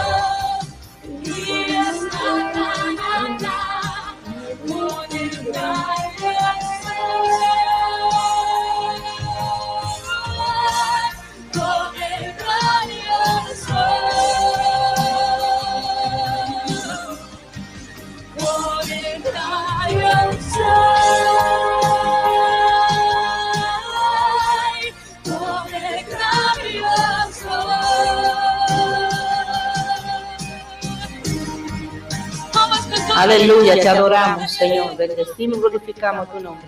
Aleluya, 33.34 33.80
te 33.80 33.90
adoramos, 33.90 34.52
Señor. 34.52 34.96
Bendecimos 34.96 35.58
y 35.58 35.62
glorificamos 35.62 36.32
tu 36.32 36.40
nombre, 36.40 36.68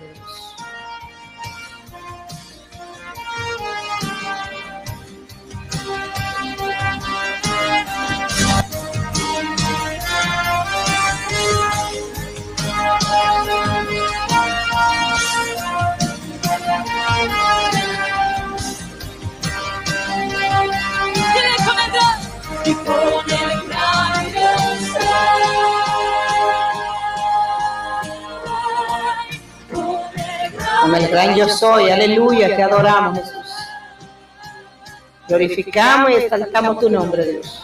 gran 31.16 31.34
yo 31.34 31.48
soy, 31.48 31.88
aleluya, 31.88 32.54
te 32.54 32.62
adoramos, 32.62 33.18
Jesús. 33.18 33.54
Glorificamos 35.26 36.10
y 36.10 36.14
exaltamos 36.14 36.78
tu 36.78 36.90
nombre, 36.90 37.24
Dios. 37.24 37.62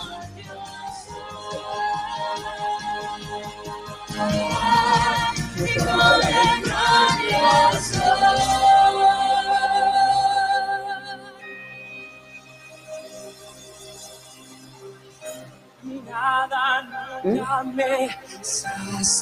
Nada 16.09 17.21
nunca 17.23 17.63
me 17.65 18.09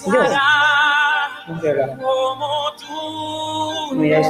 como 0.05 0.19
tú 2.79 3.95
Mira. 3.95 4.21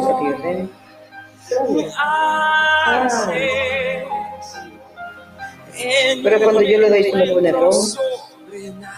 En 5.83 6.23
Pero 6.23 6.39
cuando 6.43 6.62
yo 6.62 6.79
le 6.79 6.89
doy, 6.91 7.53
rojo. 7.53 7.73
sobrenatural, 7.73 8.91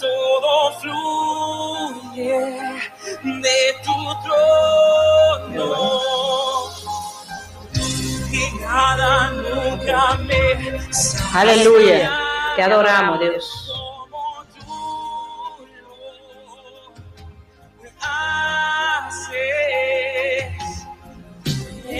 todo 0.00 0.72
fluye 0.80 2.40
de 3.22 3.74
tu 3.84 3.96
trono. 4.24 5.66
Y 8.32 8.60
nada 8.60 9.30
nunca 9.30 10.16
me 10.18 10.80
Aleluya, 11.34 12.10
te 12.56 12.62
adoramos, 12.62 13.20
Dios. 13.20 13.71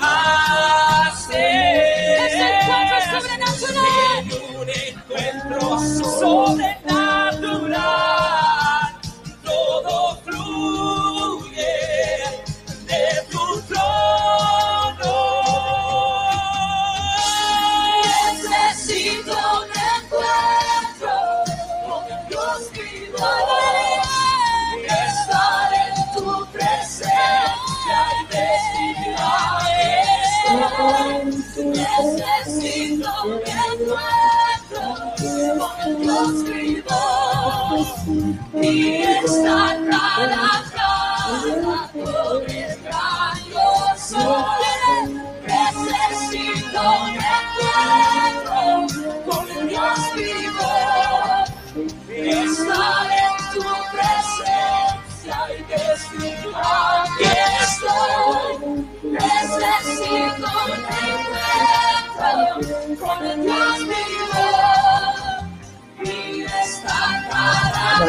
haces. 0.01 1.51
Encuentro 6.26 6.71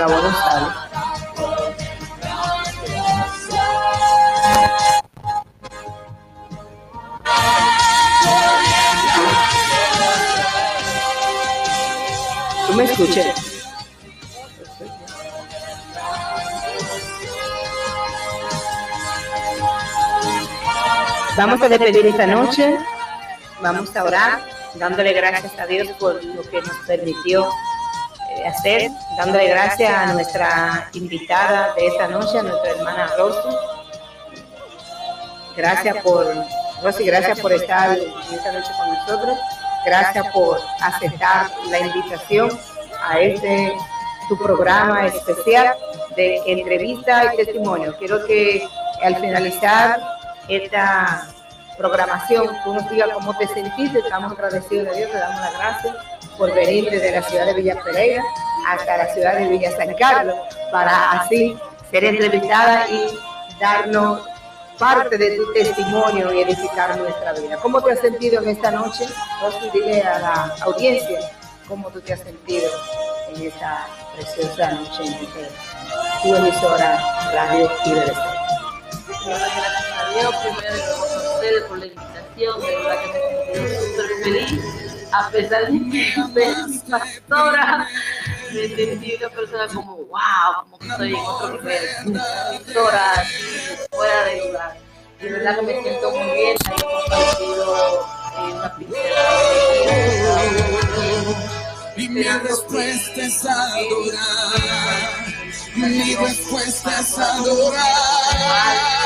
la 0.03 0.09
buena 0.09 0.35
sale. 0.35 0.67
con 1.37 1.55
el 1.55 1.63
rayo 1.63 1.93
¿Tú 12.67 12.73
me 12.75 12.85
escuchas? 12.85 13.35
Vamos 21.37 21.63
a 21.63 21.69
despedir 21.69 22.07
esta 22.07 22.27
noche. 22.27 22.79
Vamos 23.63 23.95
a 23.97 24.05
orar, 24.05 24.45
dándole 24.75 25.13
gracias 25.13 25.57
a 25.59 25.67
Dios 25.67 25.89
por 26.01 26.23
lo 26.25 26.43
que 26.43 26.61
nos 26.61 26.77
permitió 26.87 27.49
hacer, 28.47 28.91
dándole 29.17 29.49
gracias 29.49 29.91
a 29.91 30.13
nuestra 30.13 30.89
invitada 30.95 31.75
de 31.75 31.87
esta 31.87 32.09
noche, 32.09 32.39
a 32.39 32.43
nuestra 32.43 32.71
hermana 32.71 33.11
Rosy. 33.19 33.57
Gracias 35.57 35.97
por, 36.03 36.27
Rosy, 36.83 37.05
gracias 37.05 37.41
por 37.41 37.53
estar 37.53 37.97
esta 37.99 38.53
noche 38.53 38.71
con 38.79 38.95
nosotros. 38.95 39.39
Gracias 39.85 40.27
por 40.33 40.61
aceptar 40.81 41.51
la 41.69 41.81
invitación 41.81 42.51
a 43.05 43.19
este 43.19 43.73
tu 44.29 44.39
programa 44.39 45.07
especial 45.07 45.75
de 46.17 46.41
entrevista 46.47 47.35
y 47.35 47.37
testimonio. 47.39 47.95
Quiero 47.99 48.25
que 48.25 48.67
al 49.03 49.17
finalizar 49.17 50.01
esta 50.49 51.29
programación 51.77 52.49
tú 52.65 52.75
nos 52.75 52.89
digas 52.91 53.11
cómo 53.13 53.37
te 53.37 53.47
sentiste. 53.49 53.99
Estamos 53.99 54.33
agradecidos 54.33 54.89
de 54.89 54.97
Dios, 54.97 55.11
te 55.11 55.19
damos 55.19 55.41
las 55.41 55.55
gracias 55.55 55.97
por 56.39 56.55
venir 56.55 56.91
desde 56.91 57.13
la 57.13 57.23
ciudad 57.23 57.47
de 57.47 57.55
Villa 57.55 57.79
Pereira 57.83 58.23
hasta 58.69 58.97
la 58.97 59.07
ciudad 59.13 59.37
de 59.37 59.49
Villa 59.49 59.77
San 59.77 59.95
Carlos 59.95 60.37
para 60.71 61.13
así 61.13 61.57
ser 61.91 62.05
entrevistada 62.05 62.89
y 62.89 63.19
darnos 63.61 64.23
parte 64.79 65.17
de 65.19 65.37
tu 65.37 65.53
testimonio 65.53 66.33
y 66.33 66.41
edificar 66.41 66.97
nuestra 66.97 67.33
vida. 67.35 67.57
¿Cómo 67.59 67.81
te 67.83 67.93
has 67.93 68.01
sentido 68.01 68.43
en 68.43 68.49
esta 68.49 68.71
noche? 68.71 69.07
Rosy, 69.41 69.71
dile 69.73 70.03
a 70.03 70.19
la 70.19 70.55
audiencia 70.63 71.21
cómo 71.69 71.91
tú 71.91 72.01
te 72.01 72.15
has 72.15 72.21
sentido 72.21 72.69
en 73.35 73.47
esta 73.47 73.87
preciosa 74.15 74.73
noche 74.73 75.05
en 75.05 76.23
tu 76.23 76.35
emisora 76.35 76.99
Radio 77.33 77.71
Libre 77.87 78.13
gracias 79.25 79.85
a 79.99 80.11
Dios 80.11 80.35
primero 80.37 81.12
ustedes 81.43 81.63
por 81.65 81.79
la 81.79 81.87
invitación, 81.87 82.61
de 82.61 82.77
verdad 82.77 83.03
que 83.03 83.09
me 83.13 83.19
he 83.53 83.81
súper 83.81 84.11
feliz, 84.23 84.61
a 85.13 85.31
pesar 85.31 85.67
de 85.67 85.79
que 85.91 86.15
no 86.17 86.33
soy 86.33 86.79
pastora, 86.89 87.89
me 88.53 88.69
sentí 88.69 89.15
una 89.17 89.29
persona 89.31 89.67
como, 89.69 89.97
wow, 89.97 90.63
como 90.63 90.79
que 90.79 90.89
estoy 90.89 91.15
en 91.15 91.21
otro 91.21 91.61
nivel, 91.61 91.83
pastora 92.13 93.25
fuera 93.91 94.25
de 94.25 94.47
lugar. 94.47 94.79
De 95.21 95.31
verdad 95.31 95.57
que 95.57 95.63
me 95.63 95.83
siento 95.83 96.11
muy 96.11 96.31
bien, 96.33 96.57
eh, 96.69 96.81
una 98.53 98.77
pincelada. 98.77 100.13
Y 101.97 102.09
mi 102.09 102.23
respuesta 102.23 103.23
es 103.23 103.45
adorar. 103.45 105.01
Mi 105.77 106.15
respuesta 106.17 107.01
es 107.01 107.19
adorar. 107.19 109.02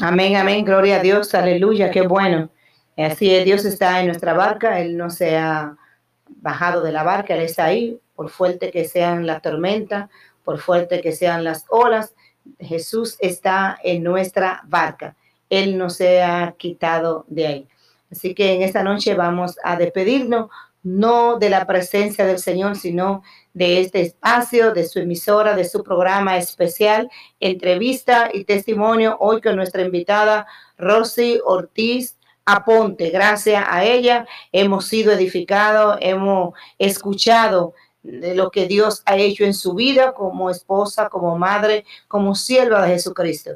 Amén, 0.00 0.36
amén, 0.36 0.64
gloria 0.64 0.98
a 0.98 1.02
Dios, 1.02 1.34
aleluya, 1.34 1.90
qué 1.90 2.02
bueno. 2.02 2.50
Así 2.96 3.34
es, 3.34 3.44
Dios 3.44 3.64
está 3.64 3.98
en 3.98 4.06
nuestra 4.06 4.32
barca, 4.32 4.80
Él 4.80 4.96
no 4.96 5.10
se 5.10 5.36
ha 5.36 5.76
bajado 6.28 6.82
de 6.82 6.92
la 6.92 7.02
barca, 7.02 7.34
Él 7.34 7.40
está 7.40 7.64
ahí, 7.64 7.98
por 8.14 8.30
fuerte 8.30 8.70
que 8.70 8.84
sean 8.84 9.26
las 9.26 9.42
tormentas, 9.42 10.08
por 10.44 10.58
fuerte 10.60 11.00
que 11.00 11.10
sean 11.10 11.42
las 11.42 11.64
olas, 11.68 12.14
Jesús 12.60 13.16
está 13.18 13.76
en 13.82 14.04
nuestra 14.04 14.62
barca, 14.66 15.16
Él 15.50 15.76
no 15.76 15.90
se 15.90 16.22
ha 16.22 16.54
quitado 16.56 17.24
de 17.26 17.46
ahí. 17.46 17.68
Así 18.10 18.36
que 18.36 18.52
en 18.52 18.62
esta 18.62 18.84
noche 18.84 19.14
vamos 19.14 19.56
a 19.64 19.76
despedirnos, 19.76 20.48
no 20.82 21.38
de 21.38 21.50
la 21.50 21.66
presencia 21.66 22.24
del 22.24 22.38
Señor, 22.38 22.76
sino 22.76 23.22
de 23.52 23.80
este 23.80 24.02
espacio, 24.02 24.72
de 24.72 24.86
su 24.86 24.98
emisora, 25.00 25.54
de 25.54 25.64
su 25.64 25.82
programa 25.82 26.36
especial, 26.36 27.10
entrevista 27.40 28.30
y 28.32 28.44
testimonio, 28.44 29.16
hoy 29.20 29.40
con 29.40 29.56
nuestra 29.56 29.82
invitada 29.82 30.46
Rosy 30.76 31.40
Ortiz 31.44 32.16
Aponte. 32.44 33.10
Gracias 33.10 33.64
a 33.68 33.84
ella 33.84 34.26
hemos 34.52 34.86
sido 34.86 35.12
edificados, 35.12 35.98
hemos 36.00 36.54
escuchado 36.78 37.74
de 38.02 38.34
lo 38.34 38.50
que 38.50 38.66
Dios 38.66 39.02
ha 39.04 39.16
hecho 39.16 39.44
en 39.44 39.54
su 39.54 39.74
vida 39.74 40.12
como 40.12 40.48
esposa, 40.48 41.08
como 41.08 41.36
madre, 41.36 41.84
como 42.06 42.34
sierva 42.34 42.82
de 42.82 42.94
Jesucristo. 42.94 43.52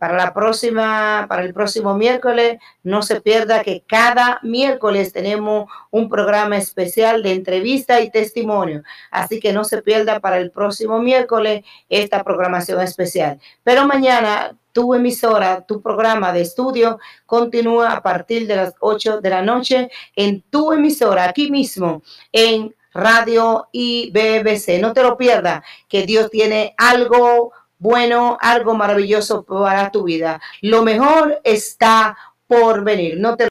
Para 0.00 0.16
la 0.16 0.32
próxima, 0.32 1.26
para 1.28 1.42
el 1.42 1.52
próximo 1.52 1.94
miércoles, 1.94 2.58
no 2.82 3.02
se 3.02 3.20
pierda 3.20 3.62
que 3.62 3.84
cada 3.86 4.40
miércoles 4.42 5.12
tenemos 5.12 5.70
un 5.90 6.08
programa 6.08 6.56
especial 6.56 7.22
de 7.22 7.32
entrevista 7.32 8.00
y 8.00 8.10
testimonio. 8.10 8.82
Así 9.10 9.38
que 9.40 9.52
no 9.52 9.62
se 9.62 9.82
pierda 9.82 10.18
para 10.18 10.38
el 10.38 10.52
próximo 10.52 11.00
miércoles 11.00 11.64
esta 11.90 12.24
programación 12.24 12.80
especial. 12.80 13.38
Pero 13.62 13.86
mañana 13.86 14.56
tu 14.72 14.94
emisora, 14.94 15.66
tu 15.66 15.82
programa 15.82 16.32
de 16.32 16.40
estudio 16.40 16.98
continúa 17.26 17.92
a 17.92 18.02
partir 18.02 18.46
de 18.46 18.56
las 18.56 18.74
8 18.80 19.20
de 19.20 19.28
la 19.28 19.42
noche 19.42 19.90
en 20.16 20.40
tu 20.48 20.72
emisora, 20.72 21.24
aquí 21.24 21.50
mismo, 21.50 22.02
en 22.32 22.74
Radio 22.92 23.68
y 23.70 24.10
BBC. 24.12 24.80
No 24.80 24.94
te 24.94 25.02
lo 25.02 25.18
pierdas, 25.18 25.62
que 25.88 26.06
Dios 26.06 26.30
tiene 26.30 26.74
algo 26.78 27.52
bueno, 27.80 28.36
algo 28.40 28.74
maravilloso 28.74 29.42
para 29.42 29.90
tu 29.90 30.04
vida. 30.04 30.40
Lo 30.60 30.82
mejor 30.82 31.40
está 31.42 32.16
por 32.46 32.84
venir. 32.84 33.18
No 33.18 33.36
te 33.36 33.38